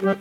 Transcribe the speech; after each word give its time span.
Velkommen 0.00 0.16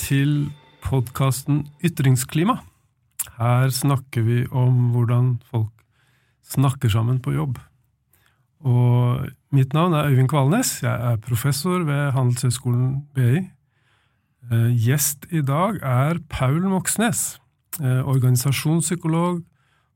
til 0.00 0.48
podkasten 0.80 1.66
Ytringsklima. 1.84 2.56
Her 3.36 3.68
snakker 3.68 4.24
vi 4.24 4.46
om 4.48 4.88
hvordan 4.94 5.42
folk 5.44 5.68
snakker 6.48 6.88
sammen 6.88 7.20
på 7.20 7.36
jobb. 7.36 7.58
Og 8.64 9.28
mitt 9.52 9.76
navn 9.76 9.92
er 9.92 10.08
Øyvind 10.08 10.28
Kvalnes. 10.32 10.80
Jeg 10.82 11.12
er 11.12 11.20
professor 11.20 11.84
ved 11.84 12.12
Handelshøyskolen 12.16 13.04
BI. 13.12 13.44
Eh, 14.48 14.72
gjest 14.80 15.28
i 15.28 15.44
dag 15.44 15.76
er 15.84 16.24
Paul 16.32 16.64
Moxnes, 16.72 17.36
organisasjonspsykolog, 17.80 19.42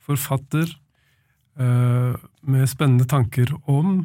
forfatter, 0.02 0.68
eh, 1.58 2.14
med 2.42 2.68
spennende 2.68 3.04
tanker 3.04 3.52
om 3.70 4.04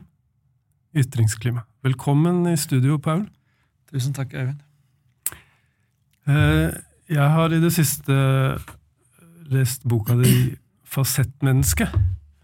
ytringsklima. 0.96 1.64
Velkommen 1.84 2.48
i 2.48 2.58
studio, 2.58 2.98
Paul. 2.98 3.28
Tusen 3.92 4.14
takk, 4.14 4.34
Øyvind. 4.34 4.62
Eh, 6.28 6.74
jeg 7.10 7.30
har 7.30 7.54
i 7.54 7.60
det 7.60 7.72
siste 7.74 8.14
lest 9.48 9.84
boka 9.88 10.14
di 10.16 10.58
'Fasettmenneske'. 10.84 11.92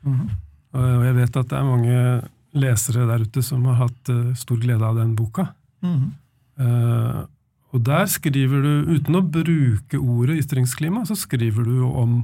-hmm. 0.04 0.30
Og 0.74 1.06
jeg 1.06 1.16
vet 1.16 1.38
at 1.38 1.50
det 1.50 1.58
er 1.58 1.64
mange 1.64 2.22
lesere 2.54 3.08
der 3.10 3.26
ute 3.26 3.44
som 3.46 3.66
har 3.66 3.88
hatt 3.88 4.10
eh, 4.10 4.34
stor 4.38 4.58
glede 4.62 4.86
av 4.86 4.96
den 4.96 5.16
boka. 5.16 5.48
Mhm. 5.82 6.12
Eh, 6.60 7.24
Og 7.74 7.82
der 7.86 8.06
skriver 8.06 8.62
du, 8.62 8.74
uten 8.94 9.18
å 9.18 9.24
bruke 9.26 9.98
ordet 9.98 10.44
ytringsklima, 10.44 11.06
så 11.10 11.18
skriver 11.18 11.66
du 11.66 11.78
jo 11.80 11.90
om 11.98 12.20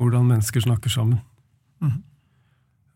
hvordan 0.00 0.26
mennesker 0.26 0.64
snakker 0.64 0.90
sammen. 0.90 1.20
Mm. 1.82 2.00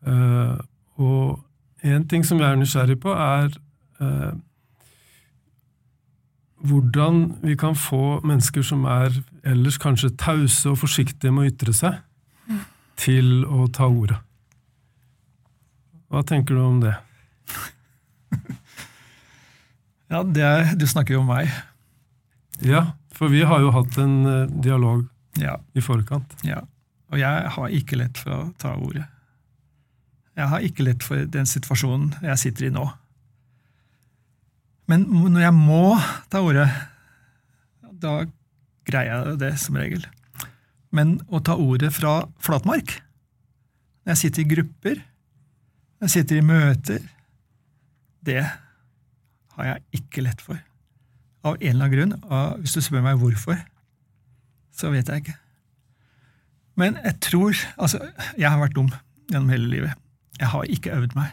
Uh, 0.07 0.57
Og 0.97 1.39
en 1.85 2.07
ting 2.09 2.25
som 2.25 2.39
jeg 2.41 2.49
er 2.49 2.57
nysgjerrig 2.57 2.97
på, 2.99 3.13
er 3.13 3.53
uh, 4.01 4.33
hvordan 6.67 7.37
vi 7.43 7.55
kan 7.55 7.75
få 7.77 8.19
mennesker 8.25 8.65
som 8.65 8.85
er 8.89 9.13
ellers 9.45 9.77
kanskje 9.77 10.15
tause 10.17 10.71
og 10.71 10.79
forsiktige 10.81 11.31
med 11.31 11.45
å 11.45 11.51
ytre 11.51 11.75
seg, 11.77 11.99
til 12.97 13.45
å 13.45 13.67
ta 13.69 13.85
ordet. 13.85 14.17
Hva 16.09 16.23
tenker 16.25 16.57
du 16.57 16.63
om 16.65 16.81
det? 16.81 16.95
Ja, 20.07 20.21
det 20.23 20.43
er, 20.43 20.69
du 20.79 20.85
snakker 20.87 21.17
jo 21.17 21.19
om 21.19 21.27
meg. 21.27 21.49
Ja, 22.65 22.93
for 23.13 23.29
vi 23.33 23.43
har 23.45 23.61
jo 23.61 23.71
hatt 23.75 23.97
en 24.01 24.15
eh, 24.25 24.47
dialog 24.63 25.05
Ja, 25.37 25.57
i 25.77 25.81
forkant. 25.85 26.33
ja. 26.43 26.63
Og 27.11 27.19
jeg 27.21 27.51
har 27.55 27.69
ikke 27.71 27.95
lett 28.01 28.17
for 28.19 28.33
å 28.35 28.39
ta 28.59 28.73
ordet. 28.75 29.05
Jeg 30.35 30.49
har 30.51 30.59
ikke 30.65 30.83
lett 30.83 31.03
for 31.05 31.21
den 31.31 31.45
situasjonen 31.47 32.09
jeg 32.21 32.37
sitter 32.41 32.67
i 32.67 32.71
nå. 32.73 32.83
Men 34.91 35.05
når 35.07 35.41
jeg 35.45 35.55
må 35.55 35.79
ta 36.31 36.41
ordet, 36.43 36.67
da 38.03 38.25
greier 38.87 39.29
jeg 39.31 39.39
det 39.39 39.53
som 39.61 39.79
regel. 39.79 40.03
Men 40.91 41.17
å 41.31 41.39
ta 41.43 41.55
ordet 41.59 41.93
fra 41.95 42.25
flatmark, 42.43 42.97
når 44.03 44.13
jeg 44.13 44.21
sitter 44.25 44.43
i 44.43 44.49
grupper, 44.51 45.01
når 45.97 46.07
jeg 46.09 46.15
sitter 46.17 46.39
i 46.41 46.45
møter, 46.51 47.07
det 48.27 48.41
har 49.55 49.71
jeg 49.71 50.01
ikke 50.01 50.23
lett 50.27 50.43
for. 50.43 50.59
Av 51.45 51.55
en 51.57 51.67
eller 51.69 51.85
annen 51.85 51.93
grunn. 51.93 52.13
Og 52.29 52.63
hvis 52.63 52.73
du 52.77 52.81
spør 52.81 53.03
meg 53.05 53.19
hvorfor, 53.21 53.59
så 54.77 54.89
vet 54.93 55.09
jeg 55.09 55.23
ikke. 55.25 55.35
Men 56.77 56.97
jeg 57.01 57.15
tror 57.25 57.57
Altså, 57.81 57.99
jeg 58.37 58.49
har 58.51 58.59
vært 58.61 58.75
dum 58.77 58.89
gjennom 59.31 59.49
hele 59.49 59.69
livet. 59.71 59.93
Jeg 60.37 60.51
har 60.53 60.67
ikke 60.69 60.93
øvd 60.93 61.15
meg. 61.17 61.31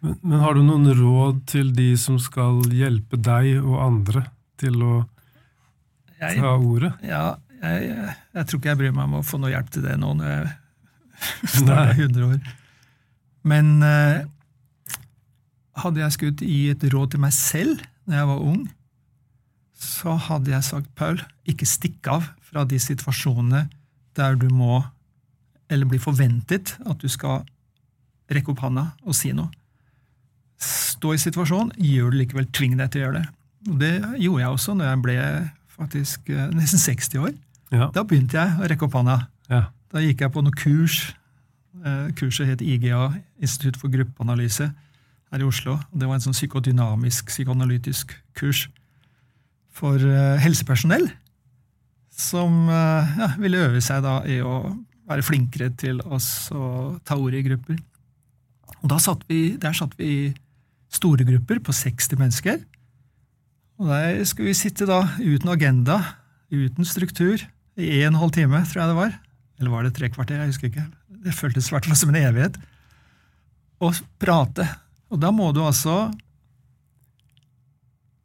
Men, 0.00 0.16
men 0.22 0.40
har 0.42 0.56
du 0.56 0.62
noen 0.64 0.88
råd 0.98 1.44
til 1.48 1.70
de 1.76 1.90
som 2.00 2.18
skal 2.20 2.62
hjelpe 2.74 3.16
deg 3.20 3.60
og 3.62 3.78
andre 3.84 4.24
til 4.60 4.80
å 4.84 4.92
Jeg, 6.20 6.38
ta 6.40 6.54
ordet? 6.56 6.92
ja, 7.04 7.36
jeg, 7.62 8.12
jeg 8.34 8.46
tror 8.48 8.58
ikke 8.60 8.70
jeg 8.72 8.80
bryr 8.82 8.92
meg 8.96 9.06
om 9.08 9.16
å 9.20 9.24
få 9.24 9.38
noe 9.40 9.52
hjelp 9.52 9.70
til 9.72 9.84
det 9.86 9.94
nå 10.00 10.12
når 10.18 10.30
jeg 10.34 10.52
snart 11.60 11.94
er 11.94 12.02
100 12.08 12.26
år. 12.28 12.52
Men 13.48 13.70
eh, 13.86 14.24
hadde 15.84 16.02
jeg 16.04 16.16
skutt 16.18 16.44
gi 16.44 16.60
et 16.72 16.86
råd 16.92 17.14
til 17.14 17.22
meg 17.24 17.34
selv 17.36 17.84
når 18.08 18.16
jeg 18.18 18.28
var 18.30 18.42
ung, 18.44 18.62
så 19.84 20.14
hadde 20.28 20.52
jeg 20.52 20.64
sagt, 20.66 20.90
Paul, 20.96 21.18
ikke 21.50 21.66
stikk 21.68 22.08
av 22.12 22.26
fra 22.44 22.64
de 22.68 22.78
situasjonene 22.80 23.64
der 24.16 24.36
du 24.38 24.46
må, 24.54 24.82
eller 25.72 25.88
blir 25.90 26.02
forventet 26.02 26.76
at 26.86 27.00
du 27.02 27.08
skal 27.10 27.42
rekke 28.32 28.52
opp 28.54 28.62
handa 28.64 28.90
og 29.04 29.16
si 29.16 29.32
noe. 29.36 29.50
Stå 30.64 31.14
i 31.16 31.20
situasjonen, 31.20 31.72
gjør 31.76 32.12
det 32.14 32.20
likevel, 32.22 32.46
tving 32.54 32.76
deg 32.78 32.92
til 32.94 33.02
å 33.02 33.04
gjøre 33.06 33.18
det. 33.20 33.26
Og 33.72 33.80
det 33.80 33.92
gjorde 34.22 34.42
jeg 34.44 34.54
også 34.54 34.76
når 34.78 34.88
jeg 34.90 35.02
ble 35.04 35.16
faktisk 35.74 36.30
eh, 36.32 36.46
nesten 36.54 36.80
60 36.80 37.24
år. 37.24 37.34
Ja. 37.74 37.88
Da 37.96 38.04
begynte 38.06 38.38
jeg 38.38 38.60
å 38.60 38.70
rekke 38.70 38.86
opp 38.88 38.98
handa. 39.00 39.24
ja. 39.50 39.64
Da 39.94 40.00
gikk 40.02 40.24
jeg 40.24 40.32
på 40.34 40.42
noe 40.42 40.56
kurs. 40.58 40.94
Eh, 41.84 42.06
Kurset 42.18 42.48
het 42.50 42.62
IGA, 42.66 43.12
Institutt 43.38 43.76
for 43.78 43.92
gruppeanalyse, 43.92 44.66
her 45.34 45.42
i 45.42 45.48
Oslo. 45.48 45.76
Det 45.90 46.06
var 46.06 46.18
en 46.18 46.24
sånn 46.24 46.36
psykodynamisk, 46.36 47.28
psykoanalytisk 47.32 48.14
kurs 48.38 48.68
for 49.74 49.98
eh, 49.98 50.36
helsepersonell. 50.42 51.08
Som 52.14 52.68
eh, 52.70 53.16
ja, 53.18 53.32
ville 53.42 53.64
øve 53.66 53.82
seg 53.82 54.04
da 54.06 54.20
i 54.30 54.38
å 54.44 54.60
være 55.10 55.26
flinkere 55.26 55.72
til 55.76 55.98
oss 56.06 56.48
å 56.54 56.94
ta 57.04 57.18
ordet 57.18 57.42
i 57.42 57.48
grupper. 57.48 57.80
Og 58.80 58.86
da 58.92 59.00
satt 59.00 59.24
vi, 59.28 59.56
Der 59.60 59.74
satt 59.76 59.96
vi 59.98 60.06
i 60.06 60.32
store 60.94 61.26
grupper 61.26 61.58
på 61.64 61.74
60 61.74 62.20
mennesker. 62.20 62.62
Og 63.82 63.90
der 63.90 64.22
skulle 64.28 64.52
vi 64.52 64.56
sitte 64.56 64.86
da 64.86 65.02
uten 65.18 65.50
agenda, 65.50 65.98
uten 66.54 66.86
struktur, 66.86 67.42
i 67.74 68.04
en 68.04 68.14
og 68.14 68.20
en 68.20 68.20
halv 68.22 68.34
time, 68.36 68.60
tror 68.70 68.84
jeg 68.84 68.92
det 68.92 68.98
var. 69.00 69.16
Eller 69.58 69.72
var 69.72 69.82
det 69.82 69.96
tre 69.96 70.10
kvarter? 70.14 70.38
Jeg 70.38 70.52
husker 70.52 70.70
ikke. 70.70 70.84
Det 71.24 71.34
føltes 71.34 71.72
i 71.72 71.96
som 71.98 72.12
en 72.12 72.20
evighet. 72.20 72.58
Og 73.82 73.98
prate. 74.22 74.68
Og 75.14 75.20
da 75.22 75.30
må 75.30 75.52
du 75.54 75.62
altså 75.62 76.08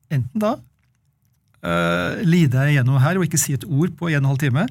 enten 0.09 0.41
da 0.41 0.55
uh, 0.57 2.21
lide 2.25 2.55
deg 2.55 2.79
gjennom 2.79 2.97
her 3.03 3.19
og 3.19 3.27
ikke 3.27 3.41
si 3.41 3.53
et 3.53 3.67
ord 3.67 3.93
på 3.97 4.09
en 4.09 4.17
og 4.17 4.23
en 4.23 4.29
halv 4.31 4.41
time, 4.41 4.65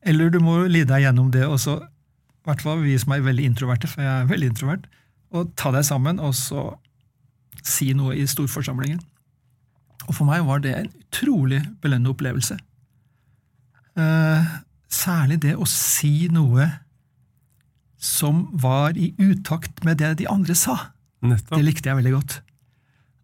eller 0.00 0.32
du 0.32 0.40
må 0.40 0.62
lide 0.64 0.88
deg 0.88 1.04
gjennom 1.04 1.28
det, 1.34 1.44
og 1.44 1.60
så, 1.60 1.76
i 1.84 2.48
hvert 2.48 2.64
fall 2.64 2.80
vi 2.80 2.96
som 3.00 3.12
er 3.12 3.26
veldig 3.26 3.44
introverte, 3.50 3.90
for 3.90 4.00
jeg 4.04 4.22
er 4.22 4.30
veldig 4.30 4.52
introvert, 4.54 4.88
og 5.36 5.52
ta 5.60 5.72
deg 5.74 5.84
sammen 5.86 6.22
og 6.22 6.32
så 6.34 6.70
si 7.60 7.90
noe 7.94 8.16
i 8.16 8.24
storforsamlingen. 8.26 9.02
Og 10.08 10.16
for 10.16 10.24
meg 10.26 10.46
var 10.48 10.62
det 10.64 10.72
en 10.74 10.88
utrolig 10.88 11.60
belønnende 11.82 12.14
opplevelse. 12.14 12.56
Uh, 14.00 14.48
særlig 14.90 15.42
det 15.44 15.58
å 15.60 15.68
si 15.68 16.30
noe 16.32 16.70
som 18.00 18.46
var 18.56 18.96
i 18.96 19.12
utakt 19.20 19.84
med 19.84 20.00
det 20.00 20.14
de 20.22 20.28
andre 20.30 20.56
sa. 20.56 20.78
Nettopp. 21.20 21.56
Det 21.58 21.66
likte 21.66 21.90
jeg 21.90 21.98
veldig 21.98 22.14
godt. 22.16 22.36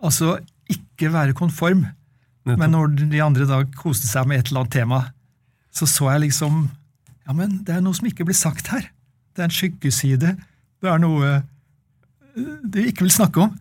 Altså 0.04 0.36
ikke 0.72 1.12
være 1.14 1.36
konform, 1.36 1.86
nettopp. 2.44 2.60
men 2.60 2.74
når 2.74 2.96
de 3.00 3.22
andre 3.24 3.46
da 3.48 3.62
koste 3.78 4.08
seg 4.08 4.28
med 4.28 4.42
et 4.42 4.50
eller 4.50 4.64
annet 4.64 4.76
tema, 4.76 5.00
så 5.72 5.88
så 5.88 6.10
jeg 6.14 6.28
liksom 6.28 6.66
Ja, 7.26 7.34
men 7.34 7.64
det 7.66 7.74
er 7.74 7.80
noe 7.82 7.96
som 7.96 8.06
ikke 8.06 8.24
blir 8.24 8.36
sagt 8.38 8.68
her. 8.70 8.84
Det 9.34 9.42
er 9.42 9.48
en 9.48 9.54
skyggeside. 9.54 10.36
Det 10.78 10.90
er 10.90 11.00
noe 11.02 11.40
du 12.36 12.78
ikke 12.84 13.02
vil 13.02 13.10
snakke 13.10 13.42
om. 13.42 13.56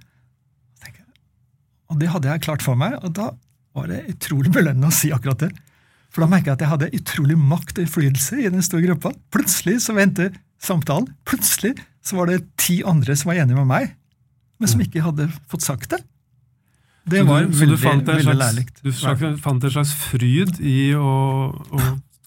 Og 1.91 1.99
det 2.01 2.09
hadde 2.11 2.29
jeg 2.31 2.43
klart 2.45 2.65
for 2.65 2.77
meg, 2.77 2.97
og 3.05 3.13
da 3.15 3.29
var 3.75 3.89
det 3.91 4.05
utrolig 4.15 4.51
belønnende 4.53 4.89
å 4.89 4.95
si 4.95 5.11
akkurat 5.13 5.45
det. 5.45 5.51
For 6.13 6.23
da 6.23 6.29
merket 6.31 6.49
jeg 6.49 6.55
at 6.55 6.63
jeg 6.63 6.71
hadde 6.71 6.95
utrolig 6.99 7.35
makt 7.39 7.77
og 7.77 7.83
innflytelse 7.83 8.39
i 8.41 8.51
den 8.51 8.63
store 8.65 8.85
gruppa. 8.87 9.11
Plutselig 9.35 9.81
så 9.83 9.95
vendte 9.97 10.29
samtalen. 10.63 11.09
Plutselig 11.27 11.75
så 12.05 12.17
var 12.19 12.31
det 12.31 12.45
ti 12.61 12.79
andre 12.87 13.17
som 13.19 13.31
var 13.31 13.41
enige 13.43 13.59
med 13.59 13.69
meg, 13.69 13.93
men 14.59 14.71
som 14.71 14.83
ikke 14.83 15.03
hadde 15.03 15.27
fått 15.51 15.65
sagt 15.65 15.91
det. 15.93 16.01
Det 17.05 17.21
var 17.27 17.43
så 17.45 17.49
du 17.51 17.75
veldig, 17.75 17.77
så 17.77 17.91
du 18.01 18.29
veldig 18.31 18.93
slags, 18.97 19.21
du 19.21 19.37
fant 19.37 19.63
en 19.63 19.73
slags 19.75 19.91
fryd 20.07 20.57
i 20.65 20.95
å, 20.97 21.11
å 21.53 21.81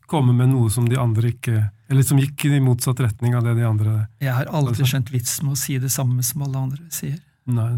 komme 0.07 0.37
med 0.37 0.53
noe 0.53 0.71
som 0.71 0.87
de 0.89 0.99
andre 1.01 1.33
ikke 1.33 1.65
Eller 1.91 2.07
som 2.07 2.21
gikk 2.21 2.45
i 2.47 2.61
motsatt 2.63 3.01
retning 3.03 3.35
av 3.35 3.43
det 3.49 3.57
de 3.59 3.67
andre 3.67 3.97
Jeg 4.23 4.37
har 4.37 4.53
aldri 4.55 4.87
skjønt 4.87 5.11
vitsen 5.11 5.49
med 5.49 5.57
å 5.57 5.59
si 5.59 5.81
det 5.83 5.91
samme 5.91 6.23
som 6.23 6.47
alle 6.47 6.63
andre 6.69 6.87
sier. 6.95 7.19
Nei. 7.51 7.73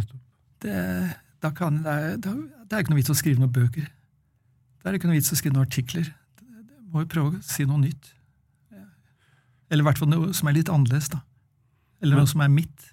Det, 0.60 0.76
da 1.40 1.52
kan, 1.56 1.80
det, 1.86 1.96
er, 1.96 2.20
det 2.20 2.76
er 2.76 2.84
ikke 2.84 2.92
noe 2.92 3.00
vits 3.00 3.14
å 3.14 3.16
skrive 3.16 3.40
noen 3.40 3.54
bøker. 3.54 3.88
Det 3.88 4.90
er 4.90 4.98
ikke 4.98 5.08
noe 5.08 5.16
vits 5.16 5.32
å 5.32 5.38
skrive 5.40 5.56
noen 5.56 5.68
artikler. 5.70 6.10
Det, 6.36 6.48
det 6.68 6.84
må 6.92 7.06
jo 7.06 7.12
prøve 7.14 7.38
å 7.38 7.44
si 7.46 7.64
noe 7.70 7.80
nytt. 7.80 8.12
Eller 9.70 9.84
i 9.84 9.86
hvert 9.86 10.00
fall 10.02 10.10
noe 10.10 10.34
som 10.36 10.50
er 10.50 10.58
litt 10.58 10.70
annerledes. 10.72 11.08
da. 11.14 11.22
Eller 12.02 12.18
noe 12.18 12.28
som 12.28 12.42
er 12.42 12.50
mitt. 12.52 12.90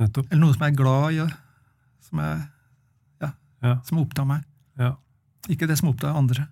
Nettopp. 0.00 0.28
Eller 0.30 0.42
noe 0.42 0.54
som 0.56 0.66
jeg 0.66 0.74
er 0.74 0.78
glad 0.80 1.16
i, 1.16 1.26
som, 2.08 2.22
jeg, 2.24 2.44
ja, 3.24 3.30
Ja. 3.64 3.74
som 3.86 3.98
opptar 4.02 4.28
meg. 4.28 4.44
Ja. 4.78 4.94
Ikke 5.48 5.68
det 5.70 5.78
som 5.80 5.90
opptar 5.92 6.16
andre. 6.18 6.48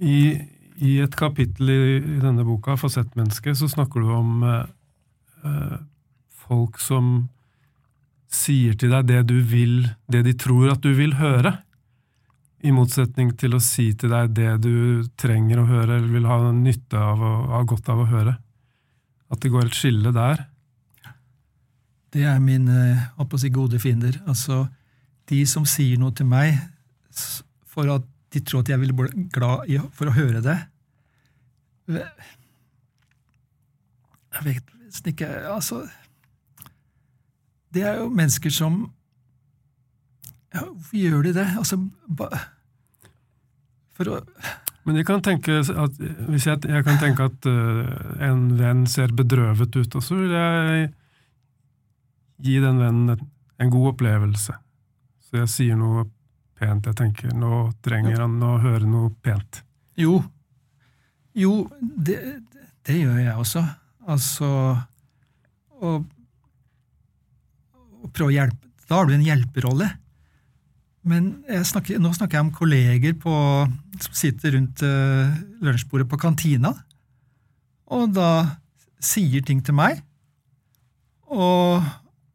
I, 0.00 0.40
I, 0.80 0.96
et 1.04 1.14
kapittel 1.16 1.70
i, 1.70 1.80
i 1.98 2.20
denne 2.22 2.44
boka, 2.46 2.74
'Fasettmennesket', 2.76 3.56
så 3.60 3.68
snakker 3.70 4.00
du 4.02 4.10
om 4.10 4.42
eh, 4.42 4.64
eh, 5.44 5.76
folk 6.48 6.80
som 6.82 7.28
sier 8.34 8.74
til 8.74 8.90
deg 8.90 9.06
det 9.06 9.20
du 9.30 9.36
vil, 9.46 9.84
det 10.10 10.24
de 10.26 10.32
tror 10.34 10.72
at 10.72 10.82
du 10.82 10.90
vil 10.96 11.14
høre. 11.20 11.60
I 12.64 12.72
motsetning 12.72 13.34
til 13.36 13.54
å 13.54 13.60
si 13.62 13.92
til 13.92 14.10
deg 14.10 14.32
det 14.34 14.54
du 14.64 15.04
trenger 15.20 15.60
å 15.60 15.68
høre, 15.68 15.98
eller 15.98 16.08
vil 16.08 16.26
ha 16.26 16.38
nytte 16.50 16.96
av 16.98 17.20
og 17.20 17.52
ha 17.52 17.62
godt 17.62 17.90
av 17.92 18.00
å 18.02 18.08
høre. 18.08 18.38
At 19.30 19.40
det 19.44 19.52
går 19.52 19.68
et 19.68 19.76
skille 19.76 20.10
der. 20.16 20.46
Det 22.14 22.22
er 22.22 22.38
mine 22.38 23.10
si, 23.40 23.50
gode 23.50 23.80
fiender. 23.82 24.20
Altså, 24.30 24.66
de 25.28 25.40
som 25.50 25.66
sier 25.66 25.98
noe 25.98 26.14
til 26.14 26.28
meg 26.30 26.54
for 27.66 27.90
at 27.90 28.06
de 28.34 28.42
tror 28.42 28.64
at 28.64 28.70
jeg 28.72 28.80
vil 28.82 28.94
bli 28.96 29.26
glad 29.34 29.70
for 29.94 30.10
å 30.10 30.14
høre 30.16 30.42
det 30.42 30.56
Jeg 34.34 34.46
vet 34.46 34.74
nesten 34.80 35.12
ikke 35.12 35.28
Altså 35.52 35.84
Det 37.74 37.84
er 37.86 38.00
jo 38.00 38.10
mennesker 38.10 38.50
som 38.54 38.80
ja, 40.54 40.64
Hvorfor 40.64 40.98
gjør 40.98 41.22
de 41.28 41.36
det? 41.38 41.48
Altså, 41.58 41.78
for 43.94 44.16
å 44.16 44.20
men 44.84 44.98
jeg 44.98 45.06
kan 45.08 45.22
tenke 45.24 45.62
at, 45.64 45.94
hvis 46.28 46.44
jeg, 46.44 46.60
jeg 46.68 46.84
kan 46.84 46.98
tenke 47.00 47.24
at 47.24 47.46
uh, 47.48 47.86
en 48.20 48.42
venn 48.58 48.82
ser 48.84 49.14
bedrøvet 49.16 49.78
ut, 49.78 49.94
og 49.96 50.02
så 50.04 50.18
vil 50.18 50.34
jeg 50.36 50.90
gi 52.44 52.58
den 52.62 52.80
vennen 52.80 53.24
en 53.58 53.72
god 53.72 53.94
opplevelse. 53.94 54.56
Så 55.24 55.40
jeg 55.40 55.50
sier 55.52 55.78
noe 55.80 56.06
pent. 56.58 56.86
Jeg 56.86 56.98
tenker 56.98 57.32
nå 57.36 57.68
trenger 57.84 58.24
han 58.24 58.36
å 58.44 58.56
høre 58.62 58.86
noe 58.88 59.12
pent. 59.24 59.62
Jo. 59.98 60.20
Jo, 61.34 61.64
det, 61.80 62.18
det 62.86 63.00
gjør 63.00 63.20
jeg 63.22 63.36
også. 63.40 63.64
Altså 64.10 64.48
å, 65.80 65.92
å 68.04 68.10
prøve 68.12 68.28
å 68.28 68.34
hjelpe 68.34 68.60
Da 68.84 68.98
har 68.98 69.08
du 69.08 69.14
en 69.16 69.24
hjelperolle. 69.24 69.88
Men 71.08 71.30
snakker, 71.68 71.98
nå 72.00 72.12
snakker 72.16 72.38
jeg 72.38 72.46
om 72.46 72.54
kolleger 72.56 73.16
på, 73.20 73.32
som 74.00 74.16
sitter 74.16 74.54
rundt 74.56 74.80
uh, 74.84 75.32
lunsjbordet 75.64 76.06
på 76.08 76.18
kantina, 76.20 76.70
og 77.92 78.14
da 78.16 78.28
sier 79.04 79.44
ting 79.44 79.60
til 79.64 79.76
meg. 79.76 80.00
Og, 81.28 81.84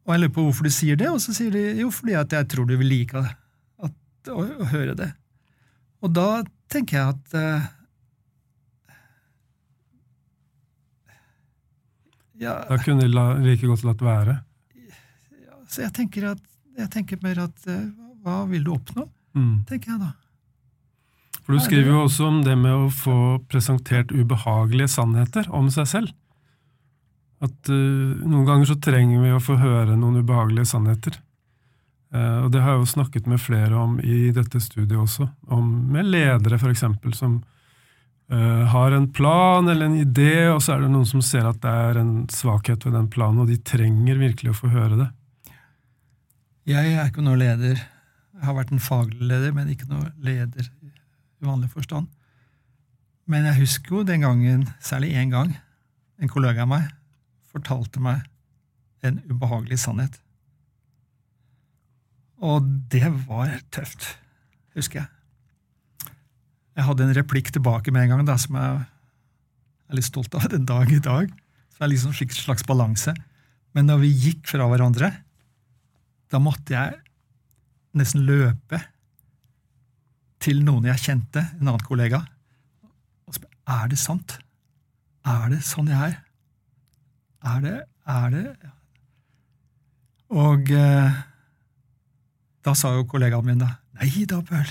og, 0.09 0.13
jeg 0.15 0.21
lurer 0.23 0.31
på 0.33 0.43
hvorfor 0.47 0.65
du 0.65 0.73
sier 0.73 0.97
det, 0.97 1.09
og 1.13 1.19
så 1.21 1.35
sier 1.37 1.53
de 1.53 1.61
jo 1.83 1.91
fordi 1.93 2.15
at 2.17 2.31
jeg 2.33 2.47
tror 2.49 2.65
du 2.65 2.73
vil 2.79 2.89
like 2.89 3.19
at, 3.21 3.91
å, 4.33 4.41
å, 4.41 4.69
høre 4.71 4.95
det. 4.97 5.11
Og 6.01 6.15
da 6.15 6.41
tenker 6.71 6.97
jeg 6.97 7.13
at 7.13 7.35
uh, 7.37 7.67
ja, 12.39 12.55
Da 12.71 12.79
kunne 12.81 13.05
de 13.05 13.27
like 13.45 13.69
godt 13.69 13.85
latt 13.85 14.01
være? 14.01 14.39
Ja, 14.79 15.59
så 15.69 15.85
jeg 15.85 15.93
tenker, 15.99 16.31
at, 16.33 16.41
jeg 16.79 16.89
tenker 16.95 17.21
mer 17.21 17.43
at 17.45 17.69
uh, 17.69 17.85
hva 18.25 18.41
vil 18.49 18.65
du 18.65 18.73
oppnå? 18.79 19.05
Mm. 19.37 19.61
tenker 19.69 19.93
jeg 19.93 20.01
da. 20.01 20.13
For 21.43 21.53
Du 21.53 21.61
skriver 21.61 21.93
jo 21.93 22.01
også 22.07 22.25
om 22.31 22.41
det 22.45 22.55
med 22.57 22.73
å 22.73 22.89
få 22.93 23.19
presentert 23.49 24.09
ubehagelige 24.09 24.89
sannheter 24.97 25.45
om 25.53 25.69
seg 25.73 25.87
selv. 25.89 26.15
At 27.39 27.71
uh, 27.71 28.19
Noen 28.25 28.47
ganger 28.47 28.67
så 28.67 28.77
trenger 28.83 29.21
vi 29.23 29.31
å 29.31 29.43
få 29.43 29.57
høre 29.59 29.95
noen 29.95 30.19
ubehagelige 30.19 30.71
sannheter. 30.73 31.19
Uh, 32.13 32.45
og 32.45 32.49
Det 32.51 32.63
har 32.63 32.75
jeg 32.75 32.83
jo 32.83 32.91
snakket 32.95 33.29
med 33.31 33.41
flere 33.41 33.77
om 33.79 33.99
i 34.01 34.31
dette 34.35 34.59
studiet 34.63 34.97
også. 34.99 35.29
Om, 35.47 35.69
med 35.93 36.09
ledere, 36.09 36.59
f.eks., 36.59 36.83
som 37.15 37.37
uh, 38.33 38.65
har 38.73 38.97
en 38.97 39.07
plan 39.15 39.67
eller 39.71 39.87
en 39.87 40.01
idé, 40.01 40.49
og 40.51 40.59
så 40.65 40.75
er 40.75 40.83
det 40.83 40.91
noen 40.91 41.07
som 41.07 41.23
ser 41.23 41.47
at 41.47 41.61
det 41.63 41.77
er 41.89 42.01
en 42.01 42.13
svakhet 42.33 42.83
ved 42.87 42.97
den 42.97 43.07
planen, 43.13 43.45
og 43.45 43.51
de 43.51 43.59
trenger 43.63 44.19
virkelig 44.19 44.51
å 44.51 44.59
få 44.59 44.73
høre 44.73 44.99
det. 45.05 45.09
Jeg 46.69 46.91
er 46.91 47.07
ikke 47.07 47.23
noen 47.25 47.41
leder 47.41 47.79
jeg 48.39 48.47
har 48.47 48.55
vært 48.55 48.69
en 48.71 48.79
faglig 48.79 49.25
leder, 49.27 49.51
men 49.51 49.67
ikke 49.67 49.89
noen 49.89 50.13
leder 50.23 50.63
i 50.63 51.43
vanlig 51.43 51.67
forstand. 51.73 52.07
Men 53.29 53.49
jeg 53.49 53.65
husker 53.65 53.97
jo 53.97 54.05
den 54.07 54.23
gangen, 54.23 54.63
særlig 54.79 55.11
én 55.19 55.33
gang, 55.33 55.51
en 56.19 56.31
kollega 56.31 56.63
av 56.63 56.71
meg 56.71 56.87
fortalte 57.49 58.01
meg 58.03 58.25
en 59.05 59.21
ubehagelig 59.29 59.79
sannhet. 59.83 60.19
Og 62.39 62.63
det 62.91 63.07
var 63.27 63.51
tøft, 63.73 64.13
husker 64.77 65.01
jeg. 65.01 65.09
Jeg 66.79 66.87
hadde 66.87 67.03
en 67.03 67.17
replikk 67.17 67.51
tilbake 67.51 67.91
med 67.91 68.05
en 68.05 68.13
gang 68.13 68.27
da, 68.27 68.37
som 68.39 68.55
jeg 68.55 68.83
er 69.89 69.97
litt 69.97 70.07
stolt 70.07 70.35
av 70.37 70.47
den 70.51 70.67
dag 70.69 70.91
i 70.93 71.01
dag. 71.03 71.33
Så 71.75 71.83
er 71.83 71.91
liksom 71.91 72.13
en 72.13 72.37
slags 72.37 72.63
balanse. 72.67 73.13
Men 73.75 73.89
da 73.89 73.97
vi 73.99 74.13
gikk 74.13 74.47
fra 74.47 74.69
hverandre, 74.69 75.11
da 76.31 76.39
måtte 76.41 76.75
jeg 76.75 76.95
nesten 77.99 78.23
løpe 78.27 78.79
til 80.39 80.61
noen 80.63 80.87
jeg 80.87 81.03
kjente, 81.03 81.43
en 81.57 81.67
annen 81.67 81.83
kollega, 81.83 82.21
og 83.27 83.35
spørre 83.35 83.57
er 83.75 83.91
det 83.91 83.99
sant. 83.99 84.37
Er 85.27 85.49
det 85.51 85.59
sånn 85.67 85.91
jeg 85.91 86.13
er? 86.13 86.15
Er 87.45 87.59
det 87.63 87.77
Er 88.09 88.29
det 88.33 88.45
Og 90.29 90.71
eh, 90.75 91.19
da 92.65 92.75
sa 92.75 92.93
jo 92.97 93.07
kollegaen 93.09 93.45
min 93.47 93.61
da 93.61 93.75
Nei 93.99 94.25
da, 94.29 94.39
Pøl! 94.45 94.69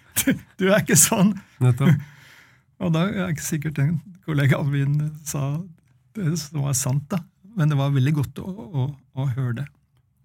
du 0.58 0.64
er 0.66 0.80
ikke 0.80 0.96
sånn. 0.98 1.30
Nettopp. 1.62 1.94
og 2.82 2.90
da 2.94 3.04
er 3.06 3.12
det 3.20 3.36
ikke 3.36 3.46
sikkert 3.46 3.76
den 3.78 3.92
kollegaen 4.26 4.70
min 4.72 4.96
sa 5.22 5.60
det 6.18 6.32
som 6.40 6.64
var 6.64 6.74
sant, 6.78 7.04
da. 7.12 7.20
Men 7.54 7.70
det 7.70 7.78
var 7.78 7.94
veldig 7.94 8.14
godt 8.16 8.40
å, 8.42 8.50
å, 8.50 8.86
å 9.14 9.26
høre 9.36 9.60
det. 9.60 9.66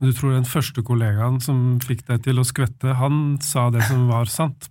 Du 0.02 0.10
tror 0.16 0.34
den 0.34 0.48
første 0.48 0.82
kollegaen 0.86 1.38
som 1.44 1.78
fikk 1.84 2.06
deg 2.08 2.24
til 2.26 2.40
å 2.40 2.48
skvette, 2.48 2.96
han 2.98 3.38
sa 3.44 3.68
det 3.74 3.84
som 3.90 4.08
var 4.10 4.32
sant? 4.32 4.70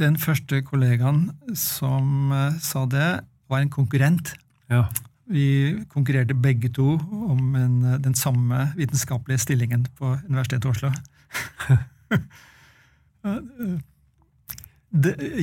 Den 0.00 0.18
første 0.20 0.60
kollegaen 0.66 1.28
som 1.56 2.32
uh, 2.34 2.50
sa 2.60 2.84
det, 2.90 3.22
var 3.52 3.62
en 3.62 3.72
konkurrent. 3.72 4.34
Ja. 4.72 4.88
Vi 5.30 5.84
konkurrerte 5.88 6.34
begge 6.34 6.68
to 6.74 6.98
om 7.10 7.54
en, 7.54 7.82
uh, 7.84 7.98
den 8.02 8.14
samme 8.14 8.72
vitenskapelige 8.76 9.38
stillingen 9.38 9.86
på 9.98 10.18
Universitetet 10.28 10.64
i 10.64 10.68
Oslo. 10.68 10.90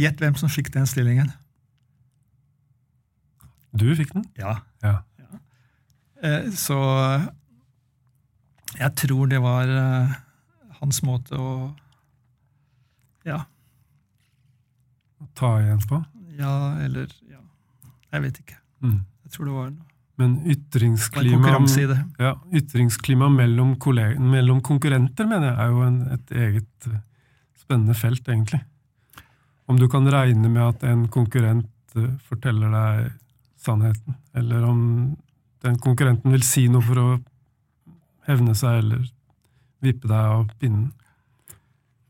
Gjett 0.03 0.19
hvem 0.21 0.35
som 0.37 0.49
fikk 0.51 0.73
den 0.73 0.87
stillingen. 0.89 1.31
Du 3.71 3.95
fikk 3.95 4.13
den? 4.13 4.25
Ja. 4.37 4.59
ja. 4.83 4.95
ja. 5.19 5.39
Eh, 6.23 6.49
så 6.57 6.79
jeg 8.79 8.95
tror 9.01 9.29
det 9.29 9.39
var 9.43 9.69
eh, 9.69 10.17
hans 10.81 11.03
måte 11.05 11.37
å 11.37 11.53
Ja. 13.27 13.43
Ta 15.35 15.59
igjen 15.61 15.81
på? 15.87 15.99
Ja, 16.39 16.79
eller 16.81 17.11
ja. 17.29 17.41
Jeg 18.13 18.21
vet 18.23 18.39
ikke. 18.41 18.57
Mm. 18.81 19.01
Jeg 19.29 19.35
tror 19.35 19.45
det 19.45 19.53
var. 19.53 19.73
Men 20.17 20.31
ytringsklima, 20.49 21.51
ja, 22.17 22.31
ytringsklima 22.51 23.27
mellom, 23.29 23.75
mellom, 24.19 24.61
konkurrenter 24.65 25.27
mener 25.29 25.51
jeg 25.51 25.59
er 25.61 25.69
jo 25.69 25.83
en, 25.85 25.99
et 26.15 26.31
eget 26.33 26.87
uh, 26.89 26.95
spennende 27.61 27.93
felt, 27.93 28.25
egentlig. 28.25 28.59
Om 29.69 29.77
du 29.77 29.85
kan 29.87 30.09
regne 30.09 30.49
med 30.49 30.63
at 30.65 30.83
en 30.89 31.03
konkurrent 31.13 31.69
uh, 31.93 32.09
forteller 32.25 32.73
deg 32.73 33.13
sannheten, 33.61 34.17
eller 34.33 34.65
om 34.65 34.81
den 35.61 35.77
konkurrenten 35.77 36.33
vil 36.33 36.43
si 36.47 36.65
noe 36.73 36.83
for 36.89 37.03
å 37.03 37.07
hevne 38.25 38.57
seg 38.57 38.81
eller 38.81 39.05
vippe 39.85 40.09
deg 40.09 40.33
av 40.33 40.49
pinnen? 40.57 40.89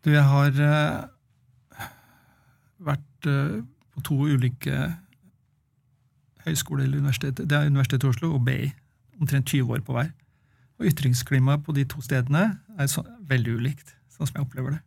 Du, 0.07 0.13
jeg 0.15 0.23
har 0.23 0.63
uh, 0.63 1.83
vært 2.87 3.27
på 3.27 4.07
to 4.07 4.23
ulike 4.31 4.87
høyskoler 6.45 6.85
eller 6.85 7.01
universitet, 7.01 7.37
Det 7.37 7.51
er 7.51 7.67
Universitetet 7.67 8.07
i 8.07 8.11
Oslo 8.13 8.33
og 8.33 8.45
BI. 8.45 8.71
Omtrent 9.19 9.45
20 9.47 9.73
år 9.73 9.81
på 9.85 9.95
hver. 9.95 10.11
Og 10.79 10.85
ytringsklimaet 10.85 11.63
på 11.65 11.75
de 11.75 11.83
to 11.83 12.01
stedene 12.01 12.59
er 12.77 12.87
så, 12.87 13.03
veldig 13.27 13.57
ulikt, 13.59 13.95
sånn 14.13 14.29
som 14.29 14.39
jeg 14.39 14.47
opplever 14.47 14.77
det. 14.77 14.81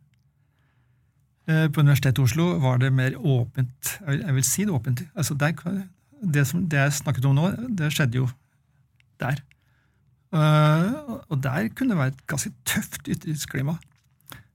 Uh, 1.43 1.67
på 1.69 1.83
Universitetet 1.83 2.21
i 2.21 2.25
Oslo 2.25 2.53
var 2.63 2.79
det 2.81 2.93
mer 2.95 3.17
åpent. 3.19 3.97
Jeg 4.07 4.35
vil 4.35 4.47
si 4.47 4.65
det 4.65 4.73
åpent. 4.73 5.03
Altså 5.13 5.35
der, 5.37 5.53
det, 6.21 6.47
som, 6.47 6.65
det 6.69 6.79
jeg 6.79 6.99
snakket 7.01 7.25
om 7.29 7.35
nå, 7.37 7.49
det 7.69 7.91
skjedde 7.93 8.21
jo 8.21 8.29
der. 9.21 9.43
Uh, 10.33 11.19
og 11.29 11.37
der 11.43 11.69
kunne 11.75 11.93
det 11.93 11.99
være 11.99 12.15
et 12.15 12.27
ganske 12.27 12.49
tøft 12.65 13.07
ytringsklima. 13.07 13.77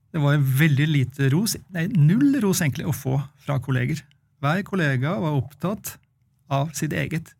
Det 0.09 0.21
var 0.21 0.41
veldig 0.41 0.87
lite 0.89 1.29
ros, 1.31 1.55
nei, 1.71 1.85
null 1.93 2.33
ros 2.43 2.63
egentlig, 2.65 2.87
å 2.89 2.95
få 2.95 3.19
fra 3.45 3.59
kolleger. 3.61 4.01
Hver 4.41 4.63
kollega 4.67 5.13
var 5.21 5.37
opptatt 5.37 5.93
av 6.49 6.73
sitt 6.77 6.93
eget, 6.93 7.33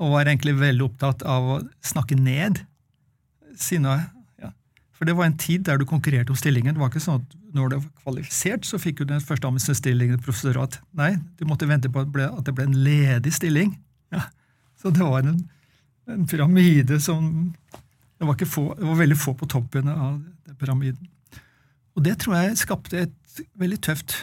og 0.00 0.14
var 0.14 0.28
egentlig 0.28 0.56
veldig 0.60 0.86
opptatt 0.86 1.22
av 1.28 1.48
å 1.56 1.58
snakke 1.84 2.16
ned 2.16 2.62
sine 3.60 3.98
ja. 4.40 4.52
For 4.96 5.08
det 5.08 5.16
var 5.18 5.28
en 5.28 5.36
tid 5.40 5.66
der 5.68 5.80
du 5.80 5.84
konkurrerte 5.88 6.32
om 6.32 6.38
stillingen. 6.38 6.76
Det 6.76 6.80
var 6.80 6.92
ikke 6.92 7.02
sånn 7.04 7.20
at 7.20 7.36
når 7.56 7.68
du 7.68 7.76
var 7.76 7.86
kvalifisert, 8.04 8.64
så 8.64 8.80
fikk 8.80 9.00
du 9.00 9.10
den 9.10 9.20
første 9.24 9.76
stillingen 9.76 10.16
i 10.16 10.22
professorat. 10.22 10.78
Nei, 10.96 11.14
du 11.36 11.44
måtte 11.48 11.68
vente 11.68 11.90
på 11.92 12.04
at, 12.04 12.12
ble, 12.14 12.28
at 12.30 12.46
det 12.46 12.54
ble 12.56 12.68
en 12.68 12.78
ledig 12.86 13.34
stilling. 13.36 13.74
Ja. 14.14 14.26
Så 14.80 14.92
det 14.94 15.04
var 15.04 15.26
en, 15.26 15.42
en 16.08 16.26
pyramide 16.30 17.00
som 17.04 17.50
det 18.20 18.28
var, 18.28 18.36
få, 18.44 18.74
det 18.76 18.84
var, 18.84 18.96
veldig 19.00 19.16
få 19.16 19.34
på 19.34 19.48
toppen 19.48 19.88
av 19.88 20.20
pyramiden. 20.60 21.08
Og 21.96 22.04
det 22.04 22.18
tror 22.20 22.36
jeg 22.36 22.58
skapte 22.60 23.04
et 23.06 23.40
veldig 23.60 23.78
tøft 23.84 24.16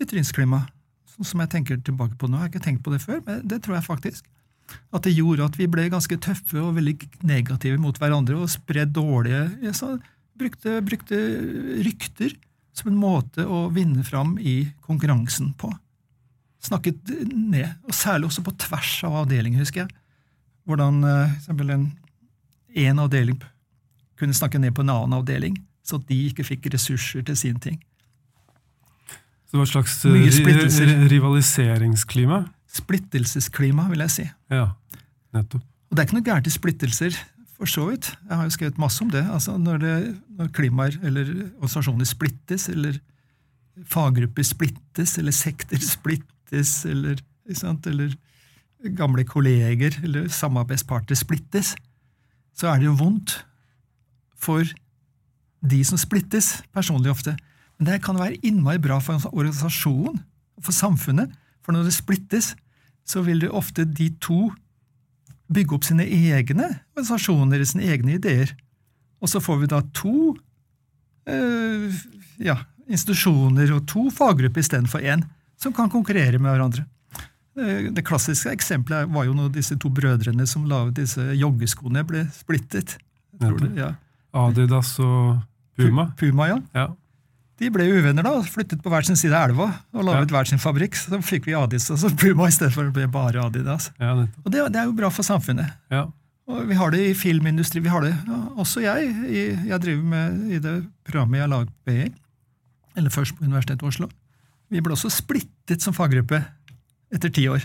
ytringsklima, 0.00 0.64
som 1.20 1.42
jeg 1.42 1.52
tenker 1.52 1.80
tilbake 1.84 2.16
på 2.18 2.28
nå. 2.28 2.38
Jeg 2.38 2.46
har 2.46 2.52
ikke 2.52 2.64
tenkt 2.64 2.84
på 2.86 2.94
det 2.94 3.02
før, 3.02 3.20
men 3.26 3.42
det 3.48 3.60
tror 3.64 3.78
jeg 3.78 3.88
faktisk. 3.88 4.30
At 4.94 5.04
det 5.04 5.14
gjorde 5.16 5.46
at 5.50 5.58
vi 5.58 5.68
ble 5.70 5.88
ganske 5.92 6.16
tøffe 6.22 6.60
og 6.62 6.76
veldig 6.78 6.96
negative 7.28 7.80
mot 7.82 7.98
hverandre 8.00 8.38
og 8.40 8.50
spredde 8.52 8.94
dårlige 8.96 9.74
så 9.76 9.96
brukte, 10.38 10.78
brukte 10.86 11.18
rykter 11.84 12.34
som 12.72 12.88
en 12.88 13.00
måte 13.00 13.44
å 13.44 13.66
vinne 13.74 14.04
fram 14.06 14.38
i 14.40 14.72
konkurransen 14.86 15.52
på. 15.60 15.70
Snakket 16.62 17.10
ned, 17.28 17.68
og 17.84 17.96
særlig 17.96 18.30
også 18.30 18.44
på 18.46 18.54
tvers 18.64 18.94
av 19.08 19.24
avdelinger, 19.24 19.64
husker 19.64 19.84
jeg. 19.84 19.96
Hvordan 20.68 21.02
eh, 21.04 21.34
eksempel 21.40 21.72
en, 21.74 21.88
en 22.86 23.02
avdeling 23.02 23.40
kunne 24.20 24.36
snakke 24.36 24.60
ned 24.62 24.72
på 24.76 24.84
en 24.84 24.92
annen 24.94 25.18
avdeling, 25.18 25.56
så 25.82 25.98
de 26.06 26.20
ikke 26.28 26.46
fikk 26.46 26.70
ressurser 26.72 27.24
til 27.26 27.36
sin 27.38 27.58
ting. 27.60 27.80
Så 29.52 29.58
det 29.58 29.60
var 29.60 29.66
et 29.66 29.74
slags 29.74 29.98
ri 30.08 31.08
rivaliseringsklima? 31.12 32.38
Splittelsesklima, 32.72 33.84
vil 33.90 34.00
jeg 34.06 34.12
si. 34.14 34.24
Ja, 34.48 34.70
nettopp. 35.36 35.66
Og 35.90 35.98
det 35.98 36.00
er 36.00 36.08
ikke 36.08 36.16
noe 36.16 36.24
gærent 36.24 36.48
i 36.48 36.52
splittelser 36.54 37.18
for 37.52 37.68
så 37.68 37.84
vidt. 37.90 38.08
Jeg 38.30 38.38
har 38.38 38.46
jo 38.48 38.54
skrevet 38.54 38.80
masse 38.80 39.04
om 39.04 39.10
det. 39.12 39.20
Altså 39.28 39.58
når, 39.60 39.82
det, 39.82 39.96
når 40.38 40.48
klimaer 40.56 40.96
eller 41.04 41.28
organisasjoner 41.58 42.08
splittes, 42.08 42.64
eller 42.72 42.96
faggrupper 43.92 44.48
splittes, 44.48 45.18
eller 45.20 45.36
sekter 45.36 45.84
splittes, 45.84 46.72
eller, 46.88 47.20
eller 47.44 48.16
gamle 48.96 49.26
kolleger 49.28 50.00
eller 50.00 50.32
samarbeidsparter 50.32 51.20
splittes, 51.20 51.74
så 52.56 52.72
er 52.72 52.80
det 52.80 52.88
jo 52.88 52.96
vondt 53.04 53.36
for 54.32 54.64
de 55.60 55.84
som 55.84 56.00
splittes, 56.00 56.62
personlig 56.72 57.12
ofte. 57.12 57.36
Men 57.82 57.88
det 57.90 58.04
kan 58.06 58.14
være 58.14 58.38
innmari 58.46 58.78
bra 58.78 59.00
for 59.02 59.18
en 59.18 59.24
organisasjon 59.32 60.20
og 60.20 60.62
for 60.62 60.70
samfunnet. 60.76 61.32
For 61.66 61.74
når 61.74 61.88
det 61.88 61.96
splittes, 61.96 62.52
så 63.02 63.24
vil 63.26 63.42
det 63.42 63.48
ofte 63.50 63.82
de 63.82 64.06
to 64.22 64.52
bygge 65.50 65.74
opp 65.74 65.88
sine 65.88 66.06
egne 66.06 66.68
organisasjoner, 66.94 67.64
sine 67.66 67.88
egne 67.90 68.14
ideer. 68.20 68.54
Og 69.18 69.32
så 69.34 69.42
får 69.42 69.58
vi 69.64 69.70
da 69.74 69.82
to 69.98 70.14
øh, 71.26 71.98
ja, 72.38 72.60
institusjoner 72.86 73.74
og 73.74 73.82
to 73.90 74.06
faggrupper 74.14 74.62
istedenfor 74.62 75.02
én, 75.02 75.26
som 75.58 75.74
kan 75.74 75.90
konkurrere 75.90 76.38
med 76.38 76.54
hverandre. 76.54 76.86
Eh, 77.58 77.90
det 77.90 78.06
klassiske 78.06 78.54
eksempelet 78.54 79.10
var 79.10 79.26
jo 79.26 79.34
når 79.34 79.56
disse 79.58 79.74
to 79.74 79.90
brødrene 79.90 80.46
som 80.46 80.70
laget 80.70 81.00
disse 81.02 81.32
joggeskoene, 81.34 82.06
ble 82.06 82.28
splittet. 82.38 83.00
Det, 83.42 83.54
ja. 83.74 83.96
Adidas 84.38 85.00
og 85.02 85.42
Puma. 85.74 86.12
Puma, 86.14 86.52
ja. 86.54 86.62
ja. 86.78 86.90
De 87.62 87.68
ble 87.70 87.84
uvenner 87.94 88.26
da, 88.26 88.32
flyttet 88.42 88.80
på 88.82 88.90
hver 88.90 89.04
sin 89.06 89.18
side 89.18 89.36
av 89.38 89.52
elva 89.52 89.68
og 89.94 90.06
laget 90.08 90.32
ja. 90.32 90.34
hver 90.34 90.48
sin 90.50 90.62
fabrikk. 90.62 90.96
Så 90.98 91.20
fikk 91.22 91.46
vi 91.46 91.54
Adis 91.54 91.86
og 91.94 92.00
så 92.02 92.10
Puma 92.10 92.48
i 92.50 92.54
stedet 92.54 92.74
for 92.74 92.88
å 92.88 92.94
bli 92.94 93.04
bare 93.12 93.44
Adidas. 93.44 93.92
Ja, 94.02 94.16
og 94.16 94.48
det, 94.50 94.64
det, 94.74 94.80
er 94.80 94.88
jo 94.88 94.96
bra 94.98 95.12
for 95.14 95.26
samfunnet. 95.26 95.70
Ja. 95.92 96.08
Og 96.50 96.66
Vi 96.66 96.74
har 96.74 96.90
det 96.90 97.04
i 97.06 97.12
filmindustri. 97.14 97.80
vi 97.84 97.92
har 97.92 98.02
det, 98.02 98.16
Også 98.58 98.82
jeg. 98.82 99.12
Jeg 99.68 99.78
driver 99.84 100.02
med 100.02 100.50
i 100.50 100.58
det 100.58 100.74
programmet 101.06 101.38
jeg 101.38 101.52
laget 101.52 101.70
på 101.70 101.92
BI, 101.92 102.10
eller 102.98 103.14
først 103.14 103.38
på 103.38 103.46
Universitetet 103.46 103.86
i 103.86 103.90
Oslo. 103.92 104.10
Vi 104.72 104.82
ble 104.82 104.96
også 104.96 105.12
splittet 105.12 105.86
som 105.86 105.94
faggruppe 105.94 106.42
etter 107.14 107.30
ti 107.30 107.46
år. 107.46 107.62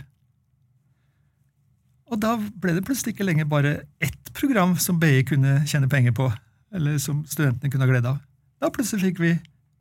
Og 2.13 2.21
da 2.21 2.37
ble 2.37 2.77
det 2.77 2.85
plutselig 2.85 3.15
ikke 3.15 3.25
lenger 3.25 3.49
bare 3.49 3.75
ett 3.99 4.33
program 4.37 4.77
som 4.77 5.01
BI 5.01 5.25
kunne 5.25 5.63
tjene 5.67 5.89
penger 5.89 6.13
på, 6.13 6.29
eller 6.71 7.01
som 7.01 7.25
studentene 7.25 7.73
kunne 7.73 7.87
ha 7.87 7.91
glede 7.91 8.13
av. 8.13 8.21
Da 8.61 8.69
plutselig 8.69 9.09
fikk 9.09 9.25
vi 9.25 9.37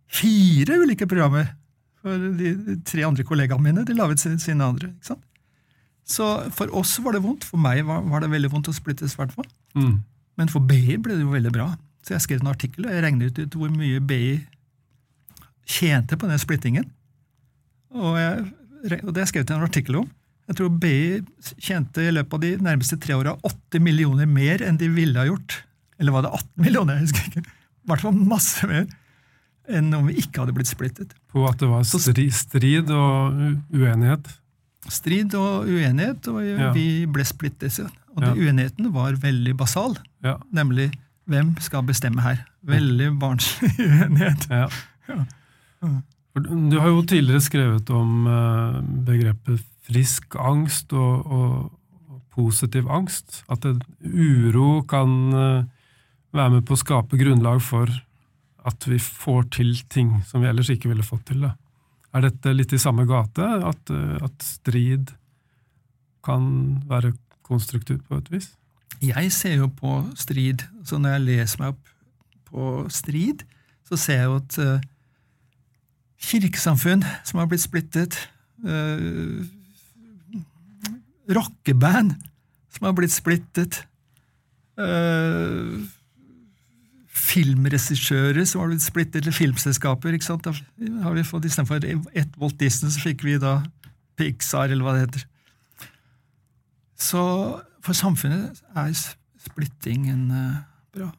fire 0.09 0.81
ulike 0.83 1.09
programmer. 1.09 1.53
For 2.03 2.27
de 2.39 2.77
tre 2.87 3.07
andre 3.07 3.25
kollegaene 3.27 3.65
mine 3.65 3.87
de 3.87 3.97
laget 3.99 4.23
sine 4.23 4.65
andre. 4.65 4.93
ikke 4.95 5.13
sant? 5.13 5.25
Så 6.07 6.27
for 6.55 6.71
oss 6.79 6.95
var 7.03 7.17
det 7.17 7.25
vondt. 7.25 7.47
For 7.49 7.59
meg 7.61 7.83
var, 7.87 8.05
var 8.07 8.23
det 8.23 8.31
veldig 8.31 8.53
vondt 8.53 8.71
å 8.71 8.77
splittes. 8.77 9.17
hvert 9.19 9.35
Mm. 9.77 10.03
Men 10.37 10.49
for 10.49 10.61
BI 10.65 10.97
ble 10.97 11.17
det 11.17 11.25
jo 11.25 11.33
veldig 11.33 11.53
bra. 11.53 11.73
Så 12.07 12.15
jeg 12.15 12.23
skrev 12.23 12.41
en 12.41 12.53
artikkel, 12.53 12.87
og 12.87 12.95
jeg 12.95 13.03
regnet 13.03 13.39
ut 13.41 13.57
hvor 13.59 13.73
mye 13.75 13.99
BI 14.01 14.37
tjente 15.67 16.17
på 16.17 16.29
den 16.31 16.39
splittingen. 16.39 16.87
Og, 17.97 18.15
jeg, 18.21 18.47
og 19.03 19.11
det 19.11 19.19
har 19.19 19.25
jeg 19.25 19.33
skrevet 19.33 19.53
en 19.57 19.67
artikkel 19.67 19.99
om. 20.01 20.07
Jeg 20.47 20.59
tror 20.61 20.77
BI 20.79 20.99
tjente 21.59 22.05
i 22.07 22.13
løpet 22.15 22.37
av 22.37 22.45
de 22.45 22.53
nærmeste 22.63 22.99
tre 23.03 23.17
åra 23.19 23.35
80 23.43 23.83
millioner 23.83 24.31
mer 24.31 24.63
enn 24.63 24.79
de 24.79 24.89
ville 24.95 25.19
ha 25.19 25.27
gjort. 25.27 25.59
Eller 25.99 26.15
var 26.15 26.27
det 26.27 26.33
18 26.39 26.63
millioner? 26.63 27.01
Jeg 27.01 27.09
husker 27.09 27.33
ikke. 27.33 27.43
I 27.51 27.91
hvert 27.91 28.05
fall 28.05 28.21
masse 28.21 28.71
mer 28.71 28.87
enn 29.69 29.93
om 29.97 30.09
vi 30.11 30.19
ikke 30.23 30.43
hadde 30.43 30.55
blitt 30.57 30.71
splittet. 30.71 31.15
På 31.33 31.47
at 31.49 31.61
det 31.61 31.69
var 31.71 31.87
strid 31.87 32.91
og 32.95 33.39
uenighet? 33.75 34.29
Strid 34.93 35.35
og 35.35 35.67
uenighet, 35.67 36.29
og 36.31 36.43
ja. 36.45 36.71
vi 36.77 37.07
ble 37.11 37.27
splittet. 37.27 37.81
Og 38.17 38.23
ja. 38.25 38.33
uenigheten 38.33 38.93
var 38.95 39.19
veldig 39.21 39.57
basal, 39.59 39.97
ja. 40.25 40.37
nemlig 40.55 40.91
hvem 41.27 41.57
skal 41.63 41.83
bestemme 41.87 42.23
her? 42.23 42.45
Veldig 42.67 43.11
barnslig 43.21 43.73
uenighet. 43.87 44.47
Ja. 44.51 44.69
Du 46.37 46.77
har 46.79 46.93
jo 46.93 47.03
tidligere 47.03 47.43
skrevet 47.43 47.91
om 47.91 48.29
eh, 48.31 48.79
begrepet 49.09 49.65
frisk 49.87 50.37
angst 50.39 50.93
og, 50.95 51.27
og 51.27 52.17
positiv 52.35 52.91
angst. 52.93 53.43
At 53.51 53.67
uro 53.67 54.83
kan 54.89 55.17
eh, 55.33 55.65
være 56.37 56.59
med 56.59 56.67
på 56.67 56.77
å 56.77 56.81
skape 56.81 57.19
grunnlag 57.21 57.63
for 57.65 57.91
at 58.67 58.89
vi 58.89 58.99
får 58.99 59.47
til 59.55 59.77
ting 59.93 60.17
som 60.27 60.43
vi 60.43 60.51
ellers 60.51 60.71
ikke 60.73 60.91
ville 60.91 61.07
fått 61.07 61.29
til. 61.31 61.45
Da. 61.47 61.55
Er 62.17 62.27
dette 62.27 62.55
litt 62.55 62.73
i 62.75 62.81
samme 62.81 63.07
gate, 63.09 63.45
at, 63.45 63.93
eh, 63.93 64.17
at 64.25 64.45
strid 64.45 65.13
kan 66.27 66.47
være 66.89 67.15
konstruktivt 67.47 68.07
på 68.09 68.19
et 68.19 68.31
vis? 68.33 68.51
Jeg 69.05 69.31
ser 69.35 69.59
jo 69.61 69.69
på 69.69 69.99
strid, 70.17 70.65
så 70.87 70.99
når 70.99 71.17
jeg 71.17 71.27
leser 71.27 71.63
meg 71.63 71.75
opp 71.75 71.93
på 72.49 72.71
strid, 72.91 73.45
så 73.87 73.99
ser 74.01 74.23
jeg 74.23 74.31
jo 74.31 74.39
at 74.41 74.57
uh, 74.59 74.87
kirkesamfunn 76.27 77.05
som 77.27 77.43
har 77.43 77.51
blitt 77.51 77.63
splittet, 77.63 78.17
uh, 78.65 79.45
rockeband 81.29 82.17
som 82.73 82.89
har 82.89 82.97
blitt 82.97 83.15
splittet, 83.15 83.83
uh, 84.81 85.85
filmregissører 87.37 88.47
som 88.49 88.63
har 88.63 88.71
blitt 88.73 88.85
splittet 88.85 89.27
til 89.27 89.35
filmselskaper. 89.35 90.17
ikke 90.17 90.29
sant? 90.29 90.47
Da 90.47 90.55
har 91.05 91.17
vi 91.17 91.27
fått 91.27 91.49
Istedenfor 91.49 91.85
ett 92.17 92.39
Walt 92.41 92.59
Disney, 92.61 92.93
så 92.93 93.03
fikk 93.05 93.27
vi 93.27 93.37
da 93.43 93.59
Pixar, 94.17 94.71
eller 94.73 94.87
hva 94.87 94.97
det 94.97 95.05
heter. 95.07 95.27
Så 96.97 97.21
for 97.85 97.97
samfunnet 97.97 98.63
er 98.75 98.95
splittingen 98.97 100.31
uh, 100.33 100.65
bra. 100.97 101.11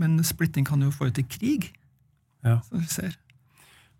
Men 0.00 0.20
splitting 0.24 0.68
kan 0.68 0.82
jo 0.84 0.92
få 0.92 1.08
ut 1.08 1.16
til 1.16 1.26
krig, 1.28 1.70
ja. 2.44 2.60
som 2.68 2.82
vi 2.82 2.92
ser. 2.92 3.16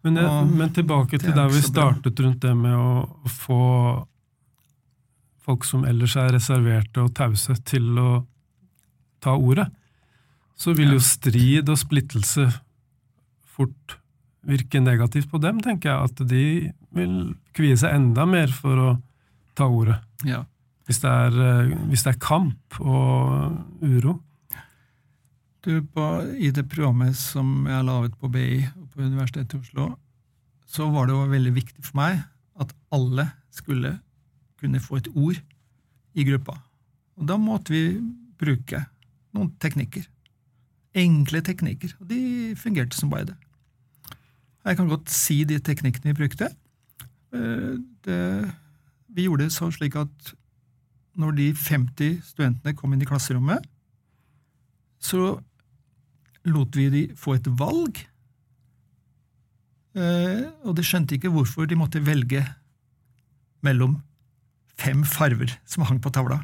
Men, 0.05 0.17
jeg, 0.17 0.29
Og, 0.29 0.53
men 0.57 0.73
tilbake 0.73 1.19
til 1.21 1.35
der 1.37 1.49
vi 1.53 1.61
startet 1.65 2.15
bra. 2.15 2.27
rundt 2.27 2.45
det 2.45 2.55
med 2.57 2.77
å, 2.77 2.93
å 3.05 3.33
få 3.33 3.65
folk 5.45 5.65
som 5.69 5.85
ellers 5.89 6.15
er 6.21 6.33
reserverte 6.37 7.03
og 7.05 7.15
tause, 7.17 7.57
til 7.69 7.97
å 8.01 8.11
ta 9.21 9.35
ordet 9.37 9.69
så 10.61 10.75
vil 10.77 10.93
jo 10.93 11.01
strid 11.01 11.71
og 11.73 11.79
splittelse 11.81 12.47
fort 13.49 13.97
virke 14.47 14.81
negativt 14.83 15.31
på 15.31 15.41
dem, 15.41 15.61
tenker 15.65 15.91
jeg. 15.91 16.11
At 16.11 16.23
de 16.29 16.45
vil 16.97 17.15
kvie 17.57 17.77
seg 17.81 17.97
enda 17.97 18.27
mer 18.29 18.53
for 18.53 18.81
å 18.81 18.91
ta 19.57 19.69
ordet. 19.69 19.99
Ja. 20.29 20.43
Hvis, 20.89 21.01
det 21.03 21.13
er, 21.13 21.39
eh, 21.45 21.73
hvis, 21.89 22.05
det 22.05 22.15
er, 22.15 22.21
kamp 22.21 22.81
og 22.81 23.57
uro. 23.85 24.19
Du, 25.65 25.73
på, 25.85 26.07
I 26.41 26.53
det 26.57 26.67
programmet 26.73 27.17
som 27.17 27.67
jeg 27.69 27.77
har 27.77 27.87
laget 27.87 28.17
på 28.21 28.31
BI 28.33 28.63
og 28.65 28.87
på 28.93 29.05
Universitetet 29.05 29.59
i 29.59 29.61
Oslo, 29.61 29.91
så 30.71 30.87
var 30.93 31.09
det 31.09 31.17
jo 31.17 31.27
veldig 31.31 31.53
viktig 31.57 31.85
for 31.85 32.01
meg 32.01 32.23
at 32.61 32.73
alle 32.95 33.27
skulle 33.53 33.97
kunne 34.61 34.81
få 34.81 35.01
et 35.01 35.11
ord 35.15 35.41
i 36.17 36.25
gruppa. 36.27 36.57
Og 37.21 37.29
da 37.29 37.37
måtte 37.41 37.75
vi 37.75 37.85
bruke 38.41 38.85
noen 39.37 39.53
teknikker 39.61 40.07
enkle 40.97 41.43
teknikker. 41.47 41.95
Og 42.01 42.09
de 42.11 42.21
fungerte 42.59 42.99
som 42.99 43.11
bare 43.13 43.31
det. 43.31 43.37
Jeg 44.65 44.77
kan 44.77 44.91
godt 44.91 45.11
si 45.13 45.43
de 45.49 45.59
teknikkene 45.65 46.13
vi 46.13 46.19
brukte. 46.19 46.51
Eh, 47.33 47.79
det, 48.05 48.21
vi 49.09 49.27
gjorde 49.27 49.47
det 49.47 49.55
sånn 49.55 49.73
slik 49.73 49.97
at 49.99 50.35
når 51.21 51.37
de 51.37 51.49
50 51.57 52.21
studentene 52.25 52.77
kom 52.77 52.93
inn 52.95 53.03
i 53.03 53.09
klasserommet, 53.09 53.65
så 55.01 55.41
lot 56.49 56.77
vi 56.77 56.89
de 56.93 57.03
få 57.19 57.37
et 57.39 57.49
valg. 57.61 57.99
Eh, 59.97 60.47
og 60.65 60.77
de 60.77 60.85
skjønte 60.87 61.17
ikke 61.17 61.33
hvorfor 61.33 61.69
de 61.69 61.79
måtte 61.79 62.03
velge 62.05 62.45
mellom 63.65 63.99
fem 64.81 65.03
farver 65.05 65.53
som 65.69 65.85
hang 65.89 66.01
på 66.03 66.13
tavla. 66.15 66.41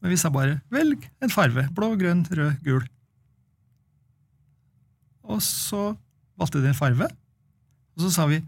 Men 0.00 0.14
vi 0.14 0.18
sa 0.20 0.30
bare 0.30 0.60
'velg 0.70 1.08
en 1.20 1.30
farve'. 1.30 1.68
Blå, 1.74 1.94
grønn, 1.96 2.24
rød, 2.30 2.62
gul. 2.64 2.84
Og 5.30 5.42
så 5.44 5.92
valgte 6.40 6.62
de 6.62 6.70
en 6.72 6.76
farve. 6.76 7.08
Og 7.96 8.04
så 8.04 8.10
sa 8.10 8.26
vi 8.26 8.42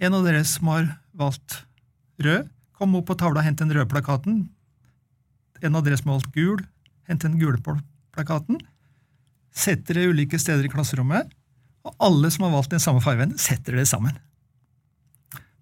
'en 0.00 0.14
av 0.14 0.24
dere 0.24 0.44
som 0.44 0.68
har 0.68 0.98
valgt 1.14 1.64
rød, 2.18 2.48
kom 2.72 2.94
opp 2.94 3.06
på 3.06 3.18
tavla 3.18 3.40
og 3.40 3.44
hent 3.44 3.58
den 3.58 3.72
røde 3.72 3.90
plakaten'. 3.90 4.48
En 5.62 5.76
av 5.76 5.84
dere 5.84 5.96
som 5.96 6.10
har 6.10 6.20
valgt 6.20 6.34
gul, 6.34 6.66
hent 7.08 7.20
den 7.20 7.38
gule 7.38 7.58
plakaten. 8.12 8.60
Setter 9.52 9.94
det 9.94 10.08
ulike 10.08 10.38
steder 10.38 10.64
i 10.64 10.68
klasserommet, 10.68 11.28
og 11.84 11.94
alle 12.00 12.30
som 12.30 12.44
har 12.44 12.52
valgt 12.52 12.70
den 12.70 12.80
samme 12.80 13.00
fargen, 13.00 13.36
setter 13.38 13.76
det 13.76 13.88
sammen. 13.88 14.16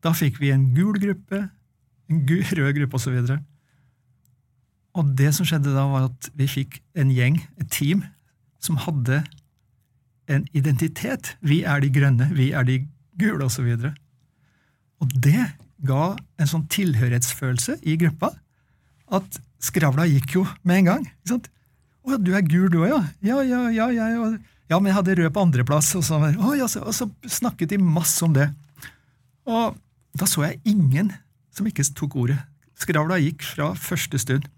Da 0.03 0.13
fikk 0.13 0.39
vi 0.41 0.53
en 0.55 0.75
gul 0.75 0.99
gruppe, 0.99 1.51
en 2.09 2.27
rød 2.59 2.75
gruppe 2.75 2.95
osv. 2.95 3.19
Og, 3.19 3.39
og 4.95 5.17
det 5.19 5.35
som 5.35 5.47
skjedde 5.47 5.75
da, 5.75 5.87
var 5.87 6.11
at 6.11 6.31
vi 6.35 6.47
fikk 6.47 6.81
en 6.95 7.11
gjeng, 7.11 7.41
et 7.59 7.71
team, 7.71 8.05
som 8.61 8.77
hadde 8.77 9.23
en 10.29 10.45
identitet. 10.57 11.35
Vi 11.41 11.63
er 11.65 11.81
de 11.83 11.91
grønne, 11.93 12.29
vi 12.37 12.51
er 12.53 12.67
de 12.69 12.83
gule, 13.19 13.45
osv. 13.45 13.67
Og, 13.73 13.81
så 13.81 13.93
og 15.03 15.15
det 15.25 15.47
ga 15.87 16.17
en 16.41 16.51
sånn 16.51 16.67
tilhørighetsfølelse 16.73 17.79
i 17.87 17.97
gruppa 18.01 18.33
at 19.15 19.39
skravla 19.63 20.07
gikk 20.09 20.37
jo 20.37 20.45
med 20.67 20.83
en 20.83 20.91
gang. 20.91 21.07
ikke 21.07 21.35
sant? 21.35 21.49
'Å, 22.09 22.17
du 22.17 22.33
er 22.35 22.45
gul 22.47 22.71
du 22.73 22.81
òg, 22.81 22.89
ja?' 22.89 23.07
Ja, 23.21 23.43
ja, 23.45 23.69
ja, 23.69 23.89
ja, 23.93 24.07
ja. 24.09 24.29
ja, 24.71 24.79
men 24.79 24.91
jeg 24.91 24.97
hadde 24.97 25.17
rød 25.19 25.33
på 25.35 25.45
andreplass. 25.45 25.95
Og, 25.99 26.05
ja, 26.57 26.65
og 26.65 26.95
så 26.95 27.09
snakket 27.27 27.75
de 27.75 27.79
masse 27.79 28.23
om 28.25 28.33
det. 28.33 28.49
Og 29.49 29.77
da 30.17 30.29
så 30.29 30.47
jeg 30.47 30.61
ingen 30.65 31.13
som 31.55 31.69
ikke 31.69 31.85
tok 31.97 32.17
ordet. 32.17 32.39
Skravla 32.79 33.19
gikk 33.21 33.43
fra 33.43 33.73
første 33.75 34.19
stund. 34.19 34.49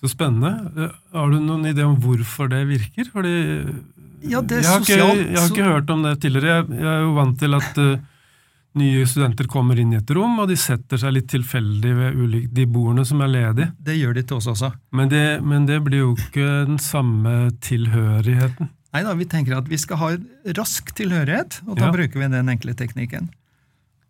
Så 0.00 0.12
spennende. 0.12 0.90
Har 1.12 1.30
du 1.30 1.38
noen 1.40 1.68
idé 1.70 1.84
om 1.84 1.96
hvorfor 2.00 2.48
det 2.50 2.66
virker? 2.68 3.08
Fordi 3.12 3.34
ja, 4.22 4.40
det 4.42 4.58
er 4.58 4.62
jeg, 4.62 4.70
har 4.70 4.80
ikke, 4.80 4.96
jeg 5.32 5.38
har 5.40 5.50
ikke 5.50 5.68
hørt 5.72 5.90
om 5.90 6.02
det 6.06 6.14
tidligere. 6.20 6.56
Jeg, 6.60 6.80
jeg 6.80 6.88
er 6.94 7.04
jo 7.06 7.12
vant 7.16 7.38
til 7.40 7.54
at 7.56 7.78
uh, 7.80 7.92
nye 8.80 9.06
studenter 9.08 9.48
kommer 9.50 9.78
inn 9.82 9.92
i 9.94 9.98
et 9.98 10.10
rom, 10.14 10.38
og 10.42 10.48
de 10.50 10.56
setter 10.60 11.00
seg 11.00 11.14
litt 11.16 11.28
tilfeldig 11.32 11.94
ved 11.96 12.18
ulike, 12.20 12.50
de 12.54 12.66
bordene 12.70 13.04
som 13.08 13.22
er 13.24 13.32
ledige. 13.32 13.70
Det 13.80 13.96
gjør 13.98 14.14
de 14.20 14.22
til 14.28 14.36
oss 14.36 14.46
også. 14.52 14.70
Men 14.94 15.08
det, 15.10 15.24
men 15.42 15.66
det 15.66 15.80
blir 15.86 16.04
jo 16.04 16.12
ikke 16.18 16.46
den 16.68 16.78
samme 16.82 17.50
tilhørigheten. 17.66 18.70
Nei 18.94 19.02
da, 19.06 19.12
vi 19.14 19.26
tenker 19.30 19.54
at 19.58 19.68
vi 19.70 19.78
skal 19.78 20.00
ha 20.00 20.12
rask 20.58 20.88
tilhørighet, 20.98 21.60
og 21.66 21.76
da 21.78 21.88
Ja. 21.88 21.92
bruker 21.94 22.18
vi 22.18 22.26
den 22.32 22.48
enkle 22.50 22.74
teknikken. 22.74 23.28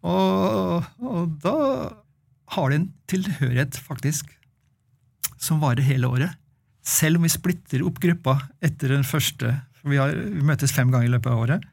Og, 0.03 0.85
og 1.05 1.35
da 1.45 1.57
har 2.57 2.71
de 2.73 2.79
en 2.81 2.87
tilhørighet, 3.11 3.77
faktisk, 3.77 4.31
som 5.41 5.61
varer 5.61 5.85
hele 5.85 6.09
året. 6.09 6.37
Selv 6.83 7.21
om 7.21 7.27
vi 7.27 7.33
splitter 7.33 7.85
opp 7.85 8.01
gruppa 8.01 8.39
etter 8.65 8.95
den 8.97 9.05
første 9.05 9.53
vi, 9.85 9.97
har, 9.97 10.11
vi 10.15 10.43
møtes 10.47 10.73
fem 10.73 10.91
ganger 10.93 11.07
i 11.09 11.13
løpet 11.15 11.31
av 11.33 11.39
året. 11.45 11.65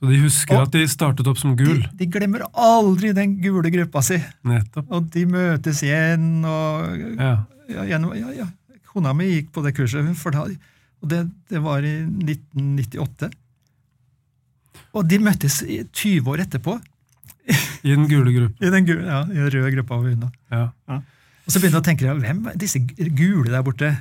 Så 0.00 0.08
de 0.08 0.18
husker 0.22 0.56
Og- 0.56 0.62
at 0.66 0.72
de 0.72 0.86
startet 0.88 1.26
opp 1.28 1.36
som 1.38 1.52
gul. 1.56 1.82
de 1.94 2.06
glemmer 2.06 2.46
aldri 2.56 3.12
den 3.12 3.36
gule 3.42 3.70
gruppa 3.70 4.00
si, 4.02 4.16
Nettopp. 4.48 4.86
og 4.90 5.10
de 5.12 5.26
møtes 5.26 5.82
igjen. 5.84 6.44
og 6.44 7.18
Ja. 7.20 7.44
ja, 7.68 7.84
gjennom, 7.84 8.14
ja, 8.16 8.30
ja. 8.32 8.46
Kona 8.90 9.12
mi 9.14 9.26
gikk 9.30 9.52
på 9.52 9.62
det 9.62 9.74
kurset, 9.76 10.08
fortalte, 10.16 10.56
og 11.02 11.08
det, 11.08 11.30
det 11.48 11.60
var 11.62 11.78
i 11.84 12.00
1998. 12.06 13.30
Og 14.96 15.06
de 15.06 15.18
møttes 15.22 15.60
20 15.92 16.26
år 16.32 16.42
etterpå 16.46 16.80
I 17.84 17.94
den 17.94 18.08
gule 18.10 18.32
gruppa. 18.34 18.64
i 18.66 18.70
den 18.70 18.86
gule, 18.88 19.04
ja, 19.06 19.20
i 19.28 19.34
den 19.36 19.50
røde 19.54 19.70
gruppa. 19.76 19.94
over 20.00 20.10
unna. 20.16 20.30
Ja. 20.50 20.64
Og 20.90 21.52
så 21.52 21.60
begynte 21.60 21.78
jeg 21.78 21.82
å 21.82 21.86
tenke, 21.86 22.08
ja, 22.08 22.14
hvem 22.14 22.42
er 22.50 22.58
disse 22.60 22.80
gule 22.80 23.50
der 23.50 23.62
borte? 23.66 23.92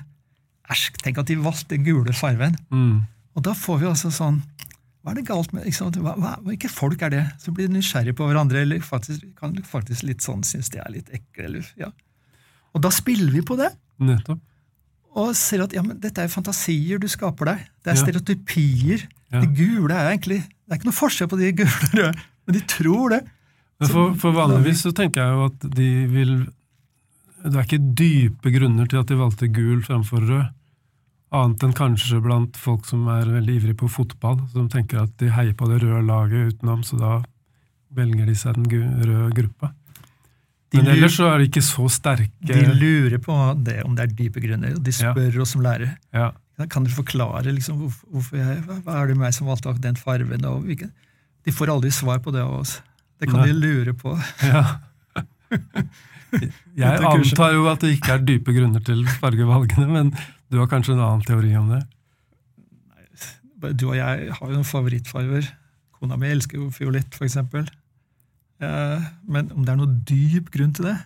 Æsj, 0.70 0.90
tenk 1.04 1.18
at 1.18 1.28
de 1.30 1.36
valgte 1.42 1.70
den 1.76 1.84
gule 1.86 2.14
farven. 2.14 2.56
Mm. 2.72 3.00
Og 3.38 3.44
da 3.46 3.54
får 3.54 3.80
vi 3.84 3.86
altså 3.90 4.10
sånn 4.14 4.42
Hva 5.04 5.14
er 5.14 5.20
det 5.20 5.26
galt 5.30 5.54
med 5.56 5.68
ikke? 5.70 5.88
Hva, 6.04 6.14
hva, 6.20 6.32
Hvilke 6.44 6.70
folk 6.72 7.02
er 7.08 7.14
det? 7.14 7.24
Så 7.40 7.54
blir 7.56 7.70
de 7.70 7.78
nysgjerrige 7.78 8.18
på 8.18 8.26
hverandre, 8.28 8.62
eller 8.66 8.82
faktisk, 8.84 9.24
kan 9.40 9.56
faktisk 9.64 10.04
litt 10.04 10.22
sånn 10.26 10.44
synes 10.44 10.70
de 10.74 10.82
er 10.82 10.92
litt 10.92 11.10
ekle. 11.16 11.46
Eller, 11.48 11.70
ja. 11.80 11.88
Og 12.76 12.84
da 12.84 12.92
spiller 12.94 13.32
vi 13.32 13.42
på 13.46 13.56
det. 13.60 13.72
Nettopp. 14.00 14.40
og 15.20 15.32
ser 15.36 15.64
at 15.66 15.74
ja, 15.74 15.82
men 15.84 15.98
dette 16.00 16.22
er 16.22 16.30
fantasier 16.32 17.00
du 17.02 17.08
skaper 17.10 17.46
deg. 17.50 17.64
Det 17.84 17.92
er 17.92 17.96
Ja. 17.98 18.04
stereotypier. 18.04 19.08
Ja. 19.32 19.42
Det 19.42 19.50
gule 19.58 19.94
er 19.94 20.12
egentlig 20.14 20.42
Det 20.44 20.72
er 20.72 20.78
ikke 20.80 20.90
noe 20.92 21.00
forskjell 21.00 21.28
på 21.32 21.38
de 21.40 21.52
gule 21.52 21.70
og 21.72 21.96
røde, 21.98 22.14
men 22.46 22.54
de 22.56 22.62
tror 22.70 23.10
det. 23.16 23.24
For, 23.88 24.14
for 24.20 24.32
vanligvis 24.36 24.82
så 24.84 24.92
tenker 24.94 25.22
jeg 25.24 25.34
jo 25.38 25.46
at 25.48 25.68
de 25.76 25.90
vil 26.12 26.32
Det 27.46 27.56
er 27.56 27.64
ikke 27.64 27.96
dype 27.96 28.52
grunner 28.52 28.88
til 28.92 29.00
at 29.00 29.08
de 29.08 29.16
valgte 29.16 29.48
gul 29.56 29.80
fremfor 29.86 30.20
rød. 30.28 30.50
Annet 31.32 31.62
enn 31.64 31.74
kanskje 31.78 32.18
blant 32.26 32.58
folk 32.58 32.88
som 32.90 33.04
er 33.14 33.28
veldig 33.30 33.56
ivrige 33.60 33.78
på 33.78 33.90
fotball, 33.92 34.40
som 34.50 34.70
tenker 34.72 35.04
at 35.04 35.12
de 35.22 35.30
heier 35.30 35.54
på 35.54 35.68
det 35.70 35.82
røde 35.84 36.02
laget 36.08 36.56
utenom, 36.56 36.82
så 36.84 36.98
da 36.98 37.12
velger 37.94 38.26
de 38.26 38.34
seg 38.38 38.58
den 38.58 38.66
røde 39.06 39.30
gruppa. 39.38 39.70
Men 40.74 40.86
lurer, 40.86 40.96
ellers 40.98 41.16
så 41.18 41.28
er 41.32 41.38
de 41.42 41.48
ikke 41.50 41.64
så 41.66 41.86
sterke. 41.90 42.30
de 42.46 42.74
lurer 42.78 43.18
på 43.22 43.34
det, 43.66 43.80
om 43.86 43.96
det 43.98 44.04
er 44.06 44.14
dype 44.14 44.42
grunner, 44.42 44.76
og 44.78 44.84
de 44.86 44.92
Ja. 44.94 45.14
spør 45.14 45.40
oss 45.42 45.52
som 45.56 45.62
lærer. 45.62 45.96
Ja, 46.14 46.32
Kan 46.70 46.84
du 46.84 46.90
forklare 46.92 47.54
liksom, 47.56 47.78
hvorfor, 48.12 48.36
jeg, 48.38 48.64
hva, 48.68 48.96
er 49.02 49.08
det 49.08 49.18
meg 49.18 49.34
som 49.34 49.48
valgte 49.48 49.74
den 49.80 49.96
fargen? 49.96 50.44
Og? 50.46 50.66
De 51.46 51.52
får 51.52 51.70
aldri 51.72 51.90
svar 51.90 52.20
på 52.20 52.34
det 52.36 52.42
av 52.42 52.60
oss. 52.60 52.82
Det 53.20 53.30
kan 53.30 53.40
Nei. 53.40 53.48
de 53.48 53.54
lure 53.54 53.94
på. 53.94 54.18
ja. 54.44 54.66
Jeg 56.78 57.00
antar 57.02 57.54
jo 57.56 57.64
at 57.72 57.80
det 57.82 57.96
ikke 57.98 58.12
er 58.14 58.26
dype 58.28 58.54
grunner 58.54 58.84
til 58.86 59.02
fargevalgene, 59.20 59.88
men 59.90 60.12
du 60.50 60.58
har 60.58 60.70
kanskje 60.70 60.96
en 60.96 61.04
annen 61.06 61.26
teori 61.26 61.54
om 61.60 61.70
det? 61.74 61.84
Du 63.76 63.90
og 63.90 63.98
jeg 63.98 64.32
har 64.32 64.48
jo 64.48 64.56
noen 64.56 64.68
favorittfarger. 64.68 65.50
Kona 66.00 66.18
mi 66.18 66.30
elsker 66.32 66.62
jo 66.62 66.70
fiolett, 66.74 67.18
eksempel. 67.22 67.68
Eh, 68.64 69.08
men 69.28 69.52
om 69.54 69.66
det 69.66 69.74
er 69.74 69.80
noen 69.80 70.00
dyp 70.08 70.50
grunn 70.52 70.74
til 70.76 70.90
det 70.90 70.98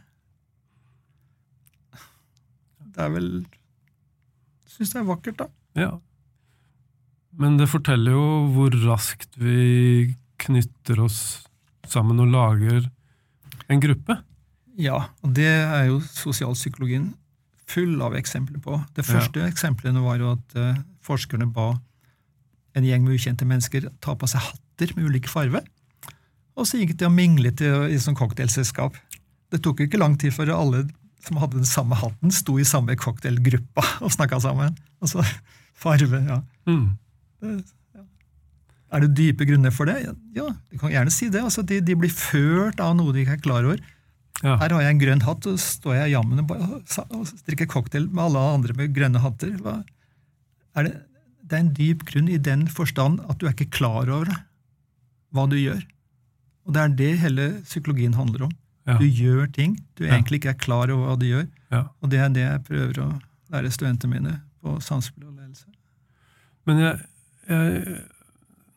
Det 2.96 3.04
er 3.04 3.12
vel 3.14 3.28
Syns 4.74 4.90
det 4.90 5.04
er 5.04 5.06
vakkert, 5.06 5.38
da. 5.38 5.46
Ja. 5.78 5.92
Men 7.38 7.60
det 7.60 7.68
forteller 7.70 8.16
jo 8.16 8.26
hvor 8.56 8.74
raskt 8.88 9.38
vi 9.38 10.16
knytter 10.42 11.04
oss 11.04 11.20
sammen 11.86 12.22
og 12.24 12.32
lager 12.34 12.88
en 13.70 13.84
gruppe. 13.84 14.18
Ja, 14.82 14.98
og 15.22 15.36
det 15.38 15.46
er 15.46 15.92
jo 15.92 16.00
sosialpsykologien 16.02 17.12
full 17.74 18.02
av 18.06 18.16
eksempler 18.18 18.62
på. 18.64 18.78
Det 18.96 19.06
første 19.08 19.44
eksemplene 19.48 20.04
var 20.04 20.22
jo 20.22 20.34
at 20.36 20.58
uh, 20.60 20.82
forskerne 21.06 21.50
ba 21.54 21.74
en 22.78 22.88
gjeng 22.88 23.06
med 23.06 23.18
ukjente 23.18 23.46
mennesker 23.48 23.90
ta 24.04 24.16
på 24.18 24.30
seg 24.30 24.46
hatter 24.48 24.94
med 24.98 25.10
ulike 25.10 25.32
farger. 25.32 25.66
Og 26.58 26.70
så 26.70 26.80
gikk 26.80 26.96
de 26.98 27.08
og 27.10 27.14
minglet 27.14 27.62
i, 27.66 27.70
i 27.94 28.02
sånn 28.02 28.18
cocktailselskap. 28.18 28.98
Det 29.54 29.62
tok 29.62 29.82
jo 29.82 29.90
ikke 29.90 30.02
lang 30.02 30.18
tid 30.22 30.34
før 30.36 30.54
alle 30.56 30.86
som 31.24 31.40
hadde 31.40 31.62
den 31.62 31.70
samme 31.70 31.96
hatten, 31.96 32.34
sto 32.36 32.58
i 32.60 32.66
samme 32.68 32.98
cocktailgruppa 33.00 33.86
og 34.04 34.12
snakka 34.12 34.42
sammen. 34.44 34.76
Altså, 35.04 35.24
farve, 35.84 36.20
ja. 36.28 36.42
Mm. 36.68 37.64
Er 38.94 39.06
det 39.06 39.14
dype 39.18 39.48
grunner 39.50 39.74
for 39.74 39.90
det? 39.90 40.02
Ja, 40.36 40.50
du 40.52 40.78
kan 40.82 40.92
gjerne 40.94 41.14
si 41.14 41.30
det. 41.34 41.42
Altså, 41.42 41.64
de, 41.66 41.80
de 41.82 41.96
blir 41.98 42.12
ført 42.14 42.82
av 42.84 42.94
noe 42.98 43.16
de 43.16 43.24
ikke 43.24 43.38
er 43.40 43.46
klar 43.46 43.68
over. 43.70 43.80
Ja. 44.42 44.58
Her 44.60 44.74
har 44.76 44.82
jeg 44.84 44.96
en 44.96 45.02
grønn 45.02 45.24
hatt, 45.24 45.46
og 45.48 45.60
så 45.62 45.76
står 45.78 45.98
jeg 46.02 46.14
jammen 46.16 46.42
og, 46.44 47.34
drikker 47.48 47.70
cocktail 47.70 48.08
med 48.10 48.26
alle 48.26 48.46
andre 48.58 48.76
med 48.76 48.96
grønne 48.96 49.22
hatter. 49.24 49.54
Er 50.74 50.88
det, 50.88 50.94
det 51.44 51.58
er 51.58 51.64
en 51.64 51.74
dyp 51.78 52.04
grunn 52.10 52.32
i 52.32 52.42
den 52.42 52.66
forstand 52.72 53.22
at 53.30 53.40
du 53.40 53.48
er 53.48 53.54
ikke 53.56 53.72
klar 53.78 54.10
over 54.10 54.32
det, 54.32 54.40
hva 55.34 55.46
du 55.50 55.56
gjør. 55.60 55.84
Og 56.64 56.76
det 56.76 56.82
er 56.82 56.98
det 57.04 57.12
hele 57.22 57.48
psykologien 57.68 58.18
handler 58.18 58.48
om. 58.48 58.56
Ja. 58.88 58.98
Du 59.00 59.06
gjør 59.08 59.48
ting 59.56 59.78
du 59.96 60.04
egentlig 60.10 60.42
ikke 60.42 60.52
er 60.52 60.60
klar 60.60 60.92
over 60.92 61.12
hva 61.12 61.20
du 61.20 61.28
gjør. 61.30 61.46
Ja. 61.72 61.86
Og 62.04 62.12
det 62.12 62.20
er 62.20 62.34
det 62.34 62.44
jeg 62.44 62.66
prøver 62.68 63.00
å 63.04 63.08
lære 63.54 63.72
studentene 63.72 64.18
mine 64.18 64.34
på 64.64 64.76
samspill 64.84 65.30
og 65.30 65.38
ledelse. 65.38 65.70
Men 66.68 66.82
jeg, 66.84 67.00
jeg, 67.48 67.96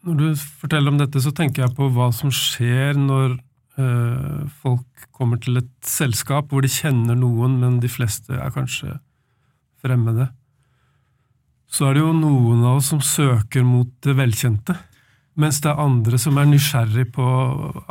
når 0.06 0.20
du 0.20 0.44
forteller 0.62 0.94
om 0.94 1.00
dette, 1.00 1.22
så 1.22 1.32
tenker 1.34 1.64
jeg 1.64 1.74
på 1.78 1.88
hva 1.94 2.10
som 2.14 2.30
skjer 2.34 2.98
når 2.98 3.38
folk 3.76 5.06
kommer 5.12 5.40
til 5.42 5.60
et 5.60 5.72
selskap 5.84 6.48
hvor 6.48 6.64
de 6.64 6.70
kjenner 6.72 7.16
noen, 7.18 7.58
men 7.60 7.78
de 7.82 7.90
fleste 7.92 8.32
er 8.32 8.54
kanskje 8.54 8.94
fremmede. 9.84 10.30
Så 11.68 11.88
er 11.88 11.96
det 11.96 12.04
jo 12.04 12.12
noen 12.16 12.62
av 12.64 12.78
oss 12.78 12.90
som 12.92 13.02
søker 13.04 13.66
mot 13.66 13.90
det 14.06 14.14
velkjente, 14.16 14.76
mens 15.36 15.58
det 15.60 15.68
er 15.68 15.82
andre 15.82 16.18
som 16.20 16.38
er 16.40 16.48
nysgjerrig 16.48 17.10
på 17.12 17.26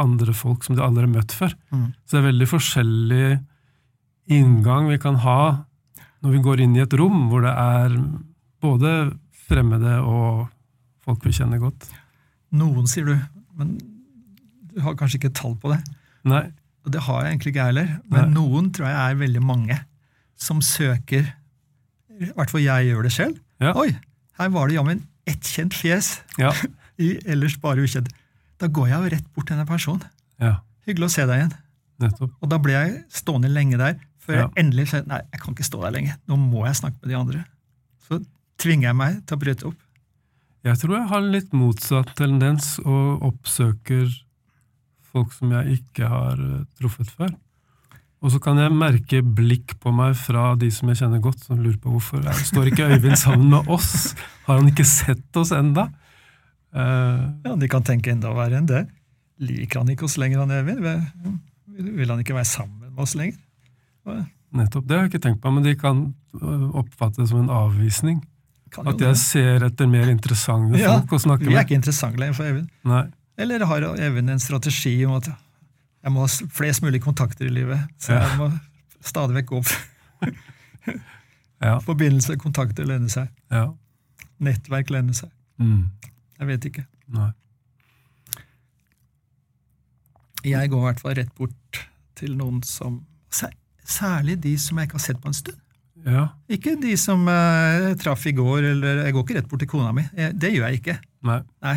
andre 0.01 0.33
folk 0.33 0.65
som 0.65 0.77
de 0.77 0.81
aldri 0.81 1.05
har 1.05 1.13
møtt 1.13 1.35
før. 1.35 1.53
Mm. 1.69 1.91
Så 2.01 2.15
det 2.15 2.21
er 2.21 2.29
veldig 2.31 2.47
forskjellig 2.49 3.27
inngang 4.33 4.89
vi 4.89 4.97
kan 5.01 5.19
ha 5.21 5.39
når 6.25 6.33
vi 6.33 6.41
går 6.47 6.63
inn 6.63 6.73
i 6.73 6.81
et 6.81 6.95
rom 6.97 7.27
hvor 7.29 7.45
det 7.45 7.51
er 7.53 7.99
både 8.65 8.95
fremmede 9.45 9.99
og 10.01 10.47
folk 11.05 11.27
vi 11.27 11.35
kjenner 11.37 11.61
godt. 11.61 11.85
Noen, 12.55 12.87
sier 12.89 13.05
du, 13.05 13.13
men 13.59 13.75
har 14.83 14.95
kanskje 14.99 15.19
ikke 15.21 15.33
tall 15.37 15.55
på 15.61 15.71
det. 15.71 15.79
Nei. 16.27 16.43
Og 16.85 16.91
det 16.93 17.01
har 17.07 17.23
jeg 17.23 17.31
egentlig 17.33 17.51
ikke 17.55 17.65
heller. 17.69 17.87
Men 18.11 18.27
Nei. 18.29 18.33
noen 18.35 18.71
tror 18.75 18.87
jeg 18.89 18.97
er 19.13 19.19
veldig 19.21 19.41
mange 19.45 19.77
som 20.37 20.59
søker 20.61 21.29
I 22.19 22.29
hvert 22.35 22.51
fall 22.51 22.61
jeg 22.63 22.89
gjør 22.91 23.03
det 23.07 23.11
selv. 23.15 23.39
Ja. 23.63 23.71
Oi, 23.79 23.89
her 24.39 24.49
var 24.53 24.67
det 24.69 24.75
jammen 24.77 25.01
ett 25.27 25.47
kjent 25.47 25.73
fjes 25.73 26.19
Ja. 26.37 26.51
i 27.01 27.15
ellers 27.25 27.57
bare 27.59 27.83
ukjent. 27.83 28.07
Da 28.61 28.67
går 28.71 28.87
jeg 28.91 28.99
jo 29.03 29.11
rett 29.15 29.29
bort 29.35 29.47
til 29.49 29.55
denne 29.57 29.67
personen. 29.67 30.03
ja. 30.39 30.57
Hyggelig 30.85 31.07
å 31.07 31.13
se 31.15 31.23
deg 31.25 31.39
igjen. 31.39 31.53
Nettopp. 32.03 32.33
Og 32.45 32.49
da 32.51 32.57
ble 32.61 32.73
jeg 32.75 32.91
stående 33.09 33.49
lenge 33.49 33.77
der, 33.81 33.95
før 34.21 34.35
jeg 34.37 34.49
endelig 34.61 34.83
sa 34.91 34.99
nei, 35.09 35.17
jeg 35.33 35.41
kan 35.41 35.55
ikke 35.55 35.65
stå 35.65 35.79
der 35.81 35.93
lenge. 35.95 36.13
Nå 36.29 36.35
må 36.37 36.61
jeg 36.67 36.77
snakke 36.77 36.99
med 37.01 37.09
de 37.09 37.15
andre. 37.17 37.41
Så 38.05 38.19
tvinger 38.61 38.91
jeg 38.91 38.97
meg 38.99 39.15
til 39.25 39.33
å 39.33 39.41
bryte 39.41 39.65
opp. 39.71 39.79
Jeg 40.67 40.77
tror 40.83 40.93
jeg 40.99 41.07
har 41.09 41.25
litt 41.25 41.55
motsatt 41.57 42.11
tendens 42.19 42.75
og 42.85 43.25
oppsøker 43.31 44.05
folk 45.15 45.33
som 45.35 45.51
jeg 45.55 45.79
ikke 45.79 46.11
har 46.11 46.39
eh, 46.41 46.61
truffet 46.79 47.09
før. 47.15 47.33
Og 48.25 48.31
så 48.33 48.39
kan 48.41 48.57
jeg 48.57 48.73
merke 48.73 49.19
blikk 49.21 49.75
på 49.83 49.91
meg 49.93 50.15
fra 50.17 50.53
de 50.57 50.69
som 50.73 50.89
jeg 50.89 50.97
kjenner 51.03 51.21
godt, 51.21 51.43
som 51.45 51.59
lurer 51.61 51.77
på 51.81 51.91
hvorfor 51.93 52.23
jeg 52.25 52.47
står 52.49 52.71
ikke 52.71 52.87
Øyvind 52.95 53.19
sammen 53.21 53.51
med 53.53 53.69
oss? 53.69 54.15
Har 54.47 54.61
han 54.61 54.71
ikke 54.71 54.85
sett 54.87 55.37
oss 55.41 55.51
enda? 55.53 55.89
Uh, 56.75 57.35
Ja, 57.45 57.53
De 57.59 57.69
kan 57.71 57.85
tenke 57.85 58.11
enda 58.15 58.31
verre 58.35 58.57
enn 58.59 58.69
det. 58.71 58.85
Liker 59.45 59.83
han 59.83 59.91
ikke 59.93 60.07
oss 60.07 60.17
lenger, 60.17 60.41
han 60.41 60.55
Øyvind? 60.55 60.81
Vil 61.99 62.09
han 62.09 62.23
ikke 62.23 62.37
være 62.37 62.49
sammen 62.49 62.95
med 62.95 63.03
oss 63.03 63.13
lenger? 63.19 63.37
nettopp, 64.55 64.85
det 64.87 64.95
har 64.95 65.05
jeg 65.05 65.11
ikke 65.15 65.23
tenkt 65.25 65.41
på, 65.43 65.51
men 65.51 65.65
de 65.65 65.73
kan 65.75 66.01
eh, 66.39 66.65
oppfatte 66.79 67.19
det 67.21 67.29
som 67.31 67.41
en 67.41 67.51
avvisning. 67.51 68.21
At 68.85 69.01
jeg 69.01 69.17
ser 69.19 69.63
etter 69.67 69.87
mer 69.87 70.09
interessante 70.11 70.79
Ja, 70.79 70.97
folk 70.99 71.15
å 71.15 71.21
snakke 71.23 71.45
Vi 71.45 71.53
er 71.53 71.59
med. 71.59 71.67
ikke 71.67 71.77
interessante 71.77 72.19
lenger 72.19 72.35
for 72.37 72.49
Øyvind. 72.49 72.69
Nei. 72.87 73.03
Eller 73.37 73.65
har 73.67 73.83
even 73.99 74.29
en 74.29 74.39
strategi 74.39 74.93
om 75.05 75.17
at 75.17 75.27
jeg 75.27 76.13
må 76.13 76.21
ha 76.23 76.27
flest 76.53 76.81
mulig 76.85 77.01
kontakter 77.03 77.45
i 77.49 77.53
livet, 77.53 77.79
så 77.99 78.13
Ja. 78.13 78.27
jeg 78.29 78.37
må 78.39 78.51
stadig 79.03 79.35
vekk 79.41 79.51
gå 79.53 79.57
opp. 79.63 79.73
Ja. 81.65 81.79
Forbindelse, 81.81 82.35
kontakter 82.37 82.85
lønner 82.85 83.09
seg. 83.09 83.29
ja. 83.49 83.71
Nettverk 84.43 84.89
lønner 84.91 85.15
seg. 85.15 85.29
Mm. 85.57 85.85
Jeg 86.37 86.47
vet 86.47 86.65
ikke. 86.67 86.83
Nei. 87.15 87.29
Jeg 90.45 90.69
går 90.69 90.81
i 90.81 90.85
hvert 90.89 90.99
fall 91.01 91.15
rett 91.17 91.31
bort 91.39 91.79
til 92.19 92.35
noen 92.37 92.61
som 92.67 93.01
Særlig 93.85 94.39
de 94.41 94.55
som 94.57 94.79
jeg 94.81 94.87
ikke 94.89 94.97
har 94.97 95.03
sett 95.03 95.19
på 95.21 95.29
en 95.29 95.35
stund. 95.37 95.57
Ja. 96.09 96.23
Ikke 96.49 96.71
de 96.81 96.95
som 96.97 97.27
eh, 97.29 97.75
jeg 97.91 97.97
traff 98.01 98.23
i 98.25 98.31
går, 98.33 98.63
eller 98.71 99.03
Jeg 99.05 99.13
går 99.13 99.23
ikke 99.27 99.35
rett 99.37 99.49
bort 99.51 99.61
til 99.61 99.69
kona 99.69 99.91
mi. 99.93 100.01
Jeg, 100.17 100.33
det 100.41 100.49
gjør 100.55 100.65
jeg 100.71 100.79
ikke. 100.79 100.95
Nei. 101.29 101.35
Nei. 101.61 101.75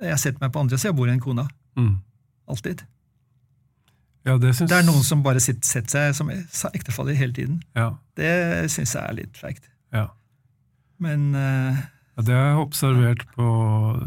Jeg 0.00 0.18
setter 0.22 0.40
meg 0.44 0.52
på 0.54 0.60
andre 0.62 0.78
sida 0.78 0.92
av 0.92 0.96
bordet 1.00 1.14
enn 1.16 1.20
kona. 1.24 1.48
Mm. 1.78 1.96
Alltid. 2.48 2.84
Ja, 4.26 4.36
det 4.38 4.52
syns 4.56 4.70
Det 4.70 4.78
er 4.78 4.86
noen 4.86 5.04
som 5.06 5.22
bare 5.24 5.40
sitter, 5.40 5.64
setter 5.66 6.12
seg 6.12 6.16
som 6.52 6.70
ektefeller 6.74 7.16
hele 7.16 7.32
tiden. 7.34 7.60
Ja. 7.78 7.92
Det 8.18 8.68
syns 8.74 8.94
jeg 8.94 9.02
er 9.04 9.16
litt 9.22 9.36
feigt. 9.40 9.68
ja. 9.94 10.08
Men 10.98 11.28
uh, 11.34 11.76
Ja, 12.18 12.22
det 12.26 12.34
har 12.34 12.46
jeg 12.50 12.62
observert 12.64 13.20
på 13.36 13.48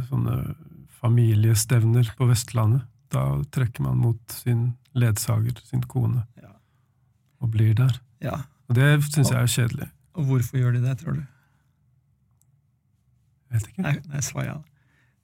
sånne 0.09 0.55
familiestevner 0.99 2.09
på 2.17 2.27
Vestlandet. 2.27 2.83
Da 3.11 3.23
trekker 3.55 3.83
man 3.85 3.95
mot 3.99 4.19
sin 4.31 4.73
ledsager, 4.95 5.55
sin 5.67 5.81
kone, 5.87 6.25
Ja. 6.41 6.51
og 7.39 7.51
blir 7.51 7.73
der. 7.75 7.99
ja. 8.21 8.41
Og 8.69 8.75
det 8.75 9.03
syns 9.11 9.31
jeg 9.31 9.39
er 9.41 9.47
kjedelig. 9.51 9.87
Og 10.15 10.25
hvorfor 10.27 10.57
gjør 10.59 10.71
de 10.77 10.81
det, 10.83 10.97
tror 10.99 11.13
du? 11.17 11.23
Jeg 13.51 13.57
vet 13.59 13.67
ikke. 13.71 13.81
Nei, 13.83 13.95
nei 14.11 14.21
svarer 14.23 14.47
ja. 14.47 14.57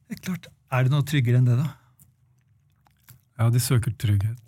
Det 0.08 0.18
er 0.18 0.24
klart, 0.26 0.48
er 0.72 0.86
det 0.86 0.94
noe 0.94 1.06
tryggere 1.08 1.40
enn 1.42 1.48
det, 1.48 1.58
da? 1.60 1.68
Ja, 3.38 3.50
de 3.54 3.62
søker 3.62 3.94
trygghet. 4.02 4.42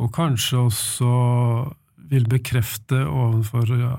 Og 0.00 0.10
kanskje 0.14 0.64
også 0.66 1.10
vil 2.12 2.24
bekrefte 2.28 3.04
overfor 3.06 3.68
ja, 3.78 3.96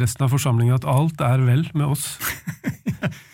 resten 0.00 0.26
av 0.26 0.34
forsamlingen 0.34 0.76
at 0.76 0.88
alt 0.88 1.20
er 1.24 1.42
vel 1.44 1.64
med 1.74 1.88
oss. 1.90 2.12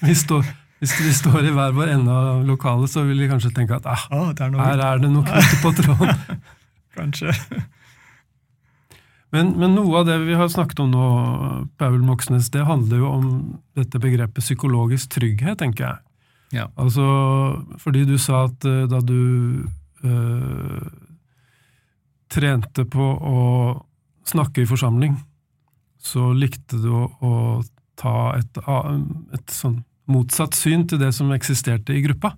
Vi 0.02 0.14
står, 0.24 0.46
hvis 0.80 0.94
vi 1.02 1.12
står 1.14 1.50
i 1.50 1.54
hver 1.54 1.74
vår 1.76 1.92
ende 1.98 2.14
av 2.14 2.44
lokalet, 2.48 2.90
så 2.90 3.04
vil 3.06 3.20
de 3.22 3.30
kanskje 3.30 3.52
tenke 3.54 3.78
at 3.78 3.88
ah, 3.90 4.06
er 4.10 4.58
her 4.62 4.84
er 4.92 5.02
det 5.02 5.12
noe 5.12 5.26
knyttet 5.26 5.62
på 5.62 5.74
tråden. 5.82 6.42
Kanskje. 6.96 7.34
Men, 9.36 9.52
men 9.60 9.74
noe 9.76 10.00
av 10.00 10.08
det 10.08 10.16
vi 10.24 10.36
har 10.38 10.48
snakket 10.48 10.80
om 10.80 10.92
nå, 10.94 11.06
Paul 11.80 11.98
Moxnes, 12.06 12.48
det 12.54 12.64
handler 12.64 13.02
jo 13.02 13.10
om 13.10 13.26
dette 13.76 14.00
begrepet 14.00 14.44
psykologisk 14.44 15.12
trygghet, 15.18 15.58
tenker 15.60 15.90
jeg. 15.90 16.02
Ja. 16.56 16.68
Altså, 16.80 17.04
fordi 17.82 18.06
du 18.08 18.16
sa 18.22 18.46
at 18.46 18.64
eh, 18.64 18.86
da 18.88 19.02
du 19.04 19.66
øh, 20.06 20.86
trente 22.32 22.86
på 22.88 23.06
å 23.12 23.40
snakke 24.26 24.62
i 24.62 24.70
forsamling, 24.70 25.18
så 26.00 26.30
likte 26.36 26.78
du 26.80 26.88
å, 26.94 27.04
å 27.20 27.34
ta 27.98 28.30
et, 28.38 28.60
et 29.34 29.52
sånn 29.52 29.80
motsatt 30.10 30.54
syn 30.54 30.86
til 30.88 31.00
det 31.02 31.10
som 31.16 31.32
eksisterte 31.34 31.96
i 31.96 32.04
gruppa. 32.04 32.36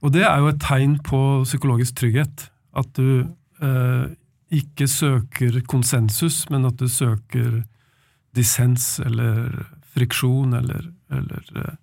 Og 0.00 0.14
det 0.14 0.24
er 0.24 0.38
jo 0.40 0.48
et 0.52 0.62
tegn 0.62 0.96
på 1.04 1.20
psykologisk 1.44 1.98
trygghet. 1.98 2.46
At 2.78 2.88
du 2.96 3.26
eh, 3.60 4.04
ikke 4.50 4.88
søker 4.90 5.60
konsensus, 5.70 6.42
men 6.50 6.66
at 6.66 6.78
du 6.80 6.88
søker 6.90 7.62
dissens 8.36 8.98
eller 9.02 9.50
friksjon, 9.94 10.54
eller, 10.58 10.90
eller 11.10 11.60
eh, 11.64 11.76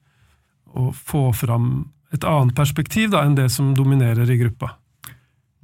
å 0.77 0.89
få 0.95 1.30
fram 1.36 1.88
et 2.15 2.23
annet 2.27 2.56
perspektiv 2.56 3.12
da, 3.12 3.23
enn 3.25 3.36
det 3.36 3.49
som 3.51 3.73
dominerer 3.75 4.30
i 4.32 4.39
gruppa. 4.39 4.73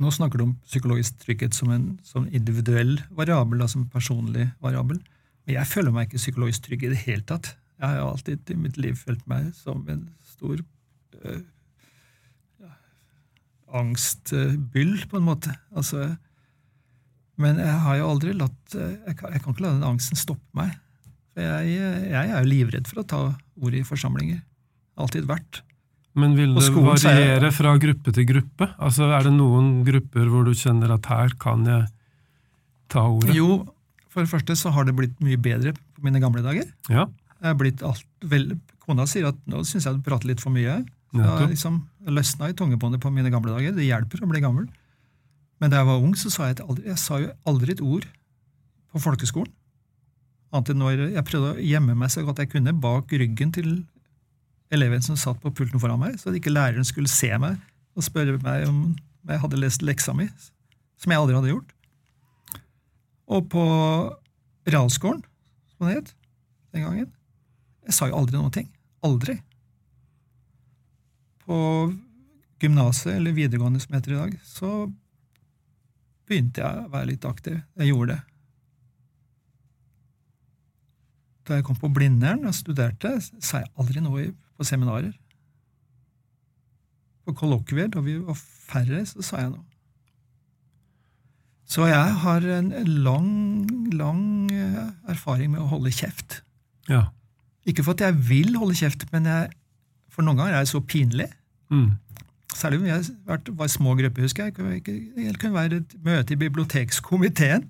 Nå 0.02 0.12
snakker 0.12 0.40
du 0.40 0.48
om 0.48 0.56
psykologisk 0.68 1.22
trygghet 1.24 1.56
som 1.56 1.72
en 1.72 1.86
som 2.08 2.26
individuell 2.28 2.98
variabel, 3.16 3.62
da, 3.64 3.70
som 3.72 3.86
personlig 3.92 4.50
variabel. 4.64 5.00
Men 5.46 5.60
jeg 5.60 5.70
føler 5.70 5.96
meg 5.96 6.10
ikke 6.10 6.24
psykologisk 6.24 6.68
trygg 6.68 6.88
i 6.88 6.92
det 6.96 7.02
hele 7.06 7.24
tatt. 7.30 7.54
Jeg 7.80 7.88
har 7.88 8.00
jo 8.00 8.10
alltid 8.10 8.52
i 8.52 8.60
mitt 8.60 8.80
liv 8.80 8.98
følt 9.00 9.24
meg 9.30 9.52
som 9.58 9.84
en 9.92 10.06
stor 10.34 10.60
øh, 11.24 11.42
angstbyll, 13.74 14.96
på 15.10 15.20
en 15.20 15.28
måte. 15.28 15.54
Altså, 15.76 16.14
men 17.42 17.60
jeg 17.62 17.76
har 17.86 17.98
jo 17.98 18.08
aldri 18.14 18.34
latt 18.38 18.76
øh, 18.78 18.94
jeg 19.08 19.18
kan, 19.20 19.34
jeg 19.34 19.42
kan 19.44 19.56
ikke 19.56 19.66
la 19.66 19.74
den 19.74 19.86
angsten 19.88 20.20
stoppe 20.20 20.58
meg. 20.58 20.76
Jeg, 21.34 21.70
jeg 22.12 22.30
er 22.30 22.44
jo 22.44 22.50
livredd 22.50 22.90
for 22.90 23.02
å 23.02 23.08
ta 23.10 23.22
ordet 23.58 23.80
i 23.82 23.88
forsamlinger. 23.88 24.44
Alltid 25.02 25.26
vært. 25.26 25.64
Men 26.14 26.36
vil 26.38 26.54
det 26.54 26.62
så 26.68 26.76
er 26.78 26.92
variere 26.92 27.50
fra 27.56 27.72
gruppe 27.82 28.14
til 28.14 28.28
gruppe? 28.30 28.68
Altså, 28.78 29.08
Er 29.10 29.26
det 29.26 29.34
noen 29.34 29.80
grupper 29.88 30.30
hvor 30.30 30.46
du 30.46 30.54
kjenner 30.58 30.94
at 30.94 31.10
her 31.10 31.34
kan 31.42 31.66
jeg 31.66 31.88
ta 32.94 33.08
ordet? 33.10 33.34
Jo, 33.34 33.64
for 34.14 34.22
det 34.22 34.30
første 34.30 34.58
så 34.60 34.70
har 34.76 34.86
det 34.86 34.94
blitt 34.98 35.18
mye 35.26 35.40
bedre 35.42 35.74
på 35.74 36.06
mine 36.06 36.22
gamle 36.22 36.46
dager. 36.46 36.70
Ja, 36.92 37.08
Jeg 37.42 37.50
er 37.50 37.58
blitt 37.60 37.82
alt, 37.84 38.06
vel, 38.22 38.54
kona 38.86 39.08
sier 39.10 39.32
at 39.34 39.40
nå 39.50 39.66
syns 39.68 39.88
jeg 39.90 39.98
du 39.98 40.06
prater 40.06 40.30
litt 40.30 40.44
for 40.44 40.54
mye. 40.54 40.84
Jeg 41.14 41.26
har 41.26 41.50
liksom 41.50 41.82
løsna 42.10 42.50
i 42.50 42.56
tungebåndet 42.58 43.02
på 43.02 43.10
mine 43.14 43.30
gamle 43.34 43.52
dager. 43.54 43.74
Det 43.76 43.86
hjelper 43.86 44.24
å 44.24 44.30
bli 44.30 44.42
gammel. 44.42 44.70
Men 45.64 45.72
da 45.72 45.80
jeg 45.80 45.88
var 45.88 46.02
ung, 46.04 46.12
så 46.20 46.28
sa 46.28 46.50
jeg, 46.50 46.60
aldri, 46.60 46.90
jeg 46.90 47.00
sa 47.00 47.18
jo 47.22 47.30
aldri 47.48 47.72
et 47.72 47.82
ord 47.82 48.04
på 48.92 49.00
folkeskolen. 49.00 49.52
Annet 50.52 50.74
enn 50.74 50.82
når 50.84 51.04
jeg 51.16 51.24
prøvde 51.30 51.52
å 51.54 51.62
gjemme 51.64 51.94
meg 51.96 52.10
så 52.12 52.22
godt 52.28 52.42
jeg 52.44 52.50
kunne 52.52 52.74
bak 52.84 53.14
ryggen 53.16 53.54
til 53.56 53.70
eleven 54.76 55.06
som 55.06 55.16
satt 55.16 55.40
på 55.40 55.54
pulten 55.56 55.80
foran 55.80 56.02
meg, 56.02 56.18
så 56.20 56.34
at 56.34 56.36
ikke 56.36 56.52
læreren 56.52 56.84
skulle 56.84 57.08
se 57.08 57.30
meg 57.40 57.62
og 57.96 58.04
spørre 58.04 58.36
meg 58.44 58.66
om 58.68 58.82
jeg 59.30 59.40
hadde 59.40 59.60
lest 59.62 59.86
leksa 59.88 60.12
mi, 60.18 60.26
som 61.00 61.14
jeg 61.14 61.22
aldri 61.22 61.38
hadde 61.38 61.54
gjort. 61.54 61.72
Og 63.32 63.48
på 63.54 63.64
realskolen, 64.68 65.22
som 65.78 65.88
det 65.88 65.96
het 65.96 66.12
den 66.76 66.84
gangen, 66.84 67.08
jeg 67.88 67.96
sa 67.96 68.10
jo 68.12 68.18
aldri 68.20 68.36
noen 68.36 68.52
ting. 68.52 68.68
Aldri. 69.08 69.38
På 71.48 71.56
gymnaset, 72.60 73.14
eller 73.16 73.40
videregående 73.40 73.80
som 73.80 73.96
heter 73.96 74.18
i 74.18 74.20
dag, 74.26 74.36
så 74.44 74.74
begynte 76.30 76.64
jeg 76.64 76.86
å 76.86 76.92
være 76.94 77.12
litt 77.12 77.26
aktiv. 77.28 77.60
Jeg 77.80 77.92
gjorde 77.92 78.16
det. 78.16 78.22
Da 81.44 81.58
jeg 81.58 81.66
kom 81.68 81.80
på 81.80 81.92
Blindern 81.92 82.48
og 82.48 82.56
studerte, 82.56 83.18
sa 83.22 83.64
jeg 83.64 83.72
aldri 83.80 84.04
noe 84.04 84.30
på 84.56 84.68
seminarer. 84.68 85.12
På 87.28 87.36
kollokvier, 87.36 87.90
da 87.92 88.04
vi 88.04 88.16
var 88.20 88.38
færre, 88.40 89.04
så 89.08 89.24
sa 89.24 89.44
jeg 89.44 89.54
noe. 89.54 89.66
Så 91.74 91.88
jeg 91.88 92.16
har 92.22 92.46
en 92.58 92.70
lang, 93.04 93.30
lang 93.96 94.24
eh, 94.52 94.82
erfaring 95.10 95.54
med 95.54 95.64
å 95.64 95.70
holde 95.72 95.94
kjeft. 95.96 96.42
Ja. 96.92 97.08
Ikke 97.66 97.86
for 97.86 97.96
at 97.96 98.04
jeg 98.04 98.20
vil 98.28 98.58
holde 98.60 98.76
kjeft, 98.78 99.08
men 99.14 99.28
jeg, 99.30 99.54
for 100.12 100.26
noen 100.26 100.40
ganger 100.40 100.60
er 100.60 100.66
det 100.68 100.72
så 100.74 100.84
pinlig. 100.84 101.30
Mm. 101.74 101.96
Særlig 102.54 102.80
om 102.80 102.86
jeg 102.86 103.06
var 103.58 103.66
i 103.66 103.72
små 103.74 103.96
grupper, 103.98 104.22
husker 104.22 104.44
jeg. 104.46 104.56
Det 104.58 104.84
kunne- 104.86 105.34
kunne 105.42 105.54
være 105.54 105.78
et 105.82 105.96
møte 106.06 106.34
i 106.34 106.36
bibliotekskomiteen. 106.38 107.64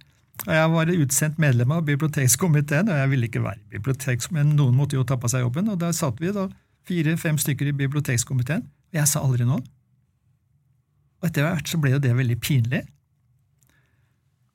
Og 0.48 0.54
Jeg 0.54 0.70
var 0.72 0.86
utsendt 0.86 1.38
medlem 1.40 1.72
av 1.72 1.86
bibliotekskomiteen, 1.86 2.90
og 2.90 2.96
jeg 2.98 3.10
ville 3.10 3.28
ikke 3.28 3.44
være 3.44 3.60
i 3.72 3.78
bibliotekskomiteen. 3.78 4.56
Noen 4.58 4.76
måtte 4.76 4.94
jo 4.98 5.04
ta 5.04 5.16
på 5.16 5.30
seg 5.30 5.42
jobben, 5.46 5.70
og 5.70 5.80
der 5.80 5.92
satt 5.92 6.20
vi 6.20 6.32
da 6.32 6.48
fire-fem 6.88 7.38
stykker 7.38 7.68
i 7.68 7.72
bibliotekskomiteen. 7.72 8.64
Og 8.64 8.94
jeg 9.00 9.08
sa 9.08 9.20
aldri 9.24 9.46
noe. 9.46 9.62
Og 11.22 11.30
etter 11.30 11.44
hvert 11.48 11.70
så 11.70 11.80
ble 11.80 11.92
jo 11.92 12.00
det 12.00 12.16
veldig 12.18 12.40
pinlig. 12.42 12.82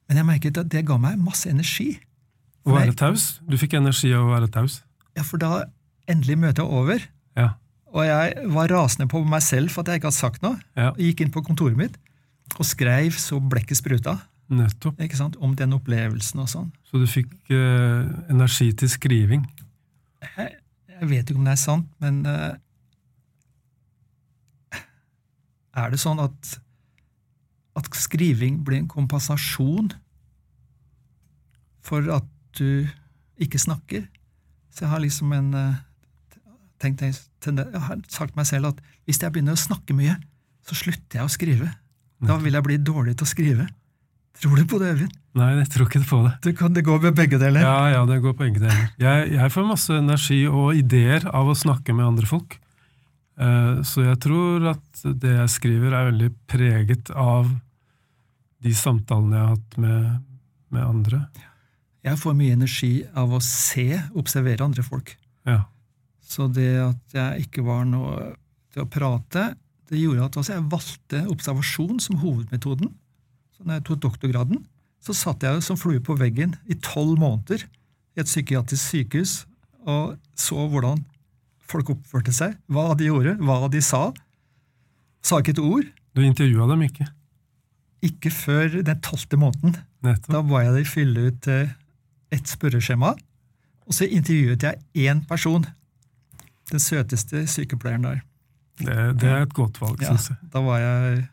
Men 0.09 0.17
jeg 0.17 0.27
merket 0.27 0.59
at 0.59 0.69
det 0.69 0.85
ga 0.89 0.97
meg 0.99 1.19
masse 1.19 1.49
energi. 1.49 1.99
Å 2.67 2.75
være 2.75 2.95
taus? 2.97 3.41
Du 3.49 3.57
fikk 3.57 3.75
energi 3.79 4.13
av 4.13 4.27
å 4.27 4.33
være 4.35 4.51
taus? 4.53 4.83
Ja, 5.17 5.23
for 5.23 5.39
da 5.41 5.65
endelig 6.09 6.37
møtet 6.39 6.59
er 6.65 6.69
over, 6.83 6.99
Ja. 7.37 7.55
Og 7.95 8.05
jeg 8.05 8.49
var 8.53 8.73
rasende 8.73 9.09
på 9.11 9.23
meg 9.25 9.43
selv 9.45 9.73
for 9.73 9.83
at 9.83 9.93
jeg 9.93 10.01
ikke 10.01 10.11
hadde 10.11 10.21
sagt 10.21 10.45
noe, 10.45 10.59
ja. 10.77 10.93
gikk 11.01 11.25
inn 11.25 11.33
på 11.35 11.45
kontoret 11.47 11.79
mitt 11.79 11.97
og 12.57 12.65
skrev 12.67 13.17
så 13.21 13.39
blekket 13.41 13.81
spruta 13.81 14.17
Nettopp. 14.49 15.01
ikke 15.05 15.19
sant, 15.19 15.37
om 15.45 15.53
den 15.57 15.75
opplevelsen 15.77 16.41
og 16.41 16.49
sånn. 16.49 16.71
Så 16.89 17.01
du 17.01 17.05
fikk 17.09 17.53
eh, 17.53 18.07
energi 18.33 18.71
til 18.81 18.89
skriving? 18.89 19.45
Jeg, 20.25 20.55
jeg 20.95 21.11
vet 21.11 21.29
ikke 21.29 21.41
om 21.41 21.49
det 21.49 21.53
er 21.53 21.61
sant, 21.61 21.91
men 22.01 22.23
eh, 22.29 22.55
er 25.79 25.93
det 25.93 26.01
sånn 26.01 26.23
at, 26.25 26.55
at 27.77 27.91
skriving 28.01 28.63
blir 28.65 28.81
en 28.81 28.89
kompensasjon 28.91 29.93
for 31.85 32.09
at 32.17 32.33
du 32.57 32.89
ikke 33.37 33.61
snakker? 33.61 34.09
Så 34.73 34.87
jeg 34.87 34.93
har 34.95 35.05
liksom 35.05 35.37
en 35.37 35.53
eh, 35.61 35.85
tenkt, 36.83 37.03
Jeg 37.03 37.83
har 37.89 38.01
sagt 38.09 38.37
meg 38.37 38.47
selv 38.47 38.73
at 38.73 38.81
hvis 39.07 39.21
jeg 39.23 39.33
begynner 39.33 39.57
å 39.57 39.61
snakke 39.61 39.97
mye, 39.97 40.17
så 40.67 40.77
slutter 40.79 41.21
jeg 41.21 41.27
å 41.27 41.33
skrive. 41.33 41.73
Da 42.25 42.37
vil 42.43 42.57
jeg 42.57 42.67
bli 42.67 42.79
dårlig 42.83 43.17
til 43.19 43.29
å 43.29 43.31
skrive. 43.31 43.69
Tror 44.39 44.59
du 44.59 44.65
på 44.71 44.79
det, 44.79 44.93
Øyvind? 44.95 45.15
Nei, 45.39 45.49
jeg 45.59 45.69
tror 45.75 45.89
ikke 45.89 46.05
på 46.07 46.19
det. 46.25 46.33
Det 46.47 46.53
kan 46.59 46.75
det 46.75 46.85
går 46.87 47.01
med 47.03 47.17
begge 47.19 47.39
deler. 47.43 47.63
Ja, 47.63 47.79
ja, 47.91 48.03
det 48.07 48.21
går 48.23 48.35
på 48.39 48.45
begge 48.45 48.63
deler. 48.63 48.85
Jeg, 49.01 49.31
jeg 49.35 49.55
får 49.55 49.67
masse 49.67 49.95
energi 49.99 50.39
og 50.47 50.79
ideer 50.79 51.27
av 51.35 51.51
å 51.51 51.57
snakke 51.59 51.95
med 51.95 52.07
andre 52.07 52.29
folk. 52.31 52.59
Eh, 53.39 53.81
så 53.87 54.05
jeg 54.07 54.21
tror 54.23 54.69
at 54.75 55.03
det 55.23 55.35
jeg 55.41 55.55
skriver, 55.55 55.95
er 55.95 56.11
veldig 56.13 56.31
preget 56.51 57.11
av 57.15 57.51
de 58.63 58.75
samtalene 58.75 59.39
jeg 59.39 59.45
har 59.45 59.57
hatt 59.57 59.79
med, 59.83 60.07
med 60.75 60.87
andre. 60.87 61.23
Jeg 62.07 62.19
får 62.19 62.39
mye 62.39 62.55
energi 62.59 62.93
av 63.19 63.35
å 63.35 63.43
se, 63.43 63.91
observere 64.19 64.67
andre 64.67 64.87
folk. 64.87 65.15
Ja. 65.47 65.65
Så 66.29 66.49
det 66.53 66.71
at 66.83 67.17
jeg 67.17 67.49
ikke 67.49 67.65
var 67.65 67.87
noe 67.89 68.35
til 68.75 68.85
å 68.85 68.91
prate, 68.91 69.51
det 69.89 70.01
gjorde 70.03 70.27
at 70.27 70.37
altså, 70.37 70.57
jeg 70.59 70.71
valgte 70.73 71.23
observasjon 71.33 72.03
som 72.05 72.21
hovedmetoden. 72.21 72.91
Så 73.57 73.65
når 73.65 73.79
jeg 73.79 73.87
tok 73.89 74.03
doktorgraden, 74.05 74.65
så 75.01 75.15
satt 75.17 75.47
jeg 75.47 75.63
som 75.65 75.79
flue 75.81 76.03
på 76.05 76.19
veggen 76.19 76.57
i 76.69 76.77
tolv 76.85 77.17
måneder 77.21 77.65
i 77.65 78.21
et 78.21 78.29
psykiatrisk 78.29 78.83
sykehus 78.93 79.39
og 79.89 80.19
så 80.39 80.67
hvordan 80.69 81.01
folk 81.69 81.93
oppførte 81.95 82.33
seg, 82.35 82.57
hva 82.73 82.93
de 82.99 83.09
gjorde, 83.09 83.37
hva 83.45 83.69
de 83.73 83.81
sa. 83.85 84.09
Sa 85.25 85.41
ikke 85.41 85.57
et 85.57 85.63
ord. 85.63 85.89
Du 86.17 86.23
intervjua 86.25 86.69
dem 86.71 86.85
ikke? 86.87 87.09
Ikke 88.05 88.33
før 88.33 88.81
den 88.87 89.01
tolvte 89.05 89.39
måneden. 89.41 89.77
Nettopp. 90.05 90.31
Da 90.33 90.43
ba 90.47 90.63
jeg 90.65 90.77
dem 90.77 90.89
fylle 90.89 91.27
ut 91.29 91.49
eh, 91.51 91.75
et 92.35 92.49
spørreskjema, 92.49 93.15
og 93.89 93.97
så 93.97 94.07
intervjuet 94.07 94.65
jeg 94.69 95.09
én 95.09 95.25
person. 95.29 95.65
Den 96.71 96.81
søteste 96.83 97.47
sykepleieren 97.49 98.05
der. 98.05 98.19
Det, 98.79 98.97
det 99.21 99.29
er 99.29 99.43
et 99.43 99.55
godt 99.57 99.81
valg, 99.81 100.03
Ja, 100.03 100.13
syns 100.15 100.29
jeg. 100.31 100.37
da 100.53 100.61
var 100.63 100.79
jeg 100.79 101.25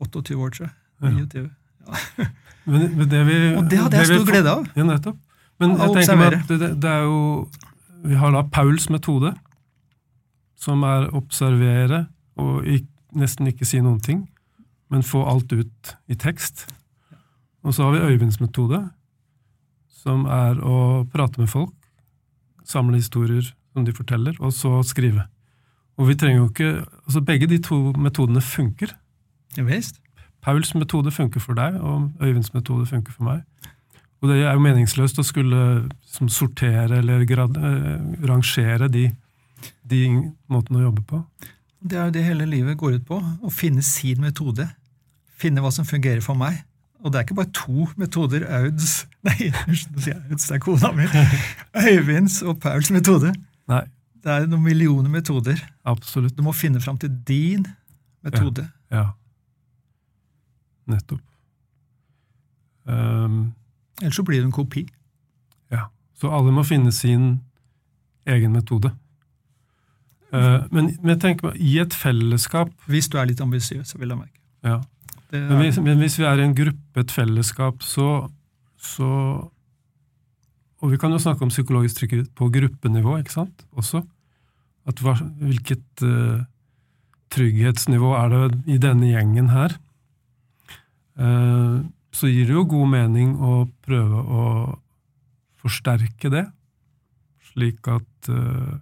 28 0.00 0.36
år, 0.42 0.50
tror 0.50 0.66
jeg. 0.66 0.74
Ja. 1.02 1.10
29. 1.10 1.50
Men, 2.66 2.82
men 2.98 3.06
det 3.10 3.20
vi, 3.28 3.34
Og 3.54 3.68
det 3.70 3.78
hadde 3.78 3.96
jeg 4.00 4.06
stor 4.08 4.24
glede 4.26 4.50
av. 4.50 4.64
Ja, 4.74 4.82
nettopp. 4.88 5.18
Men 5.62 5.76
jeg 5.78 5.92
tenker 5.94 6.16
meg 6.18 6.34
at 6.34 6.48
det, 6.50 6.70
det 6.82 6.90
er 6.90 7.04
jo 7.06 7.18
Vi 8.02 8.16
har 8.18 8.32
da 8.34 8.40
Pauls 8.52 8.88
metode, 8.90 9.30
som 10.58 10.82
er 10.82 11.06
observere 11.14 12.00
og 12.42 12.66
ikke, 12.66 12.90
nesten 13.22 13.46
ikke 13.52 13.64
si 13.70 13.78
noen 13.80 14.00
ting, 14.02 14.24
men 14.90 15.06
få 15.06 15.22
alt 15.30 15.54
ut 15.54 15.92
i 16.10 16.18
tekst. 16.18 16.66
Og 17.62 17.72
så 17.78 17.86
har 17.86 17.94
vi 17.94 18.02
Øyvinds 18.16 18.40
metode, 18.42 18.82
som 20.02 20.26
er 20.26 20.58
å 20.58 21.06
prate 21.14 21.38
med 21.40 21.48
folk, 21.54 21.75
samle 22.66 23.00
historier 23.00 23.46
som 23.72 23.84
de 23.86 23.94
forteller, 23.94 24.36
og 24.40 24.52
så 24.52 24.80
skrive. 24.86 25.26
Og 25.96 26.10
vi 26.10 26.16
trenger 26.18 26.42
jo 26.42 26.48
ikke 26.50 26.72
altså 27.06 27.22
Begge 27.24 27.48
de 27.48 27.58
to 27.62 27.78
metodene 27.96 28.42
funker. 28.44 28.92
Ja, 29.56 29.64
visst. 29.64 30.00
Pauls 30.44 30.74
metode 30.74 31.10
funker 31.10 31.40
for 31.40 31.58
deg, 31.58 31.80
og 31.80 32.12
Øyvinds 32.22 32.52
metode 32.54 32.86
funker 32.86 33.12
for 33.12 33.26
meg. 33.26 33.42
Og 34.22 34.30
det 34.30 34.40
er 34.44 34.54
jo 34.54 34.62
meningsløst 34.62 35.18
å 35.20 35.24
skulle 35.26 35.60
som, 36.08 36.28
sortere 36.32 37.00
eller 37.00 37.24
grad, 37.28 37.56
eh, 37.56 38.04
rangere 38.28 38.88
de, 38.92 39.08
de 39.84 40.00
måtene 40.52 40.80
å 40.80 40.86
jobbe 40.88 41.04
på. 41.08 41.22
Det 41.86 41.98
er 41.98 42.08
jo 42.08 42.14
det 42.16 42.24
hele 42.24 42.46
livet 42.48 42.78
går 42.80 43.00
ut 43.00 43.06
på. 43.08 43.18
Å 43.20 43.52
finne 43.52 43.84
sin 43.84 44.22
metode. 44.24 44.68
Finne 45.36 45.62
hva 45.62 45.72
som 45.74 45.86
fungerer 45.86 46.24
for 46.24 46.38
meg. 46.38 46.62
Og 47.06 47.12
det 47.12 47.20
er 47.20 47.26
ikke 47.26 47.36
bare 47.38 47.52
to 47.54 47.84
metoder. 48.00 48.42
Auds 48.50 49.04
Nei, 49.26 49.50
nå 49.54 49.76
sier 49.78 50.16
jeg 50.16 50.22
Auds, 50.26 50.46
det 50.48 50.56
er 50.56 50.62
kona 50.64 50.90
mi. 50.96 51.06
Øyvinds 51.78 52.40
og 52.42 52.58
Pauls 52.64 52.90
metode. 52.94 53.30
Nei, 53.70 53.84
Det 54.22 54.32
er 54.32 54.48
noen 54.50 54.64
millioner 54.64 55.10
metoder. 55.10 55.60
absolutt. 55.86 56.34
Du 56.36 56.42
må 56.42 56.52
finne 56.52 56.80
fram 56.82 56.98
til 56.98 57.12
din 57.28 57.66
metode. 58.26 58.66
Ja. 58.90 59.12
Nettopp. 60.90 61.22
Um, 62.86 63.54
Ellers 64.02 64.18
så 64.18 64.22
blir 64.26 64.42
det 64.42 64.46
en 64.50 64.52
kopi. 64.52 64.86
ja. 65.70 65.86
Så 66.14 66.30
alle 66.30 66.52
må 66.52 66.62
finne 66.66 66.92
sin 66.92 67.40
egen 68.26 68.52
metode. 68.52 68.90
Uh, 70.32 70.66
men, 70.74 70.96
men 71.02 71.18
på, 71.38 71.52
i 71.54 71.78
et 71.78 71.94
fellesskap 71.94 72.68
Hvis 72.90 73.06
du 73.08 73.14
er 73.18 73.28
litt 73.30 73.40
ambisiøs, 73.40 73.94
vil 73.98 74.08
jeg 74.08 74.18
merke. 74.18 74.40
ja, 74.64 74.80
Det 75.30 75.42
Men 75.42 75.58
er, 75.58 75.62
hvis, 75.64 75.78
men 75.82 75.98
hvis 75.98 76.18
vi 76.20 76.26
er 76.28 76.40
i 76.40 76.46
en 76.46 76.54
gruppe, 76.54 77.02
et 77.02 77.10
fellesskap, 77.12 77.82
så, 77.82 78.28
så 78.78 79.10
Og 80.82 80.92
vi 80.92 80.98
kan 81.00 81.10
jo 81.10 81.18
snakke 81.18 81.42
om 81.42 81.50
psykologisk 81.50 81.98
trygghet 81.98 82.28
på 82.36 82.50
gruppenivå, 82.52 83.16
ikke 83.18 83.32
sant? 83.32 83.64
Også. 83.72 84.04
At 84.86 85.00
hva, 85.02 85.16
hvilket 85.40 86.04
uh, 86.04 86.44
trygghetsnivå 87.32 88.12
er 88.14 88.34
det 88.34 88.42
i 88.76 88.76
denne 88.78 89.08
gjengen 89.08 89.48
her? 89.50 89.74
Uh, 91.16 91.80
så 92.12 92.28
gir 92.30 92.46
det 92.46 92.54
jo 92.54 92.66
god 92.68 92.92
mening 92.92 93.34
å 93.40 93.64
prøve 93.84 94.20
å 94.20 94.44
forsterke 95.64 96.30
det, 96.30 96.44
slik 97.50 97.88
at 97.90 98.30
uh, 98.30 98.76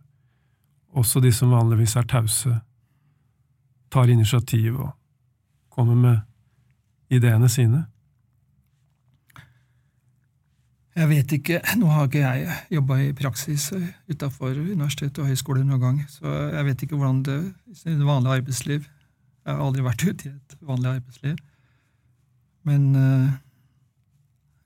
også 0.98 1.22
de 1.24 1.32
som 1.32 1.54
vanligvis 1.54 1.96
er 1.96 2.10
tause, 2.10 2.58
tar 3.94 4.10
initiativ 4.10 4.76
og 4.76 4.92
kommer 5.74 5.98
med 5.98 6.33
ideene 7.16 7.50
sine. 7.52 7.84
jeg 10.94 11.10
vet 11.10 11.32
ikke, 11.36 11.60
Nå 11.80 11.90
har 11.90 12.06
ikke 12.06 12.22
jeg 12.22 12.58
jobba 12.76 12.98
i 13.02 13.14
praksis 13.16 13.70
utafor 14.10 14.54
universitet 14.54 15.18
og 15.18 15.30
høyskole 15.30 15.64
noen 15.66 15.82
gang, 15.82 16.02
så 16.10 16.28
jeg 16.54 16.66
vet 16.68 16.84
ikke 16.84 16.98
hvordan 16.98 17.22
det 17.26 17.38
i 17.84 17.96
det 17.96 18.06
vanlige 18.06 18.36
arbeidsliv 18.38 18.84
Jeg 18.84 19.50
har 19.50 19.60
aldri 19.60 19.84
vært 19.84 20.04
ute 20.06 20.28
i 20.28 20.30
et 20.32 20.54
vanlig 20.64 20.88
arbeidsliv. 20.88 21.40
Men 22.64 22.84
eh, 22.96 23.32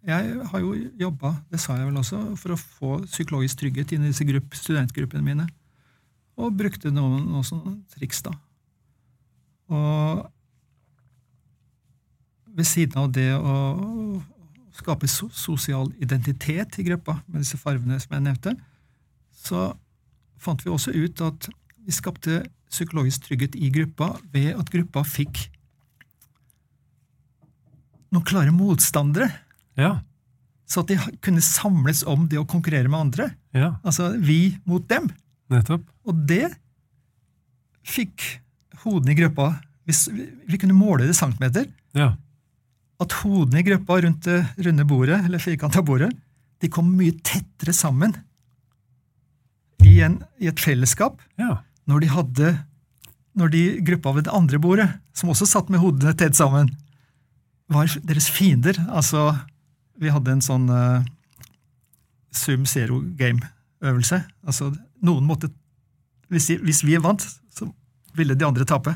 jeg 0.07 0.37
har 0.53 0.61
jo 0.63 0.77
jobba, 1.01 1.33
det 1.51 1.59
sa 1.59 1.75
jeg 1.81 1.89
vel 1.89 1.99
også, 1.99 2.21
for 2.39 2.55
å 2.55 2.59
få 2.61 2.91
psykologisk 3.09 3.59
trygghet 3.59 3.97
inn 3.97 4.05
i 4.07 4.13
disse 4.13 4.27
grupp, 4.29 4.55
studentgruppene 4.55 5.25
mine. 5.25 5.49
Og 6.39 6.55
brukte 6.55 6.93
noen, 6.95 7.27
noen 7.27 7.81
triks, 7.91 8.23
da. 8.23 8.37
Og 9.75 10.23
ved 12.59 12.67
siden 12.67 12.99
av 12.99 13.13
det 13.15 13.31
å 13.39 13.55
skape 14.79 15.09
so 15.11 15.29
sosial 15.35 15.89
identitet 16.03 16.77
i 16.79 16.85
gruppa, 16.87 17.21
med 17.27 17.43
disse 17.43 17.59
farvene 17.59 17.99
som 18.03 18.15
jeg 18.17 18.25
nevnte, 18.27 18.53
så 19.35 19.69
fant 20.43 20.63
vi 20.65 20.71
også 20.71 20.93
ut 20.95 21.23
at 21.27 21.49
vi 21.87 21.95
skapte 21.95 22.41
psykologisk 22.69 23.25
trygghet 23.27 23.55
i 23.59 23.71
gruppa 23.75 24.13
ved 24.35 24.53
at 24.59 24.71
gruppa 24.71 25.03
fikk 25.09 25.47
noen 28.13 28.25
klare 28.29 28.53
motstandere, 28.55 29.31
Ja, 29.79 30.01
så 30.69 30.83
at 30.83 30.91
de 30.91 30.97
kunne 31.25 31.41
samles 31.45 32.03
om 32.09 32.27
det 32.29 32.37
å 32.41 32.47
konkurrere 32.49 32.91
med 32.91 33.01
andre. 33.07 33.31
ja, 33.57 33.77
Altså 33.85 34.11
vi 34.21 34.59
mot 34.69 34.85
dem. 34.89 35.07
nettopp. 35.49 35.85
Og 36.05 36.27
det 36.29 36.51
fikk 37.89 38.41
hodene 38.85 39.13
i 39.15 39.17
gruppa 39.17 39.47
hvis 39.89 40.09
vi, 40.13 40.27
vi 40.47 40.59
kunne 40.61 40.77
måle 40.77 41.07
det 41.07 41.15
i 41.15 41.17
centimeter. 41.17 41.69
Ja, 41.97 42.11
At 43.03 43.15
hodene 43.23 43.61
i 43.63 43.67
gruppa 43.67 44.01
rundt 44.03 44.25
det 44.27 44.41
runde 44.67 44.87
bordet, 44.89 45.21
eller 45.25 45.43
firkanta 45.43 45.83
bordet, 45.87 46.11
de 46.59 46.71
kom 46.73 46.89
mye 46.99 47.15
tettere 47.23 47.75
sammen 47.77 48.17
i, 49.87 50.01
en, 50.03 50.19
i 50.43 50.49
et 50.51 50.59
fellesskap 50.59 51.21
ja, 51.39 51.61
når 51.87 52.03
de 52.03 52.11
hadde 52.11 52.49
når 53.39 53.53
de 53.53 53.63
gruppa 53.87 54.17
ved 54.17 54.27
det 54.27 54.35
andre 54.35 54.59
bordet, 54.59 54.89
som 55.15 55.31
også 55.31 55.47
satt 55.47 55.69
med 55.71 55.79
hodene 55.79 56.15
tett 56.19 56.35
sammen, 56.35 56.73
var 57.71 57.91
deres 58.09 58.27
fiender. 58.33 58.79
Altså, 58.89 59.31
vi 60.01 60.11
hadde 60.11 60.33
en 60.33 60.43
sånn 60.43 60.67
uh, 60.73 61.07
sum 62.35 62.65
zero 62.67 62.99
game-øvelse. 63.19 64.23
Altså, 64.43 64.73
noen 65.05 65.29
måtte 65.29 65.53
hvis, 66.33 66.51
hvis, 66.61 66.83
vi 66.85 66.99
vant, 67.01 67.23
så 67.55 67.71
ville 68.17 68.37
de 68.37 68.45
andre 68.45 68.67
tape. 68.69 68.93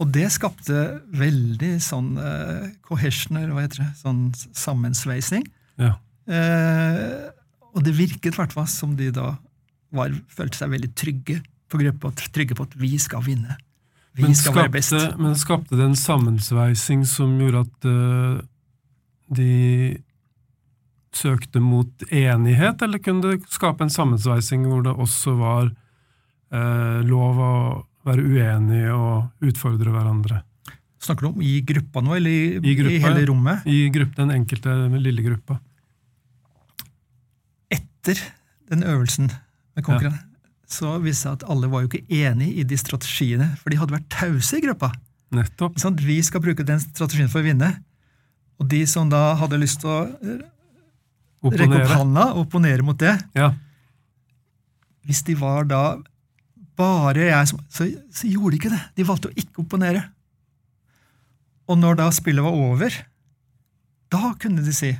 Og 0.00 0.08
det 0.14 0.26
skapte 0.32 0.84
veldig 1.12 1.74
sånn 1.84 2.14
uh, 2.16 2.70
cohesioner, 2.88 3.50
hva 3.52 3.66
heter 3.66 3.84
det, 3.84 3.90
sånn 4.00 4.30
sammensveising. 4.56 5.44
Ja. 5.80 5.96
Uh, 6.24 7.28
og 7.76 7.84
det 7.86 7.94
virket 7.98 8.38
hvert 8.38 8.54
fall 8.56 8.68
som 8.70 8.96
de 8.98 9.10
da 9.14 9.34
var, 9.94 10.14
følte 10.32 10.62
seg 10.62 10.72
veldig 10.72 10.92
trygge 10.96 11.40
på 11.70 11.80
gruppa, 11.82 12.12
trygge 12.32 12.56
på 12.58 12.66
at 12.66 12.78
vi 12.80 12.94
skal 13.02 13.22
vinne. 13.26 13.58
Vi 14.16 14.24
men 14.24 14.34
skal 14.34 14.54
skapte, 14.54 14.62
være 14.62 14.74
best. 14.74 15.18
Men 15.20 15.36
skapte 15.38 15.78
det 15.78 15.84
en 15.86 15.98
sammensveising 15.98 17.04
som 17.06 17.36
gjorde 17.38 17.66
at 17.66 17.90
uh, 17.90 18.40
de 19.36 19.52
søkte 21.14 21.60
mot 21.62 22.04
enighet, 22.08 22.82
eller 22.86 23.02
kunne 23.02 23.34
det 23.34 23.52
skape 23.52 23.84
en 23.84 23.92
sammensveising 23.92 24.64
hvor 24.70 24.82
det 24.86 24.94
også 24.94 25.34
var 25.38 25.70
uh, 26.54 26.98
lov 27.06 27.44
å 27.44 27.54
være 28.10 28.26
uenige 28.26 28.94
og 28.94 29.50
utfordre 29.50 29.94
hverandre? 29.94 30.42
Snakker 31.00 31.26
du 31.26 31.30
om 31.30 31.44
i 31.44 31.56
gruppa 31.64 32.02
nå, 32.04 32.14
eller 32.18 32.30
i, 32.30 32.42
I, 32.60 32.74
gruppa, 32.76 32.92
i 32.92 33.02
hele 33.06 33.26
rommet? 33.30 33.68
I 33.70 33.78
grupp, 33.94 34.12
den 34.18 34.32
enkelte 34.34 34.74
lille 35.00 35.24
gruppa. 35.24 35.56
Etter 37.72 38.20
den 38.70 38.84
øvelsen 38.84 39.30
med 39.30 39.86
konkurranse, 39.86 40.26
ja. 40.26 40.50
så 40.68 40.96
viste 41.00 41.08
det 41.08 41.20
seg 41.22 41.38
at 41.38 41.46
alle 41.54 41.70
var 41.72 41.84
jo 41.84 41.90
ikke 41.90 42.20
enig 42.20 42.50
i 42.60 42.66
de 42.68 42.78
strategiene, 42.78 43.48
for 43.62 43.72
de 43.72 43.80
hadde 43.80 43.96
vært 43.96 44.10
tause 44.12 44.58
i 44.58 44.64
gruppa. 44.66 44.92
Nettopp. 45.34 45.78
Sånn, 45.80 45.96
vi 46.02 46.18
skal 46.26 46.42
bruke 46.44 46.66
den 46.66 46.82
strategien 46.82 47.30
for 47.32 47.40
å 47.40 47.46
vinne. 47.46 47.70
Og 48.60 48.68
de 48.68 48.82
som 48.90 49.08
da 49.08 49.30
hadde 49.40 49.60
lyst 49.62 49.80
til 49.80 49.88
å 49.88 50.00
opponere. 51.40 51.64
rekke 51.64 51.80
opp 51.80 51.96
handa 51.96 52.24
og 52.34 52.44
opponere 52.44 52.84
mot 52.84 52.98
det 53.00 53.14
ja. 53.36 53.54
Hvis 55.08 55.22
de 55.24 55.36
var 55.40 55.64
da 55.64 55.82
bare 56.80 57.28
jeg 57.28 57.50
som 57.50 57.60
så, 57.68 57.86
så, 58.14 58.26
gjorde 58.30 58.54
de 58.54 58.60
ikke 58.60 58.72
det. 58.72 58.80
De 58.96 59.06
valgte 59.08 59.30
å 59.30 59.36
ikke 59.36 59.62
opponere. 59.64 60.06
Og 61.70 61.78
når 61.78 62.00
da 62.00 62.08
spillet 62.14 62.44
var 62.44 62.56
over, 62.56 62.96
da 64.10 64.32
kunne 64.40 64.64
de 64.66 64.74
si 64.74 64.90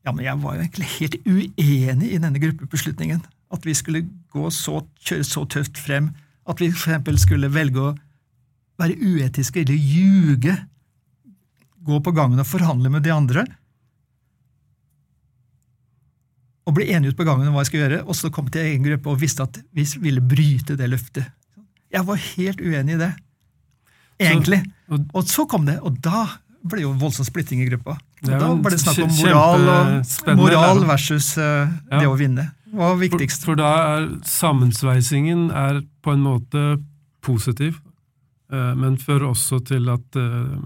ja, 0.00 0.14
men 0.14 0.24
jeg 0.24 0.40
var 0.40 0.56
jo 0.56 0.62
egentlig 0.64 0.88
helt 0.96 1.16
uenig 1.28 2.08
i 2.08 2.20
denne 2.22 2.40
gruppebeslutningen. 2.40 3.20
At 3.52 3.66
vi 3.68 3.74
skulle 3.76 4.06
gå 4.32 4.46
så, 4.54 4.80
kjøre 5.04 5.26
så 5.28 5.44
tøft 5.50 5.78
frem. 5.78 6.08
At 6.48 6.62
vi 6.62 6.70
eksempel 6.70 7.18
skulle 7.20 7.50
velge 7.52 7.82
å 7.82 7.90
være 8.80 8.96
uetiske 8.96 9.60
eller 9.60 9.76
ljuge. 9.76 10.54
Gå 11.84 12.00
på 12.00 12.14
gangen 12.16 12.40
og 12.40 12.48
forhandle 12.48 12.92
med 12.94 13.04
de 13.04 13.12
andre. 13.12 13.44
Og 16.70 16.76
ble 16.76 16.86
enige 16.94 17.10
ut 17.10 17.18
på 17.18 17.26
gangen 17.26 17.48
om 17.50 17.56
hva 17.56 17.64
jeg 17.64 17.72
skulle 17.72 17.88
gjøre, 17.88 18.04
og 18.06 18.14
så 18.14 18.30
kom 18.30 18.46
til 18.52 18.62
egen 18.62 18.84
gruppe 18.86 19.10
og 19.10 19.18
visste 19.18 19.42
at 19.42 19.58
vi 19.74 19.82
ville 20.04 20.22
bryte 20.22 20.76
det 20.78 20.86
løftet. 20.92 21.26
Jeg 21.90 22.06
var 22.06 22.20
helt 22.22 22.62
uenig 22.62 22.94
i 22.94 23.00
det. 23.00 23.10
Egentlig. 24.20 24.60
Så, 24.62 24.94
og, 24.94 25.10
og, 25.16 25.26
så 25.26 25.46
kom 25.50 25.66
det, 25.66 25.80
og 25.82 25.98
da 26.04 26.28
ble 26.70 26.84
jo 26.84 26.92
voldsom 27.00 27.26
splitting 27.26 27.64
i 27.64 27.68
gruppa. 27.70 27.96
Og 28.22 28.30
da 28.30 28.52
ble 28.54 28.74
det 28.76 28.80
snakk 28.82 29.02
om 29.06 29.14
moral, 29.16 29.68
og, 29.72 30.32
moral 30.38 30.82
versus 30.86 31.32
uh, 31.40 31.66
ja. 31.66 32.02
det 32.02 32.06
å 32.06 32.16
vinne. 32.20 32.50
Hva 32.70 32.92
var 32.92 33.00
viktigst? 33.00 33.42
For, 33.42 33.56
for, 33.56 33.62
da 33.62 33.70
er 33.96 34.10
sammensveisingen 34.28 35.48
er 35.50 35.80
på 36.04 36.14
en 36.14 36.22
måte 36.22 36.66
positiv, 37.24 37.80
uh, 38.52 38.76
men 38.78 39.00
fører 39.00 39.32
også 39.32 39.58
til 39.72 39.90
at 39.90 40.20
uh, 40.20 40.60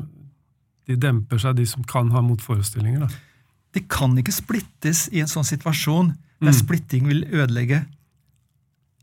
de 0.91 0.99
demper 1.01 1.41
seg, 1.41 1.57
de 1.63 1.69
som 1.71 1.87
kan 1.89 2.13
ha 2.13 2.21
motforestillinger. 2.27 3.07
da. 3.07 3.23
Det 3.75 3.85
kan 3.91 4.15
ikke 4.21 4.35
splittes 4.35 5.09
i 5.13 5.23
en 5.23 5.31
sånn 5.31 5.47
situasjon 5.47 6.13
der 6.41 6.53
mm. 6.53 6.59
splitting 6.59 7.09
vil 7.11 7.25
ødelegge 7.27 7.85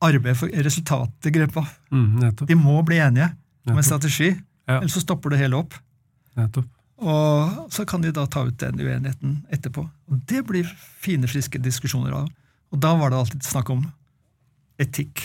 arbeidet 0.01 0.39
for 0.39 0.63
resultatet 0.65 1.29
i 1.29 1.33
gruppa. 1.35 1.65
Mm, 1.93 2.45
De 2.47 2.57
må 2.57 2.79
bli 2.85 2.97
enige 3.01 3.29
nettopp. 3.29 3.71
om 3.73 3.77
en 3.77 3.85
strategi, 3.85 4.29
ja. 4.31 4.79
ellers 4.79 4.95
så 4.97 5.03
stopper 5.03 5.33
det 5.33 5.41
hele 5.43 5.59
opp. 5.59 5.75
Nettopp. 6.39 6.69
Og 7.01 7.73
så 7.73 7.85
kan 7.89 8.03
de 8.03 8.13
da 8.13 8.27
ta 8.29 8.43
ut 8.45 8.57
den 8.61 8.77
uenigheten 8.79 9.39
etterpå. 9.49 9.87
Og 10.09 10.21
Det 10.29 10.43
blir 10.45 10.69
fine, 11.01 11.27
friske 11.27 11.61
diskusjoner 11.61 12.13
av. 12.13 12.29
Og 12.71 12.79
da 12.79 12.93
var 12.95 13.11
det 13.11 13.17
alltid 13.17 13.43
snakk 13.43 13.71
om 13.73 13.87
etikk. 14.81 15.23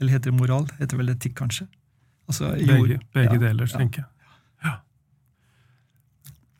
Eller 0.00 0.16
heter 0.16 0.30
det 0.30 0.38
moral? 0.38 0.68
Heter 0.78 1.00
vel 1.00 1.12
etikk, 1.12 1.34
kanskje? 1.42 1.66
Altså, 2.30 2.52
begge, 2.54 3.00
begge 3.12 3.34
ja, 3.36 3.42
deler, 3.42 3.66
tenker 3.66 4.04
jeg. 4.04 4.08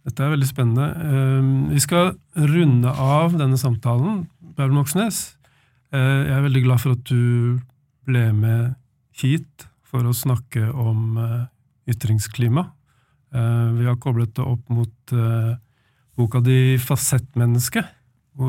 Dette 0.06 0.24
er 0.24 0.32
veldig 0.32 0.48
spennende. 0.48 0.86
Ehm, 1.04 1.68
vi 1.74 1.80
skal 1.82 2.14
runde 2.34 2.88
av 2.90 3.36
denne 3.36 3.58
samtalen. 3.60 4.24
Bjørn 4.56 4.76
Moxnes, 4.78 5.36
eh, 5.92 6.20
jeg 6.26 6.36
er 6.36 6.46
veldig 6.46 6.62
glad 6.64 6.80
for 6.80 6.96
at 6.96 7.04
du 7.04 7.60
ble 8.08 8.32
med 8.32 8.74
hit 9.20 9.68
for 9.84 10.06
å 10.06 10.16
snakke 10.16 10.70
om 10.72 11.18
eh, 11.20 11.44
ytringsklima. 11.92 12.70
Eh, 13.34 13.68
vi 13.76 13.88
har 13.90 14.00
koblet 14.00 14.34
det 14.34 14.46
opp 14.46 14.68
mot 14.72 15.14
boka 16.16 16.40
di 16.40 16.76
'Fasettmenneske', 16.76 17.84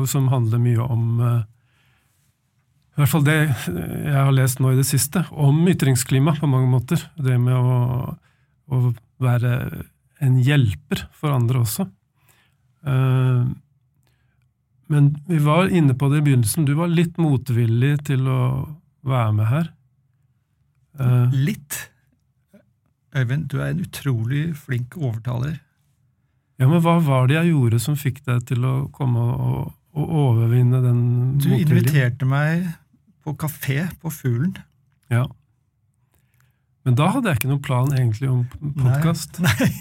som 0.06 0.28
handler 0.28 0.58
mye 0.58 0.80
om 0.80 1.20
i 2.92 3.00
hvert 3.00 3.08
fall 3.08 3.24
det 3.24 3.48
jeg 3.64 4.12
har 4.12 4.32
lest 4.32 4.60
nå 4.60 4.72
i 4.72 4.76
det 4.76 4.84
siste, 4.84 5.24
om 5.32 5.66
ytringsklima 5.66 6.36
på 6.36 6.46
mange 6.46 6.68
måter. 6.68 7.00
Det 7.16 7.38
med 7.40 7.56
å, 7.56 8.16
å 8.68 8.94
være 9.18 9.86
en 10.22 10.38
hjelper 10.42 11.06
for 11.16 11.34
andre 11.34 11.62
også. 11.64 11.86
Uh, 12.86 13.50
men 14.92 15.10
vi 15.26 15.38
var 15.42 15.72
inne 15.72 15.94
på 15.98 16.10
det 16.12 16.20
i 16.20 16.26
begynnelsen. 16.28 16.66
Du 16.68 16.74
var 16.78 16.92
litt 16.92 17.18
motvillig 17.20 17.94
til 18.08 18.26
å 18.28 18.40
være 19.08 19.34
med 19.38 19.50
her. 19.50 19.68
Uh, 21.00 21.32
litt? 21.32 21.78
Øyvind, 23.16 23.48
du 23.52 23.60
er 23.60 23.72
en 23.72 23.84
utrolig 23.84 24.50
flink 24.56 24.96
overtaler. 25.00 25.60
Ja, 26.60 26.68
men 26.68 26.82
hva 26.84 26.98
var 27.02 27.28
det 27.28 27.38
jeg 27.38 27.52
gjorde 27.52 27.80
som 27.82 27.96
fikk 27.98 28.22
deg 28.28 28.44
til 28.48 28.64
å 28.68 28.74
komme 28.94 29.22
og, 29.32 29.72
og 29.96 30.16
overvinne 30.26 30.82
den 30.84 31.00
motviljen? 31.34 31.40
Du 31.40 31.56
inviterte 31.56 32.28
meg 32.28 32.68
på 33.24 33.34
kafé 33.38 33.86
på 34.02 34.12
Fuglen. 34.12 34.54
Ja. 35.12 35.24
Men 36.86 36.98
da 36.98 37.08
hadde 37.14 37.30
jeg 37.30 37.40
ikke 37.40 37.50
noen 37.52 37.64
plan 37.64 37.96
egentlig 37.96 38.30
om 38.30 38.44
podkast. 38.60 39.40
Nei. 39.42 39.56
Nei. 39.62 39.72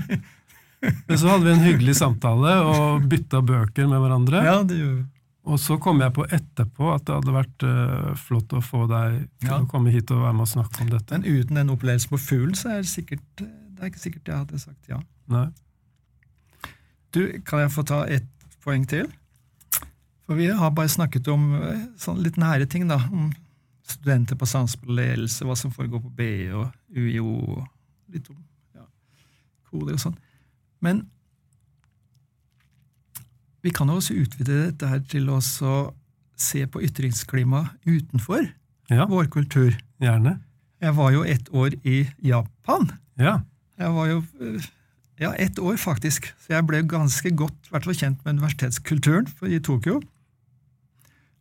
Men 1.06 1.18
så 1.18 1.28
hadde 1.30 1.46
vi 1.46 1.52
en 1.52 1.62
hyggelig 1.62 1.96
samtale 2.00 2.54
og 2.66 3.04
bytta 3.10 3.42
bøker 3.46 3.86
med 3.90 4.02
hverandre. 4.02 4.42
Ja, 4.42 4.60
det 4.66 4.80
gjorde 4.80 5.00
vi. 5.00 5.08
Og 5.42 5.58
så 5.58 5.74
kom 5.82 5.98
jeg 5.98 6.14
på 6.14 6.22
etterpå 6.30 6.92
at 6.92 7.02
det 7.06 7.16
hadde 7.16 7.32
vært 7.34 7.64
uh, 7.66 8.12
flott 8.18 8.52
å 8.54 8.60
få 8.62 8.84
deg 8.90 9.24
til 9.42 9.50
ja. 9.50 9.58
å 9.58 9.66
komme 9.70 9.90
hit 9.90 10.10
og 10.14 10.22
være 10.22 10.36
med 10.38 10.46
og 10.46 10.52
snakke 10.52 10.84
om 10.84 10.92
dette. 10.92 11.18
Men 11.18 11.40
uten 11.40 11.58
den 11.58 11.72
opplevelsen 11.74 12.12
på 12.12 12.20
fuglen, 12.22 12.54
så 12.58 12.76
er 12.76 12.84
det, 12.84 12.90
sikkert, 12.92 13.24
det 13.40 13.82
er 13.82 13.90
ikke 13.90 14.04
sikkert 14.04 14.30
jeg 14.30 14.44
hadde 14.44 14.62
sagt 14.62 14.92
ja. 14.92 15.00
Nei. 15.32 15.48
Du, 17.12 17.24
kan 17.46 17.64
jeg 17.64 17.74
få 17.74 17.84
ta 17.86 18.04
ett 18.06 18.28
poeng 18.62 18.86
til? 18.88 19.10
For 20.22 20.38
vi 20.38 20.46
har 20.54 20.70
bare 20.74 20.90
snakket 20.92 21.26
om 21.32 21.48
eh, 21.58 21.82
sånn 22.00 22.22
litt 22.22 22.38
nære 22.40 22.68
ting, 22.70 22.86
da. 22.90 23.00
Om 23.10 23.32
studenter 23.92 24.38
på 24.38 24.46
samspill 24.48 24.94
ledelse, 24.96 25.42
hva 25.44 25.58
som 25.58 25.74
foregår 25.74 26.04
på 26.04 26.14
BI 26.22 26.36
og 26.54 26.70
UiO. 26.94 27.34
og 27.58 28.14
litt 28.14 28.30
om 28.30 28.38
hodet 29.72 29.96
og 29.98 30.04
sånn. 30.06 30.18
Men 30.82 31.04
vi 33.62 33.70
kan 33.74 33.90
også 33.92 34.16
utvide 34.18 34.66
dette 34.68 34.88
her 34.90 35.02
til 35.06 35.28
å 35.30 35.38
se 35.42 36.64
på 36.66 36.82
ytringsklima 36.82 37.64
utenfor 37.86 38.48
ja. 38.90 39.06
vår 39.10 39.30
kultur. 39.32 39.76
Gjerne. 40.02 40.40
Jeg 40.82 40.96
var 40.98 41.12
jo 41.14 41.22
ett 41.22 41.50
år 41.54 41.76
i 41.86 42.02
Japan. 42.26 42.88
Ja. 43.20 43.40
Jeg 43.78 43.94
var 43.94 44.08
jo 44.10 44.22
ja, 45.22 45.30
ett 45.38 45.58
år, 45.62 45.76
faktisk. 45.78 46.32
Så 46.42 46.56
jeg 46.56 46.66
ble 46.66 46.82
ganske 46.90 47.30
godt 47.38 47.70
hvert 47.70 47.86
kjent 47.94 48.24
med 48.24 48.40
universitetskulturen 48.40 49.28
i 49.46 49.60
Tokyo. 49.62 50.00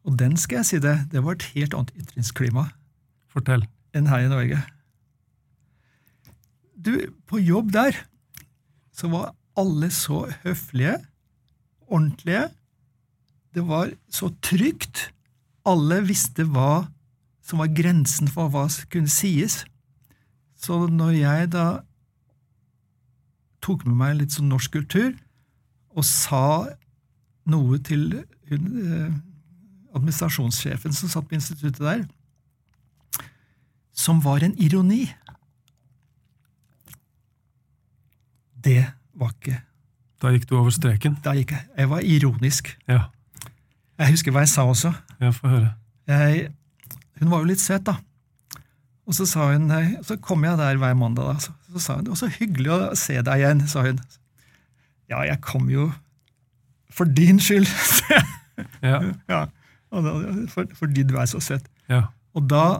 Og 0.06 0.18
den, 0.20 0.38
skal 0.38 0.62
jeg 0.62 0.70
si 0.70 0.82
det, 0.84 0.94
det 1.12 1.24
var 1.26 1.38
et 1.38 1.50
helt 1.56 1.74
annet 1.78 1.94
ytringsklima 1.98 2.68
Fortell. 3.32 3.66
enn 3.98 4.10
her 4.10 4.26
i 4.26 4.30
Norge. 4.30 4.62
Du, 6.78 6.94
på 7.30 7.42
jobb 7.42 7.74
der 7.74 7.98
så 9.02 9.10
var 9.10 9.32
alle 9.58 9.90
så 9.94 10.28
høflige, 10.44 11.00
ordentlige. 11.90 12.50
Det 13.54 13.64
var 13.68 13.92
så 14.10 14.30
trygt. 14.46 15.10
Alle 15.66 16.02
visste 16.06 16.46
hva 16.46 16.86
som 17.46 17.62
var 17.62 17.74
grensen 17.76 18.30
for 18.32 18.52
hva 18.54 18.68
som 18.72 18.90
kunne 18.94 19.12
sies. 19.12 19.64
Så 20.56 20.86
når 20.88 21.16
jeg 21.18 21.50
da 21.56 21.66
tok 23.62 23.86
med 23.90 23.98
meg 23.98 24.20
litt 24.20 24.38
sånn 24.38 24.50
norsk 24.50 24.78
kultur 24.78 25.12
og 25.92 26.06
sa 26.08 26.70
noe 27.50 27.82
til 27.84 28.22
hun, 28.50 28.70
eh, 28.86 29.12
administrasjonssjefen 29.98 30.94
som 30.96 31.10
satt 31.12 31.28
på 31.28 31.36
instituttet 31.36 31.82
der, 31.82 32.06
som 33.92 34.22
var 34.24 34.46
en 34.46 34.56
ironi 34.62 35.10
det 38.64 38.86
var 39.18 39.34
ikke 39.36 39.60
Da 40.22 40.30
gikk 40.36 40.46
du 40.50 40.56
over 40.60 40.70
streken? 40.74 41.16
Da 41.26 41.34
gikk 41.34 41.52
jeg. 41.56 41.66
Jeg 41.78 41.90
var 41.90 42.04
ironisk. 42.06 42.68
Ja. 42.88 43.08
Jeg 43.98 44.14
husker 44.14 44.34
hva 44.36 44.44
jeg 44.46 44.52
sa 44.52 44.68
også. 44.70 44.92
Ja, 45.22 45.32
få 45.34 45.50
høre. 45.50 45.72
Jeg, 46.10 46.52
hun 47.18 47.32
var 47.32 47.42
jo 47.42 47.50
litt 47.50 47.62
søt, 47.64 47.88
da. 47.88 47.96
Og 49.10 49.18
så 49.18 49.26
sa 49.26 49.48
hun, 49.50 49.66
så 50.06 50.20
kom 50.22 50.46
jeg 50.46 50.60
der 50.62 50.78
hver 50.78 50.94
mandag, 50.98 51.32
da. 51.32 51.42
Så, 51.42 51.56
så 51.74 51.82
sa 51.82 51.96
hun 51.98 52.12
var 52.12 52.20
så 52.22 52.30
hyggelig 52.38 52.70
å 52.70 52.80
se 52.98 53.18
deg 53.18 53.42
igjen, 53.42 53.64
sa 53.72 53.82
hun. 53.88 53.98
Ja, 55.10 55.24
jeg 55.26 55.42
kom 55.42 55.66
jo 55.74 55.90
for 56.94 57.10
din 57.10 57.42
skyld. 57.42 57.70
Ja. 58.84 59.00
ja, 59.32 59.38
for, 60.52 60.68
fordi 60.78 61.02
du 61.08 61.16
er 61.18 61.26
så 61.26 61.40
søt. 61.42 61.66
ja. 61.90 62.04
Og 62.38 62.44
da 62.52 62.78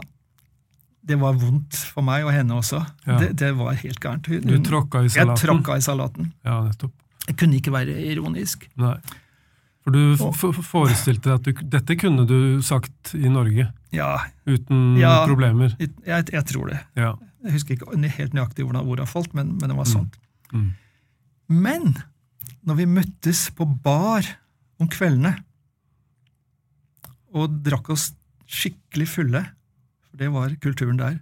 Det 1.04 1.16
var 1.18 1.34
vondt 1.34 1.74
for 1.92 2.02
meg 2.06 2.22
og 2.24 2.30
henne 2.32 2.54
også. 2.54 2.78
Ja. 3.06 3.16
Det, 3.18 3.32
det 3.40 3.50
var 3.58 3.74
helt 3.74 3.98
gærent. 4.00 4.26
Hun- 4.30 4.44
Du 4.46 4.58
tråkka 4.62 5.02
i 5.04 5.08
salaten? 5.10 5.34
Jeg 5.34 5.42
tråkka 5.48 5.76
i 5.76 5.82
salaten. 5.82 6.32
Ja, 6.44 6.60
nettopp. 6.68 6.92
Jeg 7.26 7.36
kunne 7.38 7.58
ikke 7.58 7.72
være 7.74 7.96
ironisk. 8.12 8.68
Nei. 8.76 8.96
For 9.82 9.90
du 9.90 10.16
forestilte 10.62 11.26
deg 11.26 11.34
at 11.34 11.42
du, 11.42 11.52
dette 11.74 11.96
kunne 11.98 12.24
du 12.26 12.60
sagt 12.62 13.14
i 13.18 13.26
Norge 13.28 13.72
Ja, 13.92 14.12
uten 14.46 14.96
Ja. 15.00 15.26
problemer? 15.26 15.74
jeg, 15.78 15.90
jeg, 16.30 16.44
tror 16.46 16.68
det. 16.70 16.78
Ja. 16.94 17.16
Jeg 17.42 17.52
husker 17.52 17.74
ikke 17.74 17.98
helt 18.16 18.32
nøyaktig 18.32 18.62
hvordan 18.64 18.86
ordet 18.86 19.08
falt, 19.08 19.34
men, 19.34 19.56
men 19.58 19.68
det 19.70 19.76
var 19.76 19.84
Mm. 19.86 19.92
sånt. 19.92 20.14
Mm. 20.52 20.70
Men 21.48 21.96
når 22.64 22.74
vi 22.76 22.86
møttes 22.86 23.50
på 23.50 23.66
bar 23.82 24.22
om 24.78 24.86
kveldene 24.88 25.34
og 27.34 27.62
drakk 27.64 27.90
oss 27.90 28.12
skikkelig 28.46 29.08
fulle, 29.08 29.42
det 30.22 30.30
var 30.30 30.54
kulturen 30.62 31.00
der, 31.00 31.18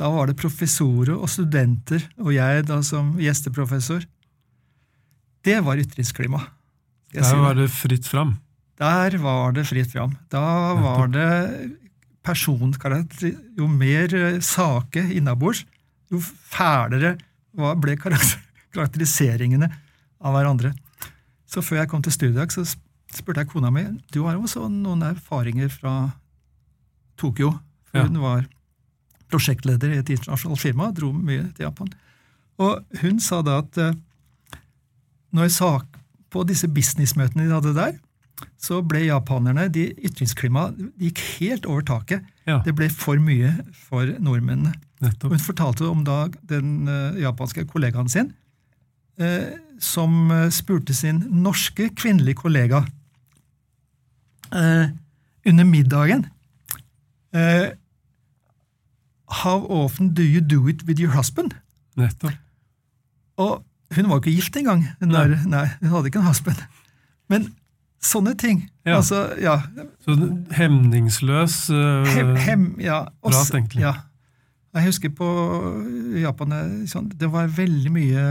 da 0.00 0.08
var 0.08 0.30
det 0.30 0.38
professorer 0.40 1.12
og 1.12 1.28
studenter, 1.28 2.06
og 2.20 2.32
jeg 2.32 2.64
da 2.70 2.78
som 2.86 3.12
gjesteprofessor. 3.20 4.06
Det 5.44 5.58
var 5.64 5.80
ytringsklima. 5.80 6.40
Der 7.12 7.26
si 7.26 7.36
var 7.36 7.58
det 7.58 7.68
fritt 7.74 8.08
fram. 8.08 8.38
Der 8.80 9.16
var 9.20 9.52
det 9.52 9.66
fritt 9.68 9.92
fram. 9.92 10.14
Da 10.32 10.40
var 10.78 11.10
det 11.12 11.28
personkarakter 12.24 13.32
Jo 13.56 13.66
mer 13.68 14.12
eh, 14.14 14.40
sake 14.40 15.02
innabords, 15.16 15.64
jo 16.12 16.20
fælere 16.20 17.16
ble 17.52 17.96
karakteriseringene 18.72 19.68
av 20.20 20.36
hverandre. 20.36 20.72
Så 21.48 21.64
før 21.64 21.82
jeg 21.82 21.90
kom 21.92 22.04
til 22.04 22.14
studiedag, 22.14 22.52
så 22.52 22.64
spurte 23.12 23.42
jeg 23.42 23.50
kona 23.50 23.72
mi 23.74 23.84
du 24.14 24.22
har 24.24 24.38
også 24.38 24.68
noen 24.70 25.02
erfaringer 25.10 25.68
fra 25.72 26.12
Tokyo. 27.20 27.58
For 27.90 27.98
Ja. 27.98 28.06
Hun 28.06 28.20
var 28.22 28.46
prosjektleder 29.30 29.92
i 29.94 29.98
et 30.02 30.10
internasjonalt 30.10 30.60
firma, 30.60 30.90
dro 30.94 31.12
mye 31.12 31.52
til 31.54 31.66
Japan. 31.68 31.90
Og 32.58 32.84
hun 33.00 33.20
sa 33.22 33.40
da 33.46 33.58
at 33.62 33.78
eh, 33.78 33.94
når 35.32 35.42
jeg 35.48 35.56
sa 35.56 35.70
på 36.30 36.44
disse 36.46 36.68
businessmøtene 36.70 37.46
de 37.46 37.54
hadde 37.54 37.74
der, 37.74 37.98
så 38.60 38.80
ble 38.82 39.02
japanerne, 39.04 39.68
de 39.72 39.90
ytringsklimaet 40.06 40.78
gikk 41.00 41.20
helt 41.38 41.66
over 41.68 41.82
taket. 41.86 42.24
Ja, 42.46 42.60
Det 42.64 42.74
ble 42.76 42.88
for 42.92 43.20
mye 43.20 43.52
for 43.88 44.06
nordmennene. 44.18 44.72
Nettopp. 45.00 45.32
hun 45.32 45.40
fortalte 45.40 45.86
om 45.88 46.04
da 46.04 46.26
den 46.48 46.88
eh, 46.88 47.22
japanske 47.22 47.64
kollegaen 47.70 48.08
sin, 48.12 48.34
eh, 49.18 49.56
som 49.80 50.30
eh, 50.30 50.50
spurte 50.52 50.92
sin 50.94 51.22
norske 51.30 51.88
kvinnelige 51.96 52.36
kollega 52.42 52.82
eh, 54.52 54.90
under 55.46 55.64
middagen 55.64 56.26
eh, 57.34 57.70
How 59.30 59.60
often 59.70 60.12
do 60.14 60.22
you 60.26 60.40
do 60.40 60.66
it 60.68 60.82
with 60.88 60.98
your 61.00 61.12
husband? 61.14 61.54
nettopp. 61.96 62.32
Og 63.36 63.64
hun 63.94 64.08
var 64.08 64.16
jo 64.16 64.20
ikke 64.22 64.34
gift 64.34 64.56
engang. 64.56 64.84
Hun, 65.00 65.08
Nei. 65.08 65.28
der, 65.28 65.46
nei, 65.46 65.66
hun 65.80 65.88
hadde 65.92 66.06
ikke 66.10 66.18
en 66.22 66.26
husband. 66.26 66.56
Men 67.28 67.48
sånne 68.02 68.34
ting. 68.38 68.64
Ja. 68.86 68.96
Altså, 68.96 69.20
ja, 69.40 69.58
Så 70.04 70.16
hemningsløs 70.56 71.56
uh, 71.70 72.06
Hem, 72.10 72.34
hem, 72.36 72.64
ja. 72.80 73.04
Også- 73.22 73.52
tenkt. 73.52 73.74
Ja. 73.78 73.92
Jeg 74.74 74.84
husker 74.86 75.10
på 75.10 75.26
Japan 76.20 76.52
eh, 76.54 76.74
sånn, 76.86 77.08
Det 77.18 77.26
var 77.32 77.48
veldig 77.50 77.90
mye 77.90 78.24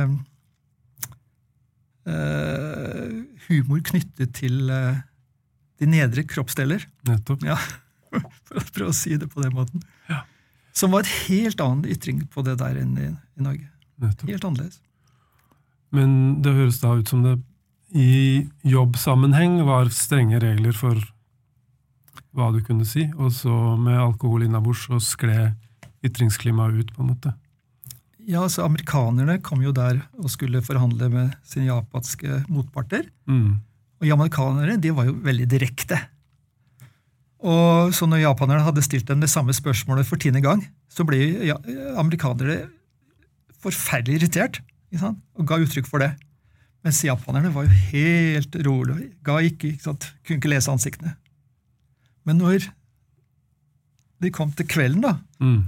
uh, 2.08 3.20
humor 3.50 3.82
knyttet 3.84 4.32
til 4.40 4.70
uh, 4.72 4.96
de 5.80 5.90
nedre 5.90 6.24
kroppsdeler, 6.28 6.86
Nettopp. 7.08 7.44
for 8.48 8.60
å 8.60 8.66
prøve 8.74 8.94
å 8.94 8.98
si 8.98 9.18
det 9.20 9.30
på 9.32 9.44
den 9.44 9.56
måten. 9.56 9.84
Ja. 10.10 10.24
Som 10.76 10.94
var 10.96 11.06
et 11.06 11.14
helt 11.28 11.62
annen 11.64 11.88
ytring 11.90 12.24
på 12.32 12.44
det 12.46 12.60
der 12.62 12.78
enn 12.80 12.96
i, 12.98 13.10
i 13.12 13.46
Norge. 13.46 13.70
nettopp. 14.00 14.30
Helt 14.30 14.46
annerledes. 14.48 14.82
Men 15.96 16.42
det 16.46 16.54
høres 16.54 16.82
da 16.84 16.94
ut 17.00 17.10
som 17.10 17.24
det 17.26 17.40
i 17.90 18.46
jobbsammenheng 18.70 19.64
var 19.66 19.90
strenge 19.94 20.38
regler 20.44 20.76
for 20.78 21.00
hva 22.38 22.52
du 22.54 22.60
kunne 22.62 22.86
si, 22.86 23.08
og 23.18 23.34
så 23.34 23.54
med 23.82 23.98
alkohol 23.98 24.46
innabords 24.46 24.86
så 24.86 25.00
skled 25.02 25.56
ytringsklimaet 26.06 26.78
ut, 26.78 26.92
på 26.94 27.04
en 27.04 27.10
måte. 27.10 27.34
Ja, 28.30 28.44
altså 28.46 28.64
Amerikanerne 28.68 29.40
kom 29.42 29.64
jo 29.66 29.74
der 29.76 30.04
og 30.22 30.30
skulle 30.32 30.62
forhandle 30.64 31.10
med 31.12 31.34
sine 31.48 31.72
japanske 31.72 32.44
motparter. 32.52 33.08
Mm. 33.26 33.58
Og 34.00 34.08
jamaicanere 34.08 34.78
de 34.80 34.94
var 34.96 35.10
jo 35.10 35.18
veldig 35.26 35.48
direkte. 35.50 35.98
Og 37.40 37.94
så 37.96 38.08
når 38.10 38.24
japanerne 38.26 38.66
hadde 38.66 38.84
stilt 38.84 39.08
dem 39.08 39.22
det 39.24 39.30
samme 39.32 39.54
spørsmålet 39.56 40.08
for 40.08 40.20
tiende 40.20 40.42
gang, 40.44 40.64
så 40.92 41.06
ble 41.08 41.20
ja, 41.48 41.56
amerikanere 42.00 42.66
forferdelig 43.64 44.22
irritert 44.22 44.60
og 45.38 45.46
ga 45.48 45.60
uttrykk 45.62 45.88
for 45.88 46.00
det. 46.04 46.14
Mens 46.84 47.02
japanerne 47.04 47.52
var 47.54 47.68
jo 47.68 47.76
helt 47.92 48.56
rolig, 48.66 49.10
ga 49.24 49.38
ikke, 49.44 49.74
ikke 49.76 49.84
sant? 49.90 50.10
kunne 50.26 50.40
ikke 50.40 50.52
lese 50.52 50.72
ansiktene. 50.72 51.14
Men 52.28 52.40
når 52.40 52.70
de 54.24 54.32
kom 54.36 54.52
til 54.52 54.68
kvelden 54.68 55.02
da, 55.04 55.18
Mm. 55.40 55.62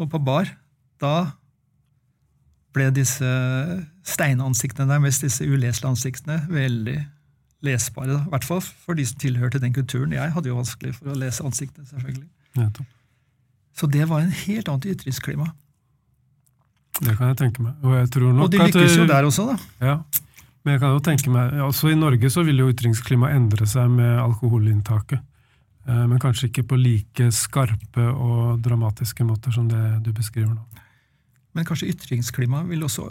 og 0.00 0.08
på 0.10 0.18
bar, 0.24 0.48
da 1.00 1.32
ble 2.72 2.90
disse 2.96 3.28
steinansiktene 4.04 4.88
der, 4.88 5.00
mens 5.00 5.18
disse 5.20 5.44
uleselige 5.44 5.90
ansiktene, 5.90 6.38
veldig 6.48 6.96
lesbare. 7.64 8.12
Da. 8.12 8.20
I 8.26 8.32
hvert 8.34 8.44
fall 8.44 8.60
for 8.60 8.94
de 8.98 9.04
som 9.06 9.18
tilhørte 9.18 9.60
den 9.62 9.72
kulturen. 9.74 10.12
Jeg 10.12 10.32
hadde 10.34 10.48
jo 10.50 10.56
vanskelig 10.58 10.94
for 10.98 11.12
å 11.12 11.18
lese 11.18 11.44
ansiktene, 11.46 11.86
selvfølgelig. 11.88 12.28
Ja, 12.56 12.68
Så 13.76 13.86
det 13.92 14.08
var 14.08 14.20
en 14.20 14.30
helt 14.32 14.68
annet 14.68 14.86
ytringsklima. 14.94 15.50
Det 16.96 17.16
kan 17.18 17.28
jeg 17.28 17.36
tenke 17.36 17.62
meg. 17.62 17.74
Og 17.84 17.92
jeg 17.98 18.10
tror 18.14 18.32
nok 18.32 18.46
Og 18.46 18.50
de 18.50 18.58
lykkes 18.62 18.96
jo 18.96 19.06
der 19.08 19.26
også, 19.28 19.46
da. 19.50 19.56
Ja. 19.84 19.96
Men 20.64 20.72
jeg 20.72 20.80
kan 20.80 20.94
jo 20.96 21.00
tenke 21.04 21.30
meg, 21.30 21.52
også 21.62 21.92
i 21.92 21.98
Norge 21.98 22.30
så 22.32 22.42
vil 22.42 22.58
jo 22.58 22.70
ytringsklimaet 22.72 23.36
endre 23.36 23.66
seg 23.70 23.90
med 23.92 24.16
alkoholinntaket. 24.18 25.20
Eh, 25.86 26.06
Men 26.10 26.18
kanskje 26.18 26.48
ikke 26.48 26.64
på 26.72 26.78
like 26.80 27.28
skarpe 27.32 28.08
og 28.10 28.62
dramatiske 28.64 29.24
måter 29.24 29.52
som 29.54 29.68
det 29.68 30.02
du 30.02 30.12
beskriver 30.12 30.54
nå. 30.54 30.64
Men 31.54 31.64
kanskje 31.64 31.92
ytringsklimaet 31.92 32.68
vil 32.68 32.82
også 32.82 33.10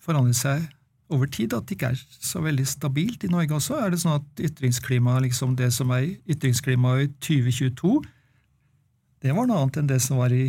forandre 0.00 0.34
seg 0.34 0.64
over 1.10 1.28
tid? 1.32 1.54
At 1.56 1.66
det 1.68 1.78
ikke 1.78 1.92
er 1.94 2.00
så 2.20 2.42
veldig 2.44 2.66
stabilt 2.68 3.24
i 3.24 3.32
Norge 3.32 3.56
også? 3.56 3.78
Er 3.80 3.92
det 3.92 4.00
sånn 4.02 4.18
at 4.18 4.42
ytringsklimaet, 4.48 5.24
liksom 5.28 5.56
det 5.58 5.70
som 5.74 5.92
er 5.96 6.10
ytringsklimaet 6.28 7.06
i 7.06 7.12
2022, 7.48 7.92
det 9.24 9.34
var 9.34 9.48
noe 9.48 9.62
annet 9.62 9.80
enn 9.80 9.90
det 9.90 10.00
som 10.04 10.20
var 10.20 10.34
i, 10.34 10.46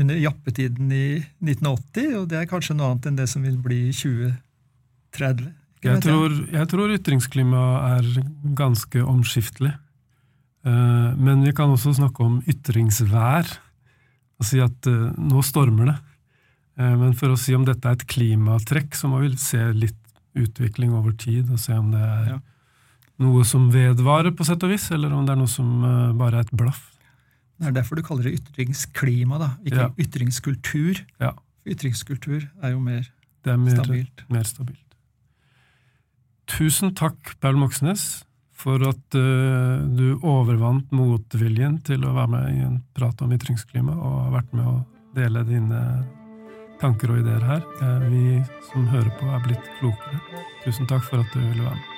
under 0.00 0.16
jappetiden 0.16 0.92
i 0.94 1.06
1980, 1.42 2.14
og 2.22 2.28
det 2.30 2.38
er 2.40 2.48
kanskje 2.50 2.76
noe 2.78 2.92
annet 2.94 3.10
enn 3.10 3.18
det 3.18 3.28
som 3.28 3.44
vil 3.44 3.58
bli 3.60 3.82
i 3.90 3.96
2030? 3.96 5.50
Jeg 5.80 6.02
tror, 6.04 6.34
jeg 6.52 6.68
tror 6.68 6.92
ytringsklimaet 6.92 7.94
er 7.96 8.26
ganske 8.56 9.04
omskiftelig. 9.04 9.72
Eh, 10.64 11.10
Men 11.16 11.44
vi 11.44 11.52
kan 11.56 11.72
også 11.72 11.94
snakke 11.96 12.24
om 12.24 12.40
ytringsvær. 12.48 13.48
Og 14.40 14.48
si 14.48 14.60
at 14.60 14.88
eh, 14.88 15.12
nå 15.16 15.42
stormer 15.44 15.92
det. 15.92 15.96
Eh, 16.80 16.94
Men 16.96 17.12
for 17.18 17.34
å 17.34 17.38
si 17.38 17.54
om 17.56 17.64
dette 17.68 17.84
er 17.90 17.98
et 17.98 18.06
klimatrekk, 18.08 18.94
så 18.96 19.10
må 19.12 19.20
vi 19.24 19.34
se 19.40 19.60
litt 19.76 19.96
utvikling 20.38 20.94
over 20.96 21.12
tid, 21.18 21.50
og 21.52 21.58
se 21.60 21.74
om 21.76 21.90
det 21.92 22.00
er 22.00 22.26
Ja. 22.30 22.38
noe 23.20 23.44
som 23.44 23.68
vedvarer, 23.70 24.30
på 24.32 24.46
sett 24.46 24.62
og 24.64 24.70
vis, 24.70 24.90
eller 24.94 25.12
om 25.12 25.26
det 25.26 25.32
er 25.34 25.40
noe 25.42 25.50
som 25.50 25.84
eh, 25.84 26.12
bare 26.16 26.38
er 26.40 26.40
et 26.46 26.52
blaff. 26.56 26.86
Det 27.60 27.68
er 27.68 27.72
derfor 27.82 27.96
du 27.96 28.02
kaller 28.02 28.22
det 28.30 28.38
ytringsklima, 28.40 29.38
da, 29.38 29.50
ikke 29.66 29.76
Ja. 29.76 29.88
ytringskultur. 29.98 31.02
Ja. 31.20 31.32
Ytringskultur 31.66 32.48
er 32.62 32.70
jo 32.72 32.80
mer 32.80 33.04
Det 33.44 33.52
er 33.52 33.58
mer 33.58 33.76
stabilt. 33.76 34.24
mer 34.30 34.42
stabilt. 34.44 34.86
Tusen 36.46 36.94
takk, 36.94 37.36
Paul 37.40 37.56
Moxnes, 37.56 38.24
for 38.52 38.76
at 38.88 39.14
uh, 39.14 39.86
du 39.96 40.18
overvant 40.22 40.90
motviljen 40.90 41.82
til 41.86 42.00
å 42.04 42.14
være 42.14 42.28
med 42.28 42.48
i 42.56 42.64
en 42.66 42.82
prat 42.94 43.20
om 43.22 43.30
ytringsklima, 43.30 43.92
og 43.94 44.24
har 44.24 44.42
vært 44.42 44.52
med 44.56 44.64
å 44.66 44.86
dele 45.14 45.44
dine 45.44 46.06
tanker 46.80 47.12
og 47.12 47.22
ideer 47.22 47.44
her. 47.44 47.62
Eh, 47.84 48.10
vi 48.10 48.24
som 48.72 48.88
hører 48.90 49.12
på, 49.20 49.30
er 49.30 49.46
blitt 49.46 49.72
klokere. 49.78 50.20
Tusen 50.64 50.88
takk 50.90 51.04
for 51.06 51.22
at 51.22 51.32
du 51.34 51.40
ville 51.40 51.64
være 51.64 51.78
med. 51.78 51.89